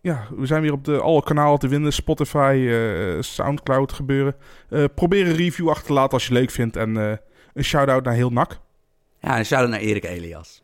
Ja, 0.05 0.27
we 0.35 0.45
zijn 0.45 0.61
weer 0.61 0.71
op 0.71 0.83
de, 0.85 1.01
alle 1.01 1.23
kanalen 1.23 1.59
te 1.59 1.69
vinden. 1.69 1.93
Spotify, 1.93 2.69
Soundcloud 3.19 3.93
gebeuren. 3.93 4.35
probeer 4.95 5.27
een 5.27 5.35
review 5.35 5.69
achter 5.69 5.85
te 5.85 5.93
laten 5.93 6.11
als 6.11 6.27
je 6.27 6.33
leuk 6.33 6.49
vindt. 6.49 6.75
En 6.75 6.95
een 7.53 7.63
shout-out 7.63 8.03
naar 8.03 8.13
heel 8.13 8.29
NAC. 8.29 8.59
Ja, 9.19 9.37
een 9.37 9.45
shout-out 9.45 9.69
naar 9.69 9.79
Erik 9.79 10.03
Elias. 10.03 10.63